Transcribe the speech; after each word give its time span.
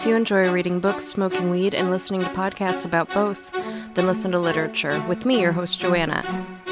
If 0.00 0.06
you 0.06 0.16
enjoy 0.16 0.50
reading 0.50 0.80
books, 0.80 1.04
smoking 1.04 1.50
weed, 1.50 1.74
and 1.74 1.90
listening 1.90 2.22
to 2.22 2.28
podcasts 2.28 2.86
about 2.86 3.12
both, 3.12 3.52
then 3.52 4.06
listen 4.06 4.30
to 4.30 4.38
Literature 4.38 5.04
with 5.06 5.26
me, 5.26 5.42
your 5.42 5.52
host, 5.52 5.78
Joanna, 5.78 6.24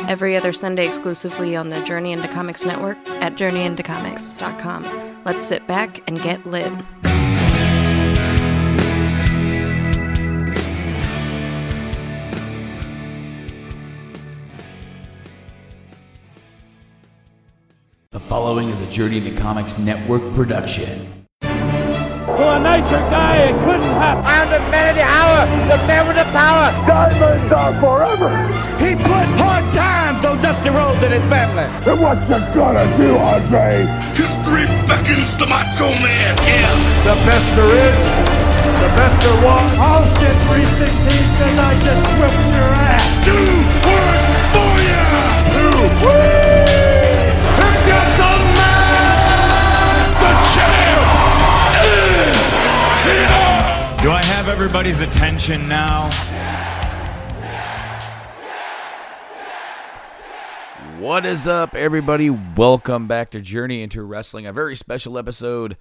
every 0.08 0.34
other 0.34 0.50
Sunday 0.50 0.86
exclusively 0.86 1.54
on 1.54 1.68
the 1.68 1.82
Journey 1.82 2.12
into 2.12 2.27
Comics 2.29 2.64
Network 2.64 2.96
at 3.20 3.34
journeyintocomics.com. 3.34 5.20
Let's 5.27 5.45
sit 5.45 5.66
back 5.66 6.09
and 6.09 6.22
get 6.22 6.46
lit. 6.46 6.72
The 18.11 18.21
following 18.21 18.71
is 18.71 18.81
a 18.81 18.86
Journey 18.90 19.18
into 19.18 19.39
Comics 19.39 19.79
Network 19.79 20.22
production. 20.32 21.18
To 22.79 22.85
nicer 22.85 23.11
guy, 23.11 23.50
it 23.50 23.59
couldn't 23.67 23.91
happen. 23.99 24.23
I 24.23 24.46
am 24.46 24.50
the 24.55 24.63
man 24.71 24.87
of 24.87 24.95
the 24.95 25.03
hour, 25.03 25.39
the 25.67 25.79
man 25.91 26.07
with 26.07 26.14
the 26.14 26.31
power. 26.31 26.71
Diamonds 26.87 27.51
are 27.51 27.75
forever. 27.82 28.31
He 28.79 28.95
put 28.95 29.27
hard 29.35 29.67
times 29.75 30.23
on 30.25 30.39
Dusty 30.39 30.71
Rhodes 30.71 31.03
and 31.03 31.11
his 31.11 31.27
family. 31.27 31.67
And 31.91 31.99
what 31.99 32.23
you 32.31 32.39
gonna 32.55 32.87
do, 32.95 33.19
Andre? 33.19 33.83
History 34.14 34.70
beckons 34.87 35.34
the 35.42 35.51
macho 35.51 35.91
man. 35.91 36.39
Yeah. 36.47 36.70
The 37.03 37.19
best 37.27 37.48
there 37.59 37.67
is, 37.67 37.98
the 38.62 38.91
best 38.95 39.17
there 39.27 39.41
was. 39.42 39.67
Austin 39.83 40.39
316 40.47 41.03
says 41.34 41.59
I 41.59 41.75
just 41.83 42.06
whipped 42.15 42.47
your 42.55 42.73
ass. 42.79 43.27
Two 43.27 43.59
words 43.91 44.27
for 44.55 44.70
ya. 44.87 45.03
Two, 45.51 45.83
And 46.15 46.47
Do 54.03 54.13
I 54.13 54.23
have 54.27 54.49
everybody's 54.49 55.01
attention 55.01 55.69
now? 55.69 56.09
What 61.01 61.27
is 61.27 61.49
up, 61.49 61.75
everybody? 61.75 62.31
Welcome 62.31 63.09
back 63.09 63.31
to 63.33 63.41
Journey 63.41 63.83
into 63.83 64.05
Wrestling, 64.05 64.47
a 64.47 64.53
very 64.53 64.77
special 64.77 65.19
episode, 65.19 65.77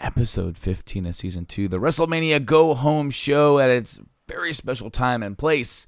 episode 0.00 0.56
15 0.56 1.04
of 1.04 1.16
season 1.16 1.44
2, 1.44 1.68
the 1.68 1.78
WrestleMania 1.78 2.42
Go 2.44 2.72
Home 2.74 3.10
show 3.10 3.58
at 3.58 3.68
its 3.68 4.00
very 4.26 4.54
special 4.54 4.88
time 4.88 5.22
and 5.22 5.36
place. 5.36 5.86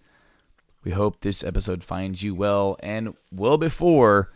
We 0.85 0.91
hope 0.91 1.21
this 1.21 1.43
episode 1.43 1.83
finds 1.83 2.23
you 2.23 2.35
well 2.35 2.77
and 2.81 3.15
well 3.33 3.57
before 3.57 4.31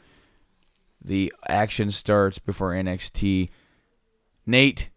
the 1.05 1.35
action 1.47 1.91
starts 1.91 2.39
before 2.39 2.71
NXT. 2.71 3.51
Nate 4.47 4.89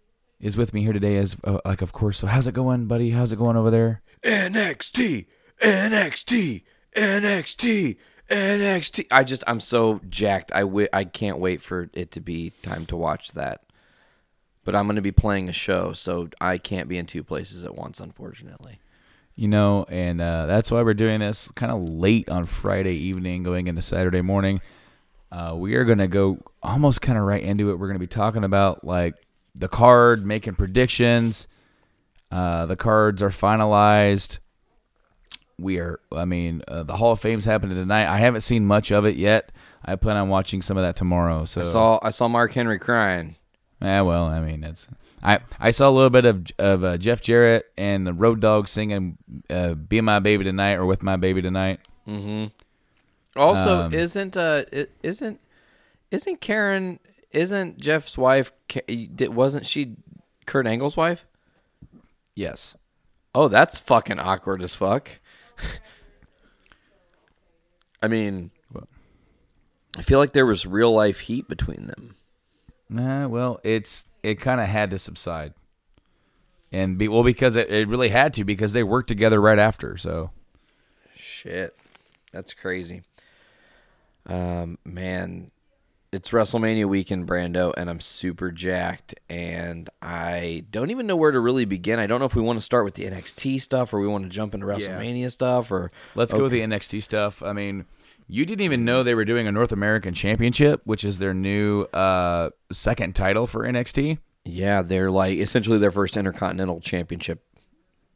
is 0.43 0.55
with 0.57 0.73
me 0.73 0.83
here 0.83 0.93
today, 0.93 1.15
as 1.17 1.35
uh, 1.43 1.59
like 1.65 1.81
of 1.81 1.91
course. 1.93 2.19
So 2.19 2.27
how's 2.27 2.45
it 2.45 2.53
going, 2.53 2.85
buddy? 2.85 3.09
How's 3.11 3.31
it 3.31 3.37
going 3.39 3.57
over 3.57 3.71
there? 3.71 4.01
NXT, 4.23 5.25
NXT, 5.61 6.63
NXT, 6.95 7.97
NXT. 8.29 9.05
I 9.11 9.23
just 9.23 9.43
I'm 9.47 9.59
so 9.59 9.99
jacked. 10.09 10.51
I 10.53 10.59
wi- 10.61 10.89
I 10.93 11.05
can't 11.05 11.39
wait 11.39 11.61
for 11.61 11.89
it 11.93 12.11
to 12.11 12.19
be 12.21 12.51
time 12.61 12.85
to 12.87 12.95
watch 12.97 13.31
that. 13.31 13.61
But 14.65 14.75
I'm 14.75 14.85
going 14.85 14.95
to 14.95 15.01
be 15.01 15.11
playing 15.11 15.49
a 15.49 15.53
show, 15.53 15.91
so 15.91 16.29
I 16.39 16.57
can't 16.57 16.87
be 16.87 16.97
in 16.97 17.05
two 17.05 17.23
places 17.23 17.65
at 17.65 17.75
once, 17.75 17.99
unfortunately. 17.99 18.79
you 19.35 19.47
know, 19.49 19.85
and 19.89 20.21
uh, 20.21 20.45
that's 20.45 20.71
why 20.71 20.81
we're 20.83 20.93
doing 20.93 21.19
this 21.19 21.49
kind 21.55 21.71
of 21.71 21.81
late 21.81 22.29
on 22.29 22.45
Friday 22.45 22.95
evening, 22.95 23.43
going 23.43 23.67
into 23.67 23.81
Saturday 23.81 24.21
morning. 24.21 24.61
Uh, 25.31 25.53
we 25.57 25.75
are 25.75 25.83
going 25.83 25.97
to 25.97 26.07
go 26.07 26.37
almost 26.61 27.01
kind 27.01 27.17
of 27.17 27.25
right 27.25 27.43
into 27.43 27.71
it. 27.71 27.75
We're 27.79 27.87
going 27.87 27.95
to 27.95 27.99
be 27.99 28.07
talking 28.07 28.43
about 28.45 28.85
like 28.85 29.15
the 29.55 29.67
card, 29.67 30.25
making 30.25 30.55
predictions. 30.55 31.47
Uh, 32.31 32.65
the 32.65 32.75
cards 32.75 33.21
are 33.21 33.29
finalized. 33.29 34.39
We 35.59 35.77
are, 35.77 35.99
I 36.11 36.25
mean, 36.25 36.63
uh, 36.67 36.83
the 36.83 36.95
Hall 36.97 37.11
of 37.11 37.19
Fame's 37.19 37.45
happening 37.45 37.75
tonight. 37.75 38.07
I 38.07 38.17
haven't 38.17 38.41
seen 38.41 38.65
much 38.65 38.91
of 38.91 39.05
it 39.05 39.15
yet. 39.15 39.51
I 39.85 39.95
plan 39.95 40.17
on 40.17 40.29
watching 40.29 40.61
some 40.61 40.77
of 40.77 40.83
that 40.83 40.95
tomorrow. 40.95 41.45
So 41.45 41.61
I 41.61 41.63
saw 41.65 41.99
I 42.01 42.09
saw 42.09 42.27
Mark 42.27 42.53
Henry 42.53 42.79
crying. 42.79 43.35
Eh, 43.81 44.01
well, 44.01 44.25
I 44.25 44.39
mean, 44.39 44.63
it's 44.63 44.87
I 45.21 45.39
I 45.59 45.71
saw 45.71 45.89
a 45.89 45.91
little 45.91 46.09
bit 46.09 46.25
of 46.25 46.45
of 46.57 46.83
uh, 46.83 46.97
Jeff 46.97 47.21
Jarrett 47.21 47.65
and 47.77 48.07
the 48.07 48.13
Road 48.13 48.39
Dogg 48.39 48.67
singing 48.67 49.17
uh, 49.49 49.73
"Be 49.73 50.01
My 50.01 50.19
Baby 50.19 50.45
Tonight" 50.45 50.73
or 50.75 50.85
"With 50.85 51.03
My 51.03 51.17
Baby 51.17 51.41
Tonight." 51.41 51.81
Mm-hmm. 52.07 52.45
Also, 53.39 53.81
Um, 53.83 53.93
isn't 53.93 54.35
uh 54.37 54.63
isn't 55.03 55.39
isn't 56.11 56.41
Karen 56.41 56.99
isn't 57.33 57.79
Jeff's 57.79 58.17
wife 58.17 58.51
wasn't 59.19 59.65
she 59.65 59.95
Kurt 60.45 60.67
Angle's 60.67 60.97
wife? 60.97 61.25
Yes. 62.35 62.75
Oh, 63.35 63.47
that's 63.47 63.77
fucking 63.77 64.19
awkward 64.19 64.61
as 64.61 64.75
fuck. 64.75 65.09
I 68.01 68.07
mean, 68.07 68.51
I 69.97 70.01
feel 70.01 70.19
like 70.19 70.33
there 70.33 70.45
was 70.45 70.65
real 70.65 70.93
life 70.93 71.19
heat 71.19 71.47
between 71.47 71.87
them. 71.87 72.15
Nah, 72.89 73.27
well, 73.27 73.59
it's 73.63 74.05
it 74.21 74.35
kind 74.35 74.61
of 74.61 74.67
had 74.67 74.91
to 74.91 74.99
subside, 74.99 75.53
and 76.71 76.97
be 76.97 77.07
well 77.07 77.23
because 77.23 77.55
it, 77.55 77.69
it 77.69 77.87
really 77.87 78.09
had 78.09 78.33
to 78.35 78.43
because 78.43 78.73
they 78.73 78.83
worked 78.83 79.07
together 79.07 79.39
right 79.39 79.59
after. 79.59 79.97
So 79.97 80.31
Shit, 81.15 81.77
that's 82.31 82.53
crazy. 82.53 83.03
Um, 84.25 84.77
man, 84.83 85.51
it's 86.13 86.29
WrestleMania 86.29 86.85
weekend, 86.85 87.27
Brando, 87.27 87.73
and 87.75 87.89
I'm 87.89 87.99
super 87.99 88.51
jacked, 88.51 89.15
and 89.29 89.89
I 90.01 90.65
don't 90.69 90.91
even 90.91 91.07
know 91.07 91.15
where 91.15 91.31
to 91.31 91.39
really 91.39 91.65
begin. 91.65 91.99
I 91.99 92.07
don't 92.07 92.19
know 92.19 92.25
if 92.25 92.35
we 92.35 92.41
want 92.41 92.59
to 92.59 92.63
start 92.63 92.85
with 92.85 92.93
the 92.93 93.05
NXT 93.05 93.61
stuff 93.61 93.93
or 93.93 93.99
we 93.99 94.07
want 94.07 94.23
to 94.23 94.29
jump 94.29 94.53
into 94.53 94.65
WrestleMania 94.65 95.31
stuff 95.31 95.71
or 95.71 95.91
let's 96.15 96.33
go 96.33 96.43
with 96.43 96.51
the 96.51 96.61
NXT 96.61 97.01
stuff. 97.03 97.41
I 97.41 97.53
mean, 97.53 97.85
you 98.27 98.45
didn't 98.45 98.63
even 98.63 98.85
know 98.85 99.03
they 99.03 99.15
were 99.15 99.25
doing 99.25 99.47
a 99.47 99.51
North 99.51 99.71
American 99.71 100.13
Championship, 100.13 100.81
which 100.85 101.03
is 101.03 101.19
their 101.19 101.33
new 101.33 101.83
uh, 101.93 102.51
second 102.71 103.15
title 103.15 103.47
for 103.47 103.63
NXT. 103.65 104.19
Yeah, 104.45 104.81
they're 104.81 105.11
like 105.11 105.37
essentially 105.37 105.79
their 105.79 105.91
first 105.91 106.17
Intercontinental 106.17 106.79
Championship. 106.81 107.43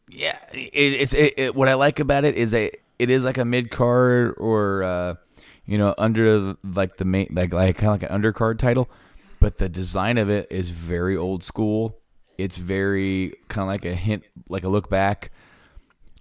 Yeah, 0.09 0.37
it, 0.53 0.71
it's 0.73 1.13
it, 1.13 1.33
it, 1.37 1.55
what 1.55 1.67
I 1.67 1.73
like 1.73 1.99
about 1.99 2.25
it 2.25 2.35
is 2.35 2.53
a 2.53 2.71
it 2.99 3.09
is 3.09 3.23
like 3.23 3.37
a 3.37 3.45
mid 3.45 3.71
card 3.71 4.35
or 4.37 4.83
uh, 4.83 5.15
you 5.67 5.77
know 5.77 5.93
under 5.99 6.39
the- 6.39 6.57
like 6.63 6.97
the 6.97 7.05
main 7.05 7.27
like 7.31 7.53
like 7.53 7.77
kind 7.77 7.93
of 7.93 8.01
like 8.01 8.09
an 8.11 8.21
undercard 8.21 8.57
title, 8.57 8.89
but 9.39 9.59
the 9.59 9.69
design 9.69 10.17
of 10.17 10.29
it 10.29 10.47
is 10.49 10.69
very 10.69 11.15
old 11.15 11.43
school. 11.43 11.99
It's 12.39 12.57
very 12.57 13.33
kind 13.47 13.63
of 13.63 13.67
like 13.67 13.85
a 13.85 13.93
hint, 13.95 14.23
like 14.49 14.63
a 14.63 14.69
look 14.69 14.89
back 14.89 15.31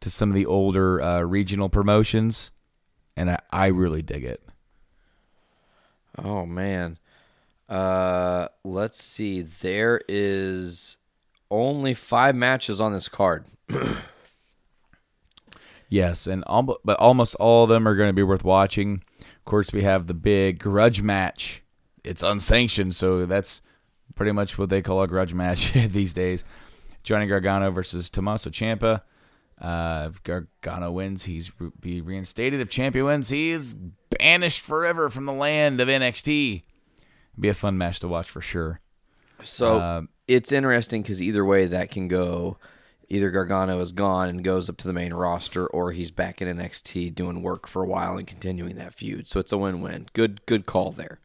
to 0.01 0.11
some 0.11 0.29
of 0.29 0.35
the 0.35 0.47
older 0.47 1.01
uh, 1.01 1.21
regional 1.21 1.69
promotions, 1.71 2.51
and 3.17 3.31
I, 3.31 3.39
I 3.51 3.67
really 3.69 4.03
dig 4.03 4.25
it. 4.25 4.43
Oh 6.19 6.45
man. 6.47 6.99
Uh 7.69 8.49
let's 8.65 9.03
see. 9.03 9.43
There 9.43 10.01
is 10.09 10.97
only 11.51 11.95
5 11.95 12.35
matches 12.35 12.81
on 12.81 12.93
this 12.93 13.09
card. 13.09 13.45
Yes, 15.89 16.27
and 16.27 16.43
almost, 16.49 16.81
but 16.85 16.99
almost 16.99 17.37
all 17.37 17.63
of 17.65 17.69
them 17.71 17.87
are 17.87 17.95
going 17.95 18.09
to 18.09 18.13
be 18.13 18.23
worth 18.23 18.43
watching. 18.45 19.03
Of 19.47 19.51
course, 19.51 19.73
we 19.73 19.85
have 19.85 20.09
the 20.09 20.13
big 20.15 20.59
grudge 20.59 21.03
match. 21.03 21.63
It's 22.03 22.25
unsanctioned, 22.25 22.97
so 22.97 23.27
that's 23.27 23.61
pretty 24.17 24.33
much 24.33 24.59
what 24.59 24.71
they 24.71 24.83
call 24.83 25.01
a 25.03 25.07
grudge 25.07 25.35
match 25.35 25.73
these 25.91 26.13
days. 26.13 26.45
Johnny 27.05 27.29
Gargano 27.29 27.71
versus 27.71 28.11
Tommaso 28.11 28.51
Ciampa. 28.51 29.03
Uh, 29.61 30.09
if 30.11 30.21
Gargano 30.25 30.91
wins, 30.91 31.27
he's 31.27 31.53
re- 31.61 31.71
be 31.79 32.01
reinstated. 32.01 32.61
If 32.61 32.71
Ciampa 32.71 33.05
wins, 33.05 33.29
he 33.29 33.51
is 33.53 33.75
banished 34.19 34.63
forever 34.63 35.09
from 35.11 35.27
the 35.27 35.33
land 35.33 35.81
of 35.81 35.87
NXT. 35.87 36.65
Be 37.39 37.49
a 37.49 37.55
fun 37.55 37.79
match 37.79 38.01
to 38.01 38.09
watch 38.09 38.29
for 38.29 38.41
sure. 38.41 38.81
So 39.45 39.81
Um, 39.81 40.09
it's 40.27 40.51
interesting 40.51 41.05
cuz 41.05 41.23
either 41.23 41.45
way 41.45 41.67
that 41.67 41.93
can 41.93 42.09
go. 42.09 42.59
Either 43.09 43.31
Gargano 43.31 43.81
is 43.81 43.93
gone 43.93 44.29
and 44.29 44.43
goes 44.43 44.69
up 44.69 44.77
to 44.79 44.87
the 44.87 44.93
main 44.93 45.15
roster 45.15 45.67
or 45.67 45.93
he's 45.93 46.11
back 46.11 46.43
in 46.43 46.49
NXT 46.59 47.15
doing 47.15 47.43
work 47.43 47.69
for 47.69 47.83
a 47.83 47.87
while 47.87 48.17
and 48.17 48.27
continuing 48.27 48.77
that 48.77 48.95
feud. 48.95 49.29
So 49.29 49.39
it's 49.39 49.53
a 49.53 49.59
win-win. 49.59 50.09
Good 50.13 50.45
good 50.47 50.67
call 50.67 50.91
there. 50.91 51.21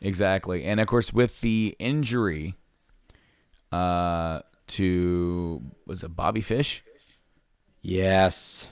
Exactly. 0.00 0.64
And 0.64 0.80
of 0.80 0.86
course, 0.88 1.12
with 1.12 1.40
the 1.40 1.76
injury 1.78 2.56
uh, 3.70 4.40
to, 4.66 5.62
was 5.86 6.02
it 6.02 6.14
Bobby 6.14 6.40
Fish? 6.40 6.84
Yes. 7.80 8.68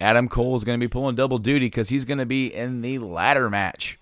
Adam 0.00 0.28
Cole 0.28 0.56
is 0.56 0.64
going 0.64 0.78
to 0.78 0.84
be 0.84 0.90
pulling 0.90 1.14
double 1.14 1.38
duty 1.38 1.66
because 1.66 1.88
he's 1.88 2.04
going 2.04 2.18
to 2.18 2.26
be 2.26 2.52
in 2.52 2.82
the 2.82 2.98
ladder 2.98 3.48
match 3.48 3.98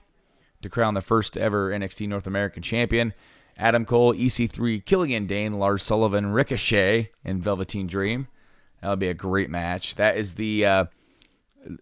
to 0.62 0.68
crown 0.68 0.94
the 0.94 1.02
first 1.02 1.36
ever 1.36 1.70
NXT 1.70 2.08
North 2.08 2.26
American 2.26 2.62
champion. 2.62 3.12
Adam 3.60 3.84
Cole, 3.84 4.14
EC3, 4.14 4.84
Killian 4.84 5.26
Dain, 5.26 5.58
Lars 5.58 5.82
Sullivan, 5.82 6.32
Ricochet, 6.32 7.10
and 7.24 7.42
Velveteen 7.42 7.86
Dream. 7.86 8.26
That'll 8.80 8.96
be 8.96 9.08
a 9.08 9.14
great 9.14 9.50
match. 9.50 9.94
That 9.96 10.16
is 10.16 10.34
the 10.34 10.66
uh, 10.66 10.84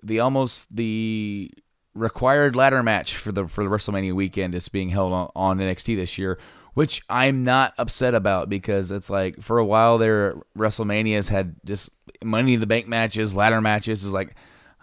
the 0.02 0.20
almost 0.20 0.74
the 0.74 1.50
required 1.94 2.54
ladder 2.54 2.82
match 2.82 3.16
for 3.16 3.32
the 3.32 3.48
for 3.48 3.64
the 3.64 3.70
WrestleMania 3.70 4.14
weekend 4.14 4.54
is 4.54 4.68
being 4.68 4.90
held 4.90 5.12
on, 5.12 5.30
on 5.34 5.58
NXT 5.58 5.96
this 5.96 6.18
year 6.18 6.38
which 6.78 7.02
I'm 7.10 7.42
not 7.42 7.74
upset 7.76 8.14
about 8.14 8.48
because 8.48 8.92
it's 8.92 9.10
like 9.10 9.42
for 9.42 9.58
a 9.58 9.64
while 9.64 9.98
there, 9.98 10.36
WrestleManias 10.56 11.28
had 11.28 11.56
just 11.64 11.90
Money 12.22 12.54
in 12.54 12.60
the 12.60 12.68
Bank 12.68 12.86
matches, 12.86 13.34
ladder 13.34 13.60
matches. 13.60 14.04
Is 14.04 14.12
like, 14.12 14.36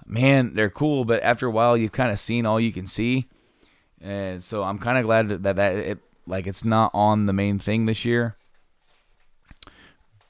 man, 0.05 0.55
they're 0.55 0.69
cool, 0.69 1.05
but 1.05 1.23
after 1.23 1.47
a 1.47 1.51
while, 1.51 1.77
you've 1.77 1.93
kind 1.93 2.11
of 2.11 2.19
seen 2.19 2.45
all 2.45 2.59
you 2.59 2.73
can 2.73 2.85
see, 2.85 3.29
and 4.01 4.43
so 4.43 4.61
I'm 4.61 4.77
kind 4.77 4.97
of 4.97 5.05
glad 5.05 5.29
that 5.29 5.43
that, 5.43 5.55
that 5.55 5.75
it 5.77 5.99
like 6.27 6.47
it's 6.47 6.65
not 6.65 6.91
on 6.93 7.25
the 7.25 7.33
main 7.33 7.59
thing 7.59 7.85
this 7.85 8.05
year. 8.05 8.35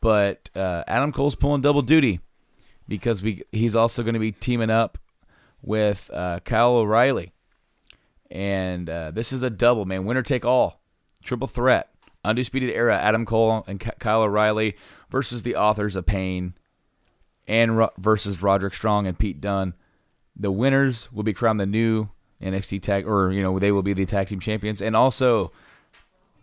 But 0.01 0.49
uh, 0.55 0.83
Adam 0.87 1.11
Cole's 1.11 1.35
pulling 1.35 1.61
double 1.61 1.81
duty 1.81 2.19
because 2.87 3.23
we 3.23 3.43
he's 3.51 3.75
also 3.75 4.03
going 4.03 4.13
to 4.13 4.19
be 4.19 4.31
teaming 4.31 4.69
up 4.69 4.97
with 5.61 6.11
uh, 6.13 6.41
Kyle 6.41 6.75
O'Reilly, 6.75 7.33
and 8.29 8.89
uh, 8.89 9.11
this 9.11 9.33
is 9.33 9.41
a 9.41 9.49
double 9.49 9.85
man, 9.85 10.05
winner 10.05 10.21
take 10.21 10.45
all, 10.45 10.79
triple 11.23 11.47
threat, 11.47 11.89
undisputed 12.23 12.69
era. 12.69 12.97
Adam 12.97 13.25
Cole 13.25 13.63
and 13.67 13.79
Kyle 13.79 14.21
O'Reilly 14.21 14.75
versus 15.09 15.43
the 15.43 15.55
authors 15.55 15.95
of 15.95 16.05
Pain, 16.05 16.53
and 17.47 17.77
Ro- 17.77 17.93
versus 17.97 18.41
Roderick 18.41 18.73
Strong 18.73 19.07
and 19.07 19.17
Pete 19.17 19.41
Dunne. 19.41 19.73
The 20.35 20.51
winners 20.51 21.11
will 21.11 21.23
be 21.23 21.33
crowned 21.33 21.59
the 21.59 21.65
new 21.65 22.09
NXT 22.41 22.83
tag, 22.83 23.07
or 23.07 23.31
you 23.31 23.41
know 23.41 23.57
they 23.57 23.71
will 23.71 23.81
be 23.81 23.93
the 23.93 24.05
tag 24.05 24.27
team 24.27 24.39
champions, 24.39 24.81
and 24.81 24.95
also 24.95 25.51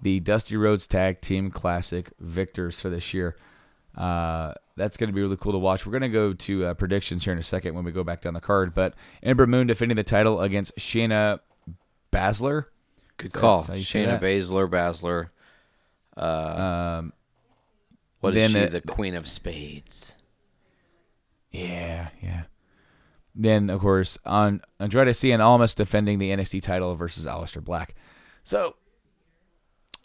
the 0.02 0.20
Dusty 0.20 0.56
Rhodes 0.56 0.86
Tag 0.86 1.20
Team 1.20 1.50
Classic 1.50 2.10
victors 2.20 2.80
for 2.80 2.90
this 2.90 3.14
year. 3.14 3.36
Uh, 3.96 4.52
that's 4.76 4.96
going 4.96 5.08
to 5.08 5.14
be 5.14 5.20
really 5.22 5.36
cool 5.36 5.52
to 5.52 5.58
watch. 5.58 5.86
We're 5.86 5.92
going 5.92 6.02
to 6.02 6.08
go 6.08 6.32
to 6.32 6.66
uh, 6.66 6.74
predictions 6.74 7.24
here 7.24 7.32
in 7.32 7.38
a 7.38 7.42
second 7.42 7.74
when 7.74 7.84
we 7.84 7.92
go 7.92 8.02
back 8.04 8.20
down 8.22 8.34
the 8.34 8.40
card. 8.40 8.74
But 8.74 8.94
Ember 9.22 9.46
Moon 9.46 9.66
defending 9.66 9.96
the 9.96 10.02
title 10.04 10.40
against 10.40 10.74
Shayna 10.76 11.40
Baszler. 12.12 12.64
Good 13.18 13.32
call. 13.32 13.62
how 13.62 13.74
you 13.74 13.82
say 13.84 14.04
Shayna? 14.04 14.20
Baszler, 14.20 14.68
Baszler. 14.68 15.28
Um, 16.20 17.12
What 18.20 18.36
is 18.36 18.50
she? 18.52 18.58
it- 18.58 18.72
the 18.72 18.80
Queen 18.80 19.14
of 19.14 19.26
Spades. 19.28 20.14
yeah, 21.50 22.08
yeah. 22.22 22.44
Then 23.34 23.70
of 23.70 23.80
course 23.80 24.18
on 24.26 24.60
Andrade 24.78 25.08
Cien 25.08 25.40
Almas 25.40 25.74
defending 25.74 26.18
the 26.18 26.30
NXT 26.30 26.60
title 26.62 26.94
versus 26.96 27.24
Aleister 27.24 27.64
Black. 27.64 27.94
So 28.44 28.76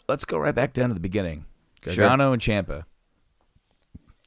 let's 0.08 0.24
go 0.24 0.38
right 0.38 0.54
back 0.54 0.72
down 0.72 0.88
to 0.88 0.94
the 0.94 1.00
beginning. 1.00 1.44
Sure. 1.86 2.06
And 2.06 2.42
Ciampa. 2.42 2.84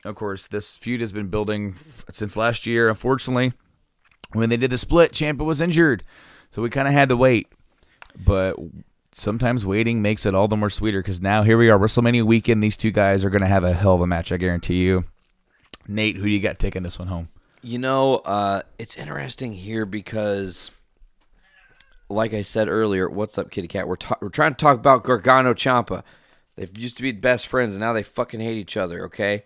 Of 0.04 0.16
course, 0.16 0.48
this 0.48 0.76
feud 0.76 1.02
has 1.02 1.12
been 1.12 1.28
building 1.28 1.76
f- 1.76 2.06
since 2.12 2.36
last 2.36 2.66
year. 2.66 2.90
Unfortunately, 2.90 3.54
when 4.34 4.50
they 4.50 4.58
did 4.58 4.72
the 4.72 4.78
split, 4.78 5.12
Ciampa 5.12 5.46
was 5.46 5.62
injured, 5.62 6.04
so 6.50 6.62
we 6.62 6.70
kind 6.70 6.88
of 6.88 6.94
had 6.94 7.10
to 7.10 7.18
wait. 7.18 7.48
But 8.26 8.56
sometimes 9.12 9.66
waiting 9.66 10.02
makes 10.02 10.26
it 10.26 10.34
all 10.34 10.48
the 10.48 10.58
more 10.58 10.70
sweeter 10.70 11.02
because 11.02 11.22
now 11.22 11.44
here 11.44 11.58
we 11.58 11.70
are, 11.70 11.78
WrestleMania 11.78 12.24
weekend. 12.24 12.64
These 12.64 12.78
two 12.78 12.92
guys 12.92 13.24
are 13.24 13.30
going 13.30 13.42
to 13.42 13.48
have 13.48 13.64
a 13.64 13.74
hell 13.74 13.96
of 13.96 14.02
a 14.02 14.08
match, 14.08 14.32
I 14.32 14.38
guarantee 14.38 14.84
you. 14.84 15.06
Nate, 15.88 16.16
who 16.16 16.24
do 16.24 16.30
you 16.30 16.40
got 16.40 16.60
taking 16.60 16.84
this 16.84 16.98
one 16.98 17.08
home? 17.08 17.30
You 17.62 17.78
know, 17.78 18.18
uh, 18.18 18.62
it's 18.80 18.96
interesting 18.96 19.54
here 19.54 19.86
because, 19.86 20.72
like 22.12 22.34
I 22.34 22.42
said 22.42 22.70
earlier, 22.70 23.10
what's 23.10 23.38
up, 23.38 23.52
Kitty 23.52 23.68
Cat? 23.68 23.88
We're 23.88 23.96
ta- 23.96 24.18
we're 24.22 24.30
trying 24.30 24.54
to 24.54 24.58
talk 24.58 24.78
about 24.78 25.04
Gargano 25.04 25.54
Ciampa. 25.54 26.04
They 26.56 26.68
used 26.76 26.98
to 26.98 27.04
be 27.04 27.12
best 27.12 27.48
friends, 27.48 27.76
and 27.76 27.82
now 27.82 27.94
they 27.94 28.04
fucking 28.04 28.40
hate 28.40 28.58
each 28.58 28.78
other. 28.78 29.06
Okay. 29.06 29.44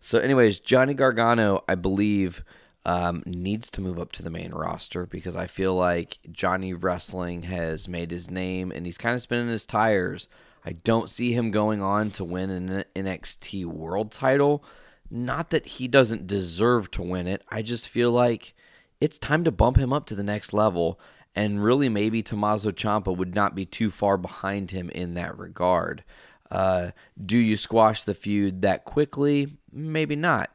So, 0.00 0.18
anyways, 0.18 0.60
Johnny 0.60 0.94
Gargano, 0.94 1.64
I 1.68 1.74
believe, 1.74 2.44
um, 2.84 3.24
needs 3.26 3.70
to 3.72 3.80
move 3.80 3.98
up 3.98 4.12
to 4.12 4.22
the 4.22 4.30
main 4.30 4.52
roster 4.52 5.06
because 5.06 5.34
I 5.34 5.48
feel 5.48 5.74
like 5.74 6.18
Johnny 6.30 6.72
Wrestling 6.72 7.42
has 7.42 7.88
made 7.88 8.12
his 8.12 8.30
name 8.30 8.70
and 8.70 8.86
he's 8.86 8.98
kind 8.98 9.16
of 9.16 9.20
spinning 9.20 9.48
his 9.48 9.66
tires. 9.66 10.28
I 10.64 10.72
don't 10.72 11.10
see 11.10 11.32
him 11.32 11.50
going 11.50 11.82
on 11.82 12.10
to 12.12 12.24
win 12.24 12.50
an 12.50 12.84
NXT 12.94 13.66
World 13.66 14.12
Title. 14.12 14.64
Not 15.10 15.50
that 15.50 15.66
he 15.66 15.88
doesn't 15.88 16.28
deserve 16.28 16.90
to 16.92 17.02
win 17.02 17.26
it. 17.26 17.42
I 17.48 17.62
just 17.62 17.88
feel 17.88 18.12
like 18.12 18.54
it's 19.00 19.18
time 19.18 19.42
to 19.44 19.52
bump 19.52 19.76
him 19.76 19.92
up 19.92 20.06
to 20.06 20.14
the 20.14 20.22
next 20.22 20.52
level. 20.52 21.00
And 21.36 21.62
really, 21.62 21.90
maybe 21.90 22.22
Tommaso 22.22 22.70
Ciampa 22.70 23.14
would 23.14 23.34
not 23.34 23.54
be 23.54 23.66
too 23.66 23.90
far 23.90 24.16
behind 24.16 24.70
him 24.70 24.88
in 24.90 25.14
that 25.14 25.38
regard. 25.38 26.02
Uh, 26.50 26.92
do 27.24 27.36
you 27.36 27.56
squash 27.56 28.02
the 28.02 28.14
feud 28.14 28.62
that 28.62 28.86
quickly? 28.86 29.58
Maybe 29.70 30.16
not. 30.16 30.50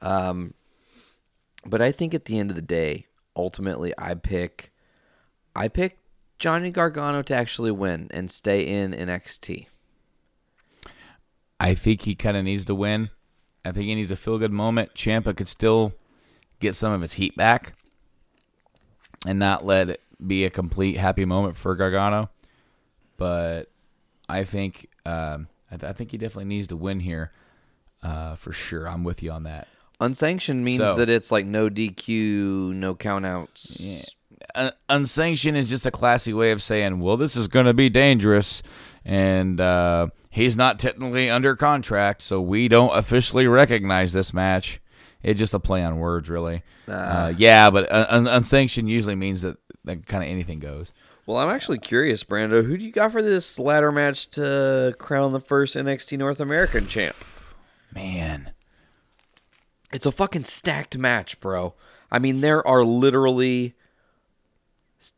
Um, 0.00 0.54
but 1.64 1.80
I 1.80 1.92
think 1.92 2.14
at 2.14 2.24
the 2.24 2.38
end 2.38 2.50
of 2.50 2.56
the 2.56 2.62
day, 2.62 3.06
ultimately, 3.36 3.94
I 3.96 4.14
pick, 4.14 4.72
I 5.54 5.68
pick 5.68 5.98
Johnny 6.40 6.72
Gargano 6.72 7.22
to 7.22 7.34
actually 7.34 7.70
win 7.70 8.08
and 8.10 8.28
stay 8.28 8.66
in 8.66 8.92
NXT. 8.92 9.66
I 11.60 11.74
think 11.74 12.02
he 12.02 12.16
kind 12.16 12.36
of 12.36 12.44
needs 12.44 12.64
to 12.64 12.74
win. 12.74 13.10
I 13.64 13.70
think 13.70 13.86
he 13.86 13.94
needs 13.94 14.10
a 14.10 14.16
feel 14.16 14.38
good 14.38 14.52
moment. 14.52 14.94
Ciampa 14.94 15.36
could 15.36 15.48
still 15.48 15.94
get 16.58 16.74
some 16.74 16.92
of 16.92 17.00
his 17.00 17.14
heat 17.14 17.36
back 17.36 17.74
and 19.26 19.38
not 19.38 19.64
let 19.64 20.00
be 20.26 20.44
a 20.44 20.50
complete 20.50 20.96
happy 20.96 21.24
moment 21.24 21.56
for 21.56 21.74
Gargano. 21.74 22.30
But 23.16 23.70
I 24.28 24.44
think 24.44 24.88
um, 25.06 25.48
I, 25.70 25.76
th- 25.76 25.88
I 25.90 25.92
think 25.92 26.10
he 26.10 26.18
definitely 26.18 26.46
needs 26.46 26.68
to 26.68 26.76
win 26.76 27.00
here 27.00 27.32
uh, 28.02 28.34
for 28.36 28.52
sure. 28.52 28.88
I'm 28.88 29.04
with 29.04 29.22
you 29.22 29.30
on 29.30 29.44
that. 29.44 29.68
Unsanctioned 30.00 30.64
means 30.64 30.78
So- 30.80 30.96
that 30.96 31.08
it's 31.08 31.30
like 31.30 31.46
no 31.46 31.68
DQ, 31.70 32.74
no 32.74 32.94
countouts. 32.94 34.14
Un- 34.56 34.72
unsanctioned 34.88 35.56
is 35.56 35.70
just 35.70 35.86
a 35.86 35.90
classy 35.90 36.32
way 36.34 36.50
of 36.50 36.62
saying, 36.62 37.00
well, 37.00 37.16
this 37.16 37.36
is 37.36 37.48
going 37.48 37.66
to 37.66 37.72
be 37.74 37.88
dangerous, 37.88 38.62
and 39.04 39.60
uh, 39.60 40.08
he's 40.30 40.56
not 40.56 40.78
technically 40.78 41.30
under 41.30 41.56
contract, 41.56 42.22
so 42.22 42.40
we 42.40 42.68
don't 42.68 42.96
officially 42.96 43.46
recognize 43.46 44.12
this 44.12 44.34
match. 44.34 44.80
It's 45.22 45.38
just 45.38 45.54
a 45.54 45.58
play 45.58 45.82
on 45.82 45.96
words, 45.98 46.28
really. 46.28 46.62
Uh, 46.86 47.32
yeah, 47.38 47.70
but 47.70 47.90
uh, 47.90 48.06
un- 48.10 48.26
unsanctioned 48.26 48.90
usually 48.90 49.14
means 49.14 49.40
that, 49.42 49.56
that 49.84 50.06
kind 50.06 50.22
of 50.24 50.30
anything 50.30 50.60
goes. 50.60 50.92
Well, 51.26 51.38
I'm 51.38 51.48
actually 51.48 51.78
curious, 51.78 52.22
Brando. 52.22 52.64
Who 52.64 52.76
do 52.76 52.84
you 52.84 52.92
got 52.92 53.12
for 53.12 53.22
this 53.22 53.58
ladder 53.58 53.90
match 53.90 54.28
to 54.30 54.94
crown 54.98 55.32
the 55.32 55.40
first 55.40 55.74
NXT 55.74 56.18
North 56.18 56.40
American 56.40 56.86
champ? 56.86 57.16
Man, 57.94 58.52
It's 59.92 60.06
a 60.06 60.12
fucking 60.12 60.44
stacked 60.44 60.98
match, 60.98 61.40
bro. 61.40 61.74
I 62.10 62.18
mean, 62.18 62.40
there 62.40 62.66
are 62.66 62.84
literally 62.84 63.74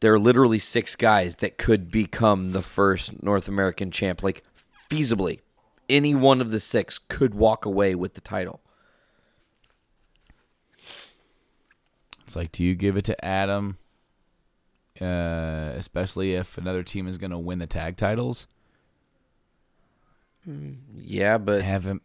there 0.00 0.14
are 0.14 0.18
literally 0.18 0.58
six 0.58 0.96
guys 0.96 1.36
that 1.36 1.58
could 1.58 1.90
become 1.90 2.50
the 2.52 2.62
first 2.62 3.22
North 3.22 3.48
American 3.48 3.90
champ. 3.90 4.22
Like 4.22 4.42
feasibly, 4.90 5.40
any 5.88 6.14
one 6.14 6.40
of 6.40 6.50
the 6.50 6.60
six 6.60 6.98
could 6.98 7.34
walk 7.34 7.64
away 7.64 7.94
with 7.94 8.14
the 8.14 8.20
title. 8.20 8.60
it's 12.26 12.34
like, 12.34 12.50
do 12.52 12.64
you 12.64 12.74
give 12.74 12.96
it 12.96 13.04
to 13.04 13.24
Adam, 13.24 13.78
uh, 15.00 15.72
especially 15.76 16.34
if 16.34 16.58
another 16.58 16.82
team 16.82 17.06
is 17.06 17.18
going 17.18 17.30
to 17.30 17.38
win 17.38 17.58
the 17.58 17.66
tag 17.66 17.96
titles? 17.96 18.46
Yeah, 20.96 21.38
but 21.38 21.62
Have 21.62 21.84
him. 21.84 22.00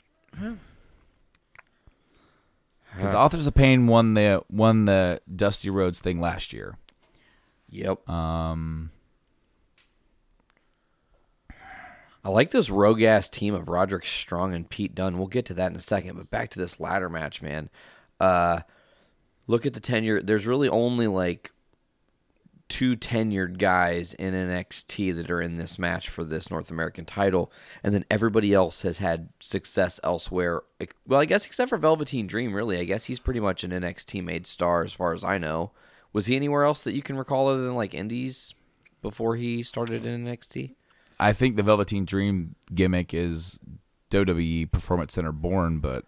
Because 2.95 3.13
Authors 3.13 3.45
of 3.47 3.53
Pain 3.53 3.87
won 3.87 4.15
the 4.15 4.43
won 4.49 4.85
the 4.85 5.21
Dusty 5.33 5.69
Rhodes 5.69 5.99
thing 5.99 6.19
last 6.19 6.51
year. 6.51 6.77
yep. 7.69 8.07
Um, 8.09 8.91
I 12.23 12.29
like 12.29 12.51
this 12.51 12.69
rogue 12.69 13.01
ass 13.01 13.29
team 13.29 13.53
of 13.53 13.67
Roderick 13.67 14.05
Strong 14.05 14.53
and 14.53 14.69
Pete 14.69 14.93
Dunne. 14.93 15.17
We'll 15.17 15.27
get 15.27 15.45
to 15.45 15.53
that 15.55 15.71
in 15.71 15.75
a 15.75 15.81
second, 15.81 16.17
but 16.17 16.29
back 16.29 16.49
to 16.51 16.59
this 16.59 16.79
ladder 16.79 17.09
match, 17.09 17.41
man. 17.41 17.69
Uh, 18.19 18.61
look 19.47 19.65
at 19.65 19.73
the 19.73 19.79
tenure. 19.79 20.21
There's 20.21 20.45
really 20.45 20.69
only 20.69 21.07
like 21.07 21.51
two 22.71 22.95
tenured 22.95 23.57
guys 23.57 24.13
in 24.13 24.33
NXT 24.33 25.13
that 25.17 25.29
are 25.29 25.41
in 25.41 25.55
this 25.55 25.77
match 25.77 26.07
for 26.07 26.23
this 26.23 26.49
North 26.49 26.71
American 26.71 27.03
title, 27.03 27.51
and 27.83 27.93
then 27.93 28.05
everybody 28.09 28.53
else 28.53 28.83
has 28.83 28.99
had 28.99 29.27
success 29.41 29.99
elsewhere. 30.05 30.61
Well, 31.05 31.19
I 31.19 31.25
guess 31.25 31.45
except 31.45 31.67
for 31.67 31.77
Velveteen 31.77 32.27
Dream, 32.27 32.53
really. 32.53 32.77
I 32.77 32.85
guess 32.85 33.05
he's 33.05 33.19
pretty 33.19 33.41
much 33.41 33.65
an 33.65 33.71
NXT 33.71 34.23
made 34.23 34.47
star 34.47 34.85
as 34.85 34.93
far 34.93 35.11
as 35.11 35.21
I 35.21 35.37
know. 35.37 35.71
Was 36.13 36.27
he 36.27 36.37
anywhere 36.37 36.63
else 36.63 36.81
that 36.83 36.93
you 36.93 37.01
can 37.01 37.17
recall 37.17 37.49
other 37.49 37.65
than 37.65 37.75
like 37.75 37.93
Indies 37.93 38.55
before 39.01 39.35
he 39.35 39.63
started 39.63 40.05
in 40.05 40.25
NXT? 40.25 40.75
I 41.19 41.33
think 41.33 41.57
the 41.57 41.63
Velveteen 41.63 42.05
Dream 42.05 42.55
gimmick 42.73 43.13
is 43.13 43.59
WWE 44.11 44.71
Performance 44.71 45.13
Center 45.13 45.33
born, 45.33 45.79
but 45.79 46.05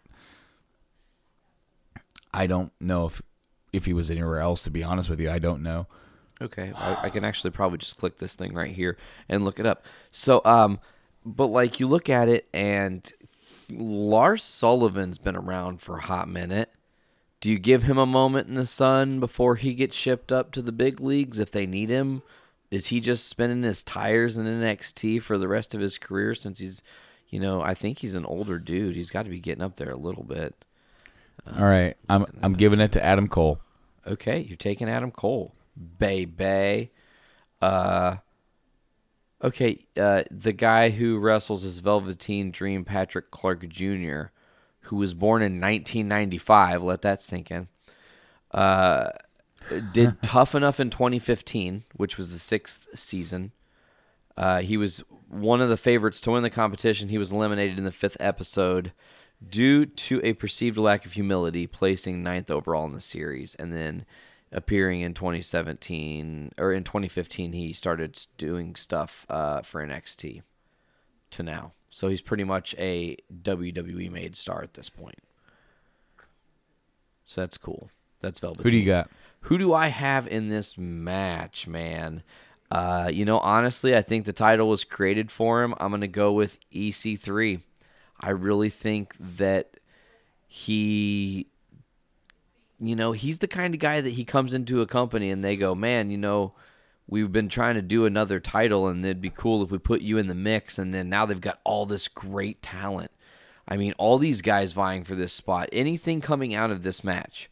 I 2.34 2.48
don't 2.48 2.72
know 2.80 3.08
if 3.08 3.22
if 3.74 3.84
he 3.84 3.92
was 3.92 4.10
anywhere 4.10 4.40
else. 4.40 4.64
To 4.64 4.72
be 4.72 4.82
honest 4.82 5.10
with 5.10 5.20
you, 5.20 5.30
I 5.30 5.40
don't 5.40 5.62
know. 5.62 5.88
Okay, 6.42 6.72
I, 6.76 7.04
I 7.04 7.10
can 7.10 7.24
actually 7.24 7.52
probably 7.52 7.78
just 7.78 7.98
click 7.98 8.18
this 8.18 8.36
thing 8.36 8.54
right 8.54 8.72
here 8.72 8.98
and 9.30 9.44
look 9.44 9.60
it 9.60 9.66
up. 9.66 9.86
So, 10.12 10.42
um, 10.44 10.80
but 11.26 11.48
like 11.48 11.80
you 11.80 11.88
look 11.88 12.10
at 12.10 12.28
it, 12.28 12.48
and 12.54 13.12
Lars 13.72 14.44
Sullivan's 14.44 15.18
been 15.18 15.36
around 15.36 15.82
for 15.82 15.98
a 15.98 16.02
hot 16.02 16.28
minute. 16.28 16.72
Do 17.40 17.52
you 17.52 17.60
give 17.60 17.84
him 17.84 17.98
a 17.98 18.06
moment 18.06 18.48
in 18.48 18.56
the 18.56 18.66
sun 18.66 19.20
before 19.20 19.56
he 19.56 19.74
gets 19.74 19.96
shipped 19.96 20.32
up 20.32 20.52
to 20.54 20.62
the 20.62 20.72
big 20.72 21.00
leagues 21.00 21.40
if 21.40 21.52
they 21.52 21.66
need 21.66 21.90
him? 21.90 22.24
is 22.74 22.88
he 22.88 23.00
just 23.00 23.28
spinning 23.28 23.62
his 23.62 23.84
tires 23.84 24.36
in 24.36 24.48
NXT 24.48 25.22
for 25.22 25.38
the 25.38 25.48
rest 25.48 25.76
of 25.76 25.82
his 25.82 26.00
career 26.00 26.34
since 26.34 26.58
he's, 26.58 26.82
you 27.30 27.40
know, 27.40 27.62
I 27.62 27.76
think 27.76 28.00
he's 28.00 28.16
an 28.16 28.26
older 28.26 28.58
dude. 28.58 28.96
He's 28.96 29.12
got 29.12 29.26
to 29.26 29.30
be 29.30 29.40
getting 29.40 29.64
up 29.64 29.76
there 29.76 29.92
a 29.92 29.96
little 29.96 30.24
bit. 30.24 30.56
All 31.56 31.66
right, 31.66 31.96
I'm 32.10 32.26
I'm 32.42 32.54
giving 32.54 32.80
it 32.80 32.92
to 32.94 33.04
Adam 33.04 33.28
Cole. 33.28 33.60
Okay, 34.08 34.40
you're 34.40 34.58
taking 34.58 34.90
Adam 34.90 35.12
Cole, 35.12 35.54
Bay 35.76 36.26
Bay. 36.26 36.92
Uh, 37.62 38.18
okay, 39.44 39.86
uh, 39.98 40.24
the 40.30 40.54
guy 40.54 40.90
who 40.90 41.18
wrestles 41.18 41.64
as 41.64 41.80
Velveteen 41.80 42.52
Dream, 42.52 42.84
Patrick 42.86 43.32
Clark 43.32 43.68
Jr., 43.70 44.24
who 44.82 44.98
was 44.98 45.14
born 45.14 45.42
in 45.42 45.62
1995. 45.62 46.84
Let 46.84 47.02
that 47.04 47.22
sink 47.22 47.52
in. 47.52 47.68
Uh, 48.52 49.10
did 49.92 50.20
tough 50.22 50.56
enough 50.56 50.80
in 50.80 50.90
2015, 50.90 51.84
which 51.96 52.18
was 52.18 52.32
the 52.32 52.40
sixth 52.40 52.88
season. 52.96 53.52
Uh, 54.36 54.62
he 54.62 54.78
was 54.78 55.04
one 55.30 55.62
of 55.62 55.70
the 55.70 55.78
favorites 55.78 56.22
to 56.22 56.32
win 56.32 56.44
the 56.44 56.50
competition. 56.50 57.10
He 57.10 57.18
was 57.18 57.32
eliminated 57.32 57.78
in 57.78 57.86
the 57.86 57.92
fifth 57.92 58.18
episode 58.20 58.94
due 59.48 59.86
to 59.86 60.22
a 60.24 60.34
perceived 60.34 60.78
lack 60.78 61.06
of 61.06 61.14
humility, 61.14 61.68
placing 61.68 62.24
ninth 62.24 62.50
overall 62.50 62.86
in 62.86 62.94
the 62.94 63.02
series, 63.02 63.56
and 63.56 63.74
then 63.74 64.06
appearing 64.54 65.02
in 65.02 65.14
2017 65.14 66.52
or 66.58 66.72
in 66.72 66.84
2015, 66.84 67.54
he 67.54 67.74
started 67.74 68.20
doing 68.38 68.76
stuff 68.76 69.26
uh, 69.30 69.62
for 69.62 69.86
NXT 69.86 70.44
to 71.32 71.44
now. 71.44 71.74
So 71.90 72.08
he's 72.08 72.22
pretty 72.22 72.44
much 72.44 72.76
a 72.78 73.18
WWE 73.42 74.12
made 74.12 74.36
star 74.36 74.62
at 74.64 74.74
this 74.74 74.90
point. 74.90 75.20
So 77.26 77.42
that's 77.42 77.58
cool. 77.58 77.90
That's 78.20 78.40
Velvet. 78.40 78.64
Who 78.64 78.70
do 78.70 78.78
you 78.78 78.86
got? 78.86 79.10
Who 79.42 79.58
do 79.58 79.74
I 79.74 79.88
have 79.88 80.28
in 80.28 80.50
this 80.50 80.78
match, 80.78 81.68
man? 81.68 82.24
Uh, 82.72 83.10
you 83.12 83.26
know, 83.26 83.40
honestly, 83.40 83.96
I 83.96 84.02
think 84.02 84.26
the 84.26 84.34
title 84.34 84.68
was 84.68 84.84
created 84.84 85.30
for 85.30 85.62
him. 85.62 85.76
I'm 85.80 85.90
going 85.90 86.02
to 86.02 86.08
go 86.08 86.32
with 86.32 86.58
EC3. 86.72 87.62
I 88.20 88.30
really 88.30 88.70
think 88.70 89.14
that 89.20 89.78
he, 90.48 91.48
you 92.80 92.96
know, 92.96 93.12
he's 93.12 93.38
the 93.38 93.48
kind 93.48 93.74
of 93.74 93.80
guy 93.80 94.02
that 94.02 94.12
he 94.12 94.26
comes 94.26 94.54
into 94.54 94.82
a 94.82 94.88
company 94.88 95.30
and 95.30 95.44
they 95.44 95.56
go, 95.56 95.76
man, 95.76 96.10
you 96.10 96.18
know, 96.18 96.54
we've 97.08 97.32
been 97.32 97.50
trying 97.50 97.76
to 97.76 97.82
do 97.82 98.06
another 98.06 98.40
title 98.40 98.88
and 98.88 99.04
it'd 99.04 99.22
be 99.22 99.30
cool 99.30 99.64
if 99.64 99.72
we 99.72 99.78
put 99.78 100.02
you 100.02 100.18
in 100.18 100.28
the 100.28 100.36
mix. 100.36 100.78
And 100.78 100.94
then 100.94 101.10
now 101.10 101.26
they've 101.26 101.40
got 101.40 101.60
all 101.64 101.86
this 101.86 102.08
great 102.08 102.62
talent. 102.62 103.12
I 103.68 103.78
mean, 103.78 103.94
all 103.98 104.18
these 104.18 104.42
guys 104.42 104.74
vying 104.74 105.04
for 105.04 105.16
this 105.16 105.34
spot. 105.34 105.70
Anything 105.72 106.22
coming 106.22 106.54
out 106.54 106.72
of 106.72 106.84
this 106.84 107.04
match 107.04 107.50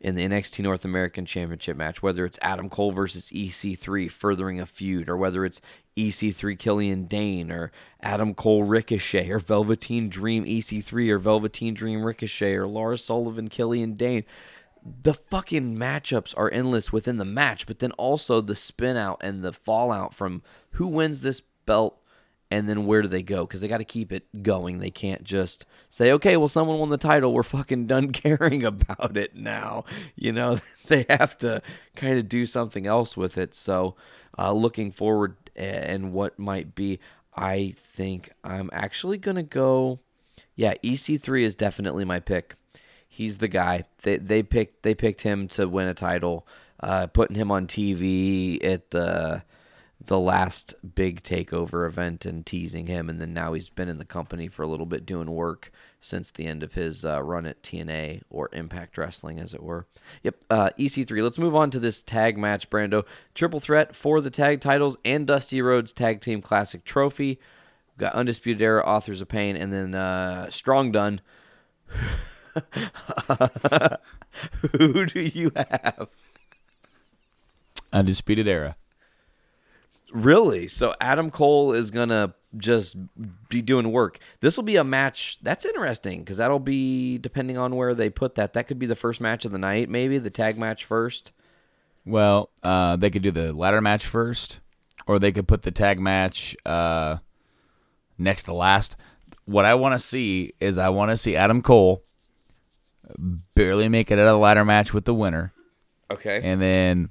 in 0.00 0.14
the 0.14 0.28
NXT 0.28 0.62
North 0.62 0.84
American 0.84 1.24
Championship 1.24 1.76
match, 1.76 2.02
whether 2.02 2.26
it's 2.26 2.38
Adam 2.42 2.68
Cole 2.68 2.92
versus 2.92 3.30
EC3 3.30 4.10
furthering 4.10 4.60
a 4.60 4.66
feud, 4.66 5.08
or 5.08 5.16
whether 5.16 5.44
it's 5.44 5.60
EC3 5.96 6.58
Killian 6.58 7.06
Dain, 7.06 7.50
or 7.50 7.72
Adam 8.02 8.34
Cole 8.34 8.64
Ricochet, 8.64 9.30
or 9.30 9.38
Velveteen 9.38 10.10
Dream 10.10 10.44
EC3, 10.44 11.08
or 11.08 11.18
Velveteen 11.18 11.72
Dream 11.72 12.04
Ricochet, 12.04 12.54
or 12.54 12.66
Lars 12.66 13.02
Sullivan 13.02 13.48
Killian 13.48 13.94
Dain. 13.94 14.24
The 15.02 15.14
fucking 15.14 15.76
matchups 15.76 16.34
are 16.36 16.50
endless 16.52 16.92
within 16.92 17.16
the 17.16 17.24
match, 17.24 17.66
but 17.66 17.80
then 17.80 17.92
also 17.92 18.40
the 18.40 18.54
spin 18.54 18.96
out 18.96 19.20
and 19.22 19.42
the 19.42 19.52
fallout 19.52 20.14
from 20.14 20.42
who 20.72 20.86
wins 20.86 21.22
this 21.22 21.40
belt 21.40 22.00
and 22.50 22.68
then 22.68 22.86
where 22.86 23.02
do 23.02 23.08
they 23.08 23.22
go? 23.22 23.44
Because 23.44 23.60
they 23.60 23.68
got 23.68 23.78
to 23.78 23.84
keep 23.84 24.12
it 24.12 24.42
going. 24.42 24.78
They 24.78 24.90
can't 24.90 25.24
just 25.24 25.66
say, 25.90 26.12
okay, 26.12 26.36
well, 26.36 26.48
someone 26.48 26.78
won 26.78 26.90
the 26.90 26.96
title. 26.96 27.32
We're 27.32 27.42
fucking 27.42 27.86
done 27.86 28.12
caring 28.12 28.64
about 28.64 29.16
it 29.16 29.34
now. 29.34 29.84
You 30.14 30.32
know, 30.32 30.58
they 30.86 31.06
have 31.10 31.36
to 31.38 31.62
kind 31.96 32.18
of 32.18 32.28
do 32.28 32.46
something 32.46 32.86
else 32.86 33.16
with 33.16 33.36
it. 33.36 33.54
So, 33.54 33.96
uh, 34.38 34.52
looking 34.52 34.92
forward 34.92 35.36
and 35.56 36.12
what 36.12 36.38
might 36.38 36.74
be, 36.74 37.00
I 37.34 37.74
think 37.76 38.30
I'm 38.44 38.70
actually 38.72 39.18
going 39.18 39.36
to 39.36 39.42
go. 39.42 40.00
Yeah, 40.54 40.74
EC3 40.82 41.42
is 41.42 41.54
definitely 41.54 42.04
my 42.04 42.20
pick. 42.20 42.54
He's 43.16 43.38
the 43.38 43.48
guy. 43.48 43.84
They 44.02 44.18
they 44.18 44.42
picked 44.42 44.82
they 44.82 44.94
picked 44.94 45.22
him 45.22 45.48
to 45.48 45.66
win 45.66 45.88
a 45.88 45.94
title, 45.94 46.46
uh, 46.80 47.06
putting 47.06 47.34
him 47.36 47.50
on 47.50 47.66
TV 47.66 48.62
at 48.62 48.90
the 48.90 49.42
the 50.04 50.18
last 50.18 50.74
big 50.94 51.22
takeover 51.22 51.86
event 51.86 52.26
and 52.26 52.44
teasing 52.44 52.86
him, 52.88 53.08
and 53.08 53.18
then 53.18 53.32
now 53.32 53.54
he's 53.54 53.70
been 53.70 53.88
in 53.88 53.96
the 53.96 54.04
company 54.04 54.48
for 54.48 54.62
a 54.62 54.66
little 54.66 54.84
bit 54.84 55.06
doing 55.06 55.30
work 55.30 55.70
since 55.98 56.30
the 56.30 56.44
end 56.44 56.62
of 56.62 56.74
his 56.74 57.06
uh, 57.06 57.22
run 57.22 57.46
at 57.46 57.62
TNA 57.62 58.20
or 58.28 58.50
Impact 58.52 58.98
Wrestling, 58.98 59.40
as 59.40 59.54
it 59.54 59.62
were. 59.62 59.86
Yep, 60.22 60.36
uh, 60.50 60.70
EC3. 60.78 61.22
Let's 61.22 61.38
move 61.38 61.56
on 61.56 61.70
to 61.70 61.80
this 61.80 62.02
tag 62.02 62.36
match, 62.36 62.68
Brando. 62.68 63.06
Triple 63.34 63.60
threat 63.60 63.96
for 63.96 64.20
the 64.20 64.30
tag 64.30 64.60
titles 64.60 64.98
and 65.06 65.26
Dusty 65.26 65.62
Rhodes 65.62 65.94
Tag 65.94 66.20
Team 66.20 66.42
Classic 66.42 66.84
Trophy. 66.84 67.40
We've 67.88 67.98
got 67.98 68.12
Undisputed 68.12 68.60
Era, 68.60 68.84
Authors 68.84 69.22
of 69.22 69.28
Pain, 69.28 69.56
and 69.56 69.72
then 69.72 69.94
uh, 69.94 70.50
Strong 70.50 70.92
Dunne. 70.92 71.22
Who 74.72 75.06
do 75.06 75.20
you 75.20 75.52
have? 75.54 76.08
Undisputed 77.92 78.48
Era. 78.48 78.76
Really? 80.12 80.68
So 80.68 80.94
Adam 81.00 81.30
Cole 81.30 81.72
is 81.72 81.90
gonna 81.90 82.34
just 82.56 82.96
be 83.48 83.60
doing 83.62 83.92
work. 83.92 84.18
This 84.40 84.56
will 84.56 84.64
be 84.64 84.76
a 84.76 84.84
match 84.84 85.38
that's 85.42 85.64
interesting 85.64 86.20
because 86.20 86.36
that'll 86.36 86.58
be 86.58 87.18
depending 87.18 87.58
on 87.58 87.76
where 87.76 87.94
they 87.94 88.10
put 88.10 88.34
that. 88.36 88.52
That 88.52 88.66
could 88.66 88.78
be 88.78 88.86
the 88.86 88.96
first 88.96 89.20
match 89.20 89.44
of 89.44 89.52
the 89.52 89.58
night, 89.58 89.88
maybe 89.88 90.18
the 90.18 90.30
tag 90.30 90.58
match 90.58 90.84
first. 90.84 91.32
Well, 92.04 92.50
uh, 92.62 92.96
they 92.96 93.10
could 93.10 93.22
do 93.22 93.32
the 93.32 93.52
ladder 93.52 93.80
match 93.80 94.06
first, 94.06 94.60
or 95.06 95.18
they 95.18 95.32
could 95.32 95.48
put 95.48 95.62
the 95.62 95.72
tag 95.72 95.98
match 95.98 96.56
uh, 96.64 97.16
next 98.16 98.44
to 98.44 98.54
last. 98.54 98.96
What 99.44 99.64
I 99.64 99.74
want 99.74 99.94
to 99.94 99.98
see 99.98 100.54
is 100.60 100.78
I 100.78 100.88
want 100.88 101.10
to 101.10 101.16
see 101.16 101.36
Adam 101.36 101.62
Cole 101.62 102.04
barely 103.54 103.88
make 103.88 104.10
it 104.10 104.18
out 104.18 104.26
of 104.26 104.34
the 104.34 104.38
ladder 104.38 104.64
match 104.64 104.92
with 104.94 105.04
the 105.04 105.14
winner, 105.14 105.52
Okay. 106.10 106.40
and 106.42 106.60
then 106.60 107.10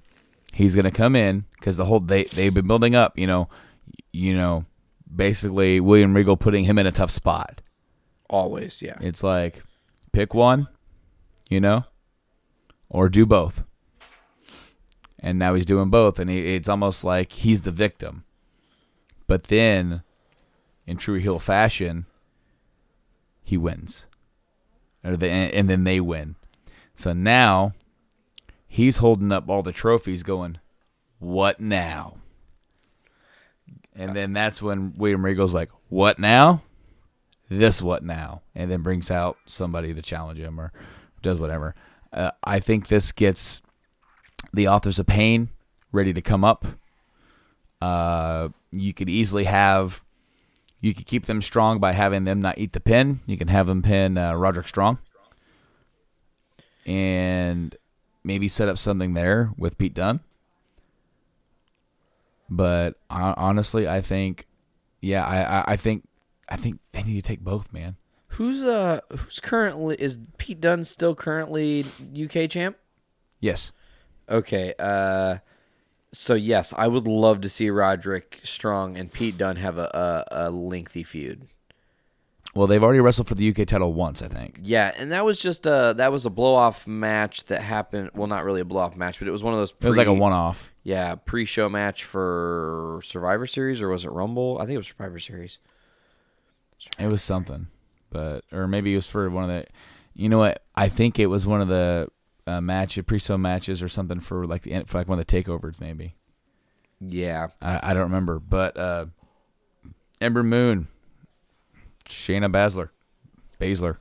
he's 0.53 0.75
gonna 0.75 0.91
come 0.91 1.15
in 1.15 1.45
because 1.59 1.77
the 1.77 1.85
whole 1.85 1.99
they 1.99 2.23
they've 2.25 2.53
been 2.53 2.67
building 2.67 2.95
up. 2.95 3.17
You 3.17 3.27
know, 3.27 3.49
you 4.11 4.33
know, 4.35 4.65
basically 5.13 5.79
William 5.79 6.13
Regal 6.13 6.37
putting 6.37 6.65
him 6.65 6.77
in 6.77 6.85
a 6.87 6.91
tough 6.91 7.11
spot. 7.11 7.61
Always, 8.29 8.81
yeah. 8.81 8.97
It's 9.01 9.23
like 9.23 9.63
pick 10.11 10.33
one, 10.33 10.67
you 11.49 11.59
know, 11.59 11.85
or 12.89 13.09
do 13.09 13.25
both. 13.25 13.63
And 15.19 15.39
now 15.39 15.55
he's 15.55 15.65
doing 15.65 15.89
both, 15.89 16.19
and 16.19 16.29
he, 16.29 16.55
it's 16.55 16.69
almost 16.69 17.03
like 17.03 17.31
he's 17.31 17.61
the 17.61 17.71
victim. 17.71 18.25
But 19.27 19.43
then, 19.45 20.03
in 20.85 20.97
true 20.97 21.19
heel 21.19 21.39
fashion, 21.39 22.05
he 23.41 23.57
wins, 23.57 24.05
and 25.13 25.69
then 25.69 25.83
they 25.83 25.99
win. 25.99 26.35
So 26.95 27.13
now 27.13 27.73
he's 28.67 28.97
holding 28.97 29.31
up 29.31 29.49
all 29.49 29.63
the 29.63 29.71
trophies, 29.71 30.23
going, 30.23 30.59
"What 31.19 31.59
now?" 31.59 32.17
And 33.93 34.15
then 34.15 34.33
that's 34.33 34.61
when 34.61 34.93
William 34.97 35.23
Regal's 35.23 35.53
like, 35.53 35.69
"What 35.89 36.19
now?" 36.19 36.61
this 37.49 37.81
what 37.81 38.03
now 38.03 38.41
and 38.53 38.71
then 38.71 38.81
brings 38.81 39.11
out 39.11 39.37
somebody 39.45 39.93
to 39.93 40.01
challenge 40.01 40.39
him 40.39 40.59
or 40.59 40.71
does 41.21 41.39
whatever 41.39 41.75
uh, 42.13 42.31
i 42.43 42.59
think 42.59 42.87
this 42.87 43.11
gets 43.11 43.61
the 44.53 44.67
authors 44.67 44.99
of 44.99 45.05
pain 45.05 45.49
ready 45.91 46.13
to 46.13 46.21
come 46.21 46.43
up 46.43 46.65
uh, 47.81 48.49
you 48.71 48.93
could 48.93 49.09
easily 49.09 49.43
have 49.43 50.03
you 50.85 50.93
could 50.93 51.05
keep 51.05 51.25
them 51.25 51.41
strong 51.41 51.79
by 51.79 51.91
having 51.93 52.25
them 52.25 52.41
not 52.41 52.57
eat 52.57 52.73
the 52.73 52.79
pin 52.79 53.19
you 53.25 53.37
can 53.37 53.47
have 53.47 53.67
them 53.67 53.81
pin 53.81 54.17
uh, 54.17 54.33
roderick 54.33 54.67
strong 54.67 54.97
and 56.85 57.75
maybe 58.23 58.47
set 58.47 58.69
up 58.69 58.77
something 58.77 59.13
there 59.13 59.51
with 59.57 59.77
pete 59.77 59.93
dunne 59.93 60.19
but 62.49 62.95
uh, 63.09 63.33
honestly 63.37 63.87
i 63.87 64.01
think 64.01 64.47
yeah 65.01 65.25
I, 65.25 65.43
I, 65.59 65.63
I 65.73 65.75
think 65.77 66.07
I 66.47 66.57
think 66.57 66.79
they 66.91 67.03
need 67.03 67.15
to 67.15 67.21
take 67.21 67.39
both, 67.41 67.71
man. 67.73 67.97
Who's 68.29 68.65
uh 68.65 68.99
who's 69.09 69.39
currently 69.39 69.95
is 69.97 70.19
Pete 70.37 70.59
Dunne 70.61 70.83
still 70.83 71.15
currently 71.15 71.85
UK 72.13 72.49
champ? 72.49 72.77
Yes. 73.39 73.71
Okay. 74.29 74.73
Uh 74.77 75.37
so 76.15 76.33
yes, 76.33 76.73
I 76.75 76.87
would 76.87 77.07
love 77.07 77.41
to 77.41 77.49
see 77.49 77.69
Roderick 77.69 78.39
Strong 78.43 78.97
and 78.97 79.11
Pete 79.11 79.37
Dunne 79.37 79.57
have 79.57 79.77
a, 79.77 80.25
a, 80.31 80.47
a 80.47 80.49
lengthy 80.49 81.03
feud. 81.03 81.47
Well, 82.55 82.67
they've 82.67 82.81
already 82.81 83.01
wrestled 83.01 83.27
for 83.27 83.35
the 83.35 83.49
UK 83.49 83.67
title 83.67 83.91
once, 83.91 84.21
I 84.21 84.29
think. 84.29 84.59
Yeah, 84.63 84.93
and 84.97 85.11
that 85.11 85.25
was 85.25 85.39
just 85.39 85.65
a 85.65 85.93
that 85.97 86.11
was 86.11 86.25
a 86.25 86.29
blow 86.29 86.55
off 86.55 86.87
match 86.87 87.43
that 87.45 87.61
happened. 87.61 88.11
Well, 88.13 88.27
not 88.27 88.45
really 88.45 88.61
a 88.61 88.65
blow 88.65 88.81
off 88.81 88.95
match, 88.95 89.19
but 89.19 89.27
it 89.27 89.31
was 89.31 89.43
one 89.43 89.53
of 89.53 89.59
those. 89.59 89.73
It 89.81 89.87
was 89.87 89.97
like 89.97 90.07
a 90.07 90.13
one 90.13 90.31
off. 90.31 90.71
Yeah, 90.81 91.15
pre 91.15 91.43
show 91.43 91.67
match 91.67 92.05
for 92.05 93.01
Survivor 93.03 93.45
Series 93.45 93.81
or 93.81 93.89
was 93.89 94.05
it 94.05 94.11
Rumble? 94.11 94.57
I 94.57 94.65
think 94.65 94.75
it 94.75 94.77
was 94.77 94.87
Survivor 94.87 95.19
Series. 95.19 95.59
It 96.97 97.07
was 97.07 97.21
something, 97.21 97.67
but 98.09 98.45
or 98.53 98.67
maybe 98.67 98.93
it 98.93 98.95
was 98.95 99.07
for 99.07 99.29
one 99.29 99.43
of 99.43 99.49
the. 99.49 99.65
You 100.13 100.29
know 100.29 100.37
what? 100.37 100.63
I 100.75 100.87
think 100.87 101.19
it 101.19 101.25
was 101.25 101.45
one 101.45 101.59
of 101.59 101.67
the 101.67 102.07
uh, 102.47 102.61
match 102.61 102.99
pre-show 103.05 103.37
matches 103.37 103.81
or 103.81 103.89
something 103.89 104.19
for 104.19 104.45
like 104.45 104.63
the 104.63 104.83
for 104.85 104.99
like 104.99 105.07
one 105.07 105.19
of 105.19 105.25
the 105.25 105.43
takeovers, 105.43 105.79
maybe. 105.79 106.15
Yeah. 106.99 107.47
I, 107.61 107.91
I 107.91 107.93
don't 107.93 108.03
remember, 108.03 108.39
but 108.39 108.77
uh, 108.77 109.05
Ember 110.21 110.43
Moon, 110.43 110.87
Shayna 112.07 112.51
Baszler, 112.51 112.89
Baszler. 113.59 113.97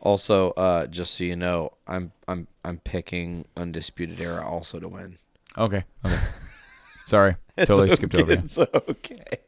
Also, 0.00 0.50
uh, 0.52 0.86
just 0.86 1.14
so 1.14 1.24
you 1.24 1.36
know, 1.36 1.72
I'm 1.86 2.12
I'm 2.28 2.46
I'm 2.64 2.78
picking 2.78 3.46
Undisputed 3.56 4.20
Era 4.20 4.46
also 4.46 4.78
to 4.78 4.88
win. 4.88 5.18
Okay, 5.56 5.84
okay. 6.04 6.20
Sorry, 7.06 7.36
totally 7.58 7.94
skipped 7.94 8.14
over. 8.14 8.32
you. 8.32 8.38
It's 8.38 8.58
okay. 8.58 9.38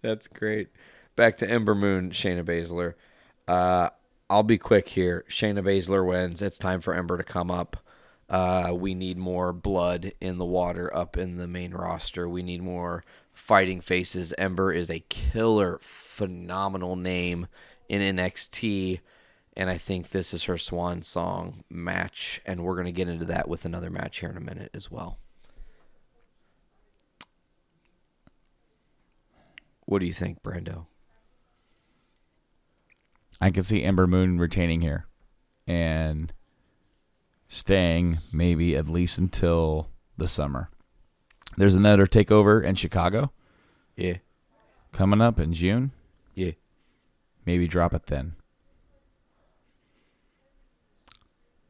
That's 0.00 0.26
great. 0.26 0.68
Back 1.14 1.36
to 1.38 1.48
Ember 1.48 1.74
Moon, 1.74 2.10
Shayna 2.10 2.42
Baszler. 2.42 2.94
Uh, 3.46 3.90
I'll 4.32 4.42
be 4.42 4.56
quick 4.56 4.88
here. 4.88 5.26
Shayna 5.28 5.62
Baszler 5.62 6.06
wins. 6.06 6.40
It's 6.40 6.56
time 6.56 6.80
for 6.80 6.94
Ember 6.94 7.18
to 7.18 7.22
come 7.22 7.50
up. 7.50 7.76
Uh, 8.30 8.72
we 8.74 8.94
need 8.94 9.18
more 9.18 9.52
blood 9.52 10.14
in 10.22 10.38
the 10.38 10.44
water 10.46 10.90
up 10.96 11.18
in 11.18 11.36
the 11.36 11.46
main 11.46 11.74
roster. 11.74 12.26
We 12.26 12.42
need 12.42 12.62
more 12.62 13.04
fighting 13.34 13.82
faces. 13.82 14.32
Ember 14.38 14.72
is 14.72 14.88
a 14.88 15.00
killer, 15.00 15.78
phenomenal 15.82 16.96
name 16.96 17.46
in 17.90 18.16
NXT. 18.16 19.00
And 19.54 19.68
I 19.68 19.76
think 19.76 20.08
this 20.08 20.32
is 20.32 20.44
her 20.44 20.56
swan 20.56 21.02
song 21.02 21.62
match. 21.68 22.40
And 22.46 22.64
we're 22.64 22.76
going 22.76 22.86
to 22.86 22.92
get 22.92 23.10
into 23.10 23.26
that 23.26 23.48
with 23.48 23.66
another 23.66 23.90
match 23.90 24.20
here 24.20 24.30
in 24.30 24.38
a 24.38 24.40
minute 24.40 24.70
as 24.72 24.90
well. 24.90 25.18
What 29.84 29.98
do 29.98 30.06
you 30.06 30.14
think, 30.14 30.42
Brando? 30.42 30.86
I 33.42 33.50
can 33.50 33.64
see 33.64 33.82
Ember 33.82 34.06
Moon 34.06 34.38
retaining 34.38 34.82
here 34.82 35.06
and 35.66 36.32
staying 37.48 38.18
maybe 38.32 38.76
at 38.76 38.86
least 38.86 39.18
until 39.18 39.88
the 40.16 40.28
summer. 40.28 40.70
There's 41.56 41.74
another 41.74 42.06
takeover 42.06 42.62
in 42.62 42.76
Chicago 42.76 43.32
Yeah. 43.96 44.18
coming 44.92 45.20
up 45.20 45.40
in 45.40 45.54
June. 45.54 45.90
Yeah. 46.36 46.52
Maybe 47.44 47.66
drop 47.66 47.92
it 47.94 48.06
then. 48.06 48.36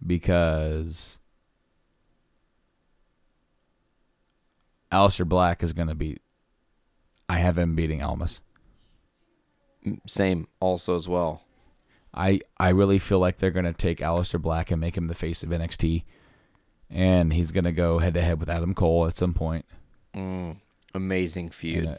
Because 0.07 1.19
Aleister 4.93 5.27
Black 5.27 5.63
is 5.63 5.73
going 5.73 5.89
to 5.89 5.95
beat. 5.95 6.21
I 7.31 7.39
have 7.39 7.57
him 7.57 7.75
beating 7.75 8.03
Almas. 8.03 8.43
Same 10.07 10.49
also 10.61 10.95
as 10.95 11.09
well. 11.09 11.43
I 12.15 12.41
I 12.59 12.69
really 12.71 12.99
feel 12.99 13.19
like 13.19 13.39
they're 13.39 13.51
gonna 13.51 13.73
take 13.73 13.99
Aleister 13.99 14.41
Black 14.41 14.71
and 14.71 14.81
make 14.81 14.97
him 14.97 15.07
the 15.07 15.15
face 15.15 15.43
of 15.43 15.51
NXT, 15.51 16.05
and 16.91 17.33
he's 17.33 17.53
gonna 17.53 17.73
go 17.73 17.99
head 17.99 18.15
to 18.15 18.23
head 18.23 18.39
with 18.41 18.51
Adam 18.51 18.75
Cole 18.75 19.07
at 19.07 19.15
some 19.17 19.35
point 19.35 19.65
Amazing 20.95 21.47
in 21.47 21.51
feud. 21.51 21.85
a, 21.87 21.99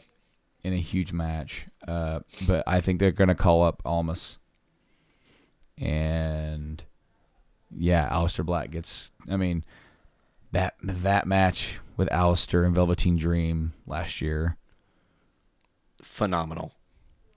in 0.62 0.72
a 0.72 0.78
huge 0.78 1.12
match. 1.12 1.66
Uh, 1.86 2.20
but 2.46 2.62
I 2.66 2.80
think 2.80 3.00
they're 3.00 3.10
gonna 3.10 3.34
call 3.34 3.64
up 3.64 3.82
Almas, 3.84 4.38
and 5.76 6.84
yeah, 7.76 8.08
Aleister 8.10 8.44
Black 8.46 8.70
gets. 8.70 9.10
I 9.28 9.36
mean, 9.36 9.64
that 10.52 10.74
that 10.82 11.26
match 11.26 11.80
with 11.96 12.08
Aleister 12.10 12.64
and 12.64 12.74
Velveteen 12.74 13.16
Dream 13.16 13.72
last 13.86 14.20
year. 14.20 14.56
Phenomenal. 16.02 16.73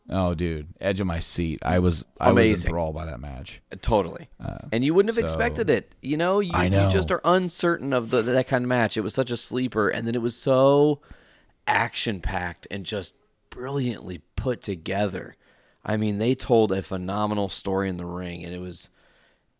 Oh, 0.09 0.33
dude, 0.35 0.67
edge 0.79 0.99
of 1.01 1.07
my 1.07 1.19
seat. 1.19 1.59
I 1.63 1.79
was 1.79 2.05
I 2.19 2.31
was 2.31 2.63
enthralled 2.63 2.95
by 2.95 3.05
that 3.05 3.19
match. 3.19 3.61
Totally. 3.81 4.29
and 4.71 4.83
you 4.83 4.93
wouldn't 4.93 5.13
have 5.13 5.21
Uh, 5.23 5.27
so- 5.27 5.33
expected 5.37 5.69
it. 5.69 5.93
You 6.01 6.15
know, 6.17 6.39
you, 6.39 6.51
I 6.53 6.65
you 6.65 6.89
just 6.91 7.11
are 7.11 7.21
uncertain 7.25 7.91
of 7.93 8.09
the, 8.09 8.21
that 8.21 8.47
kind 8.47 8.63
of 8.63 8.69
match. 8.69 8.95
It 8.95 9.01
was 9.01 9.13
such 9.13 9.31
a 9.31 9.37
sleeper, 9.37 9.89
and 9.89 10.07
then 10.07 10.15
it 10.15 10.21
was 10.21 10.35
so 10.35 11.01
action 11.67 12.21
packed 12.21 12.67
and 12.71 12.85
just 12.85 13.15
brilliantly 13.49 14.21
put 14.36 14.62
together. 14.62 15.36
I 15.84 15.97
mean, 15.97 16.17
they 16.17 16.36
told 16.36 16.71
a 16.71 16.82
phenomenal 16.82 17.49
story 17.49 17.89
in 17.89 17.97
the 17.97 18.05
ring, 18.05 18.43
and 18.43 18.53
it 18.53 18.60
was 18.60 18.89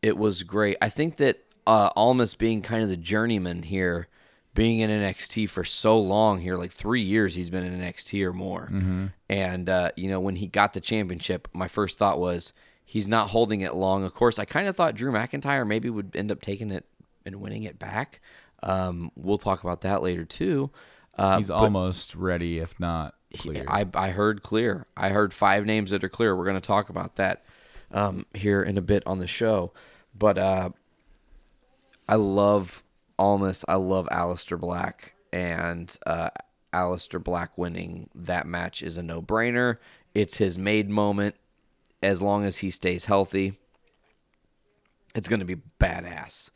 it 0.02 0.17
was 0.17 0.43
great. 0.43 0.78
I 0.82 0.89
think 0.89 1.17
that 1.17 1.39
uh, 1.65 1.89
Almas 1.95 2.36
being 2.36 2.62
kind 2.62 2.84
of 2.84 2.89
the 2.89 2.95
journeyman 2.98 3.63
here, 3.63 4.08
being 4.58 4.80
in 4.80 4.89
NXT 4.89 5.48
for 5.50 5.63
so 5.63 6.00
long 6.00 6.41
here, 6.41 6.58
like 6.58 6.72
three 6.72 7.02
years, 7.04 7.36
he's 7.36 7.50
been 7.52 7.63
in 7.63 7.80
NXT 7.80 8.24
or 8.26 8.34
more. 8.34 8.65
And 9.30 9.70
uh, 9.70 9.91
you 9.96 10.10
know, 10.10 10.20
when 10.20 10.36
he 10.36 10.48
got 10.48 10.74
the 10.74 10.82
championship, 10.82 11.48
my 11.54 11.67
first 11.67 11.98
thought 12.00 12.20
was 12.20 12.54
he's 12.84 13.08
not 13.08 13.30
holding 13.30 13.62
it 13.62 13.76
long. 13.76 14.04
Of 14.04 14.13
course, 14.15 14.39
I 14.39 14.46
kind 14.46 14.67
of 14.67 14.76
thought 14.76 14.96
Drew 14.96 15.12
McIntyre 15.12 15.65
maybe 15.65 15.89
would 15.89 16.15
end 16.15 16.32
up 16.32 16.41
taking 16.41 16.72
it 16.72 16.86
and 17.26 17.36
winning 17.38 17.63
it 17.63 17.78
back. 17.78 18.20
Um, 18.63 19.12
we'll 19.15 19.38
talk 19.38 19.63
about 19.63 19.82
that 19.82 20.02
later 20.02 20.26
too. 20.26 20.72
Uh, 21.17 21.38
He's 21.38 21.50
almost 21.52 22.15
ready, 22.15 22.58
if 22.60 22.80
not 22.80 23.13
he- 23.30 23.38
clear. 23.38 23.65
I, 23.67 23.86
I 23.93 24.10
heard 24.10 24.41
clear. 24.41 24.88
I 24.98 25.10
heard 25.10 25.34
five 25.34 25.65
names 25.65 25.91
that 25.91 26.04
are 26.04 26.10
clear. 26.10 26.36
We're 26.36 26.46
going 26.46 26.56
to 26.60 26.67
talk 26.67 26.89
about 26.89 27.15
that 27.17 27.43
um, 27.91 28.26
here 28.34 28.63
in 28.63 28.78
a 28.78 28.82
bit 28.82 29.04
on 29.06 29.20
the 29.20 29.28
show. 29.28 29.72
But 30.17 30.38
uh, 30.39 30.70
I 32.10 32.15
love 32.15 32.84
Almas. 33.19 33.65
I 33.67 33.75
love 33.75 34.08
Aleister 34.12 34.60
Black. 34.60 35.13
And 35.34 35.95
uh, 36.06 36.30
Aleister 36.73 37.23
Black 37.23 37.58
winning 37.58 38.10
that 38.15 38.47
match 38.47 38.82
is 38.82 38.97
a 38.97 39.03
no 39.03 39.21
brainer. 39.21 39.77
It's 40.13 40.38
his 40.38 40.58
made 40.58 40.89
moment. 40.89 41.36
As 42.03 42.21
long 42.21 42.45
as 42.45 42.60
he 42.60 42.69
stays 42.69 43.06
healthy, 43.06 43.58
it's 45.15 45.27
going 45.27 45.39
to 45.39 45.45
be 45.45 45.62
badass 45.80 46.51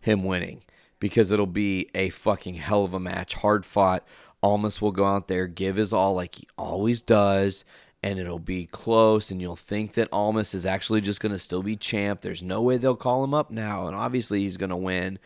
him 0.00 0.24
winning 0.24 0.64
because 0.98 1.30
it'll 1.30 1.46
be 1.46 1.88
a 1.94 2.10
fucking 2.10 2.54
hell 2.54 2.84
of 2.84 2.92
a 2.92 3.00
match, 3.00 3.34
hard 3.34 3.64
fought. 3.64 4.04
Almas 4.42 4.80
will 4.80 4.90
go 4.90 5.04
out 5.04 5.28
there, 5.28 5.46
give 5.46 5.76
his 5.76 5.92
all 5.92 6.14
like 6.14 6.36
he 6.36 6.48
always 6.56 7.02
does, 7.02 7.64
and 8.02 8.18
it'll 8.18 8.38
be 8.38 8.66
close. 8.66 9.30
And 9.30 9.40
you'll 9.40 9.56
think 9.56 9.92
that 9.94 10.08
Almas 10.12 10.54
is 10.54 10.66
actually 10.66 11.00
just 11.02 11.20
going 11.20 11.32
to 11.32 11.38
still 11.38 11.62
be 11.62 11.76
champ. 11.76 12.20
There's 12.20 12.42
no 12.42 12.62
way 12.62 12.76
they'll 12.76 12.96
call 12.96 13.22
him 13.22 13.34
up 13.34 13.50
now, 13.50 13.86
and 13.86 13.94
obviously 13.94 14.40
he's 14.40 14.56
going 14.56 14.70
to 14.70 14.76
win. 14.76 15.18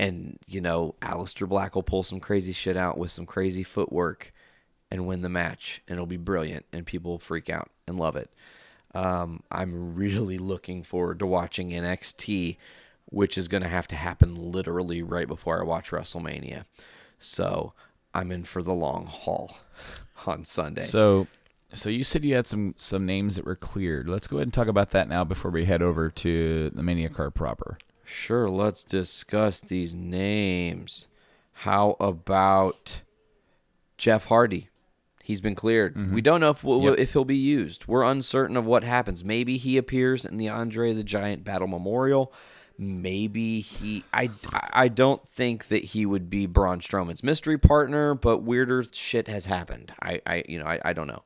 And 0.00 0.38
you 0.46 0.62
know, 0.62 0.94
Aleister 1.02 1.46
Black 1.46 1.74
will 1.74 1.82
pull 1.82 2.02
some 2.02 2.20
crazy 2.20 2.54
shit 2.54 2.74
out 2.74 2.96
with 2.96 3.10
some 3.10 3.26
crazy 3.26 3.62
footwork 3.62 4.32
and 4.90 5.06
win 5.06 5.20
the 5.20 5.28
match, 5.28 5.82
and 5.86 5.96
it'll 5.96 6.06
be 6.06 6.16
brilliant, 6.16 6.64
and 6.72 6.86
people 6.86 7.10
will 7.10 7.18
freak 7.18 7.50
out 7.50 7.70
and 7.86 7.98
love 7.98 8.16
it. 8.16 8.30
Um, 8.94 9.42
I'm 9.52 9.94
really 9.94 10.38
looking 10.38 10.82
forward 10.82 11.18
to 11.18 11.26
watching 11.26 11.68
NXT, 11.68 12.56
which 13.10 13.36
is 13.36 13.46
going 13.46 13.62
to 13.62 13.68
have 13.68 13.86
to 13.88 13.94
happen 13.94 14.34
literally 14.34 15.02
right 15.02 15.28
before 15.28 15.60
I 15.60 15.64
watch 15.64 15.90
WrestleMania. 15.90 16.64
So 17.18 17.74
I'm 18.14 18.32
in 18.32 18.44
for 18.44 18.62
the 18.62 18.72
long 18.72 19.04
haul 19.04 19.58
on 20.26 20.46
Sunday. 20.46 20.80
So, 20.80 21.26
so 21.74 21.90
you 21.90 22.04
said 22.04 22.24
you 22.24 22.34
had 22.34 22.46
some 22.46 22.74
some 22.78 23.04
names 23.04 23.36
that 23.36 23.44
were 23.44 23.54
cleared. 23.54 24.08
Let's 24.08 24.26
go 24.26 24.38
ahead 24.38 24.46
and 24.46 24.54
talk 24.54 24.66
about 24.66 24.92
that 24.92 25.10
now 25.10 25.24
before 25.24 25.50
we 25.50 25.66
head 25.66 25.82
over 25.82 26.08
to 26.08 26.70
the 26.70 26.82
Mania 26.82 27.10
card 27.10 27.34
proper. 27.34 27.76
Sure, 28.10 28.48
let's 28.50 28.84
discuss 28.84 29.60
these 29.60 29.94
names. 29.94 31.06
How 31.52 31.96
about 32.00 33.00
Jeff 33.96 34.26
Hardy? 34.26 34.68
He's 35.22 35.40
been 35.40 35.54
cleared. 35.54 36.12
We 36.12 36.20
don't 36.20 36.40
know 36.40 36.50
if 36.50 36.64
Yep. 36.64 36.98
if 36.98 37.12
he'll 37.12 37.24
be 37.24 37.36
used. 37.36 37.86
We're 37.86 38.02
uncertain 38.02 38.56
of 38.56 38.66
what 38.66 38.82
happens. 38.82 39.24
Maybe 39.24 39.58
he 39.58 39.76
appears 39.76 40.24
in 40.24 40.38
the 40.38 40.48
Andre 40.48 40.92
the 40.92 41.04
Giant 41.04 41.44
Battle 41.44 41.68
Memorial. 41.68 42.32
Maybe 42.76 43.60
he. 43.60 44.04
I 44.12 44.30
I 44.72 44.88
don't 44.88 45.28
think 45.28 45.68
that 45.68 45.84
he 45.84 46.04
would 46.06 46.30
be 46.30 46.46
Braun 46.46 46.80
Strowman's 46.80 47.22
mystery 47.22 47.58
partner, 47.58 48.14
but 48.14 48.38
weirder 48.38 48.84
shit 48.90 49.28
has 49.28 49.44
happened. 49.44 49.92
I 50.02 50.20
I 50.26 50.42
you 50.48 50.58
know 50.58 50.64
I, 50.64 50.80
I 50.84 50.92
don't 50.94 51.06
know. 51.06 51.22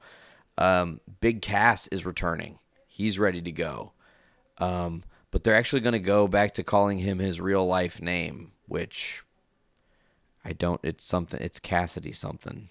Um, 0.59 1.01
Big 1.21 1.41
Cass 1.41 1.87
is 1.89 2.05
returning. 2.05 2.59
He's 2.89 3.19
ready 3.19 3.41
to 3.41 3.53
go. 3.53 3.93
Um, 4.59 5.05
but 5.35 5.43
they're 5.43 5.57
actually 5.57 5.81
going 5.81 5.95
to 5.95 5.99
go 5.99 6.29
back 6.29 6.55
to 6.55 6.63
calling 6.63 6.99
him 6.99 7.19
his 7.19 7.41
real 7.41 7.67
life 7.67 8.01
name, 8.01 8.53
which 8.69 9.25
I 10.45 10.53
don't. 10.53 10.79
It's 10.85 11.03
something. 11.03 11.41
It's 11.41 11.59
Cassidy 11.59 12.13
something. 12.13 12.69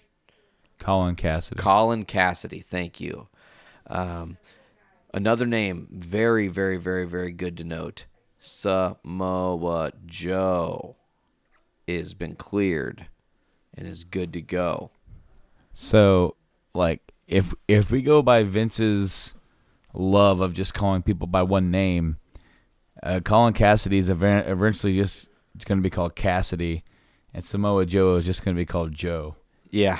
Colin 0.78 1.14
Cassidy. 1.14 1.60
Colin 1.60 2.06
Cassidy. 2.06 2.60
Thank 2.60 3.02
you. 3.02 3.28
Um, 3.86 4.38
another 5.12 5.44
name, 5.44 5.88
very, 5.90 6.48
very, 6.48 6.78
very, 6.78 7.06
very 7.06 7.32
good 7.32 7.58
to 7.58 7.64
note. 7.64 8.06
Samoa 8.38 9.92
Joe 10.06 10.96
is 11.86 12.14
been 12.14 12.34
cleared 12.34 13.08
and 13.76 13.86
is 13.86 14.04
good 14.04 14.32
to 14.32 14.40
go. 14.40 14.90
so, 15.74 16.34
like, 16.72 17.12
if 17.28 17.52
if 17.68 17.90
we 17.90 18.00
go 18.00 18.22
by 18.22 18.42
Vince's 18.42 19.34
love 19.92 20.40
of 20.40 20.54
just 20.54 20.72
calling 20.72 21.02
people 21.02 21.26
by 21.26 21.42
one 21.42 21.70
name, 21.70 22.16
uh, 23.04 23.20
Colin 23.20 23.52
Cassidy 23.54 23.98
is 23.98 24.08
eventually 24.08 24.96
just 24.96 25.28
going 25.66 25.78
to 25.78 25.82
be 25.82 25.90
called 25.90 26.16
Cassidy, 26.16 26.82
and 27.32 27.44
Samoa 27.44 27.86
Joe 27.86 28.16
is 28.16 28.24
just 28.24 28.44
going 28.44 28.56
to 28.56 28.60
be 28.60 28.66
called 28.66 28.92
Joe. 28.92 29.36
Yeah. 29.70 29.98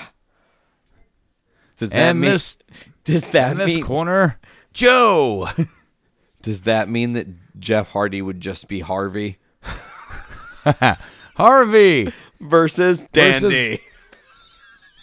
Does 1.77 1.91
that 1.91 1.97
And 1.97 2.21
mean? 2.21 2.31
this 2.31 2.57
does 3.05 3.23
that 3.25 3.53
in 3.53 3.59
this 3.59 3.75
mean? 3.77 3.85
corner, 3.85 4.41
Joe. 4.73 5.49
Does 6.43 6.63
that 6.63 6.91
mean 6.91 7.15
that 7.15 7.27
Jeff 7.59 7.89
Hardy 7.91 8.21
would 8.21 8.39
just 8.39 8.69
be 8.69 8.81
Harvey? 8.81 9.39
Harvey. 11.37 12.13
versus 12.39 13.03
Dandy. 13.13 13.81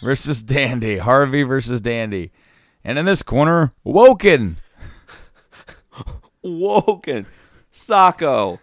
versus 0.02 0.40
Dandy. 0.42 0.98
Harvey 0.98 1.42
versus 1.42 1.80
Dandy. 1.80 2.30
And 2.84 2.96
in 2.96 3.06
this 3.06 3.24
corner, 3.24 3.72
Woken. 3.82 4.58
Woken. 6.42 7.26
Sacco. 7.72 8.60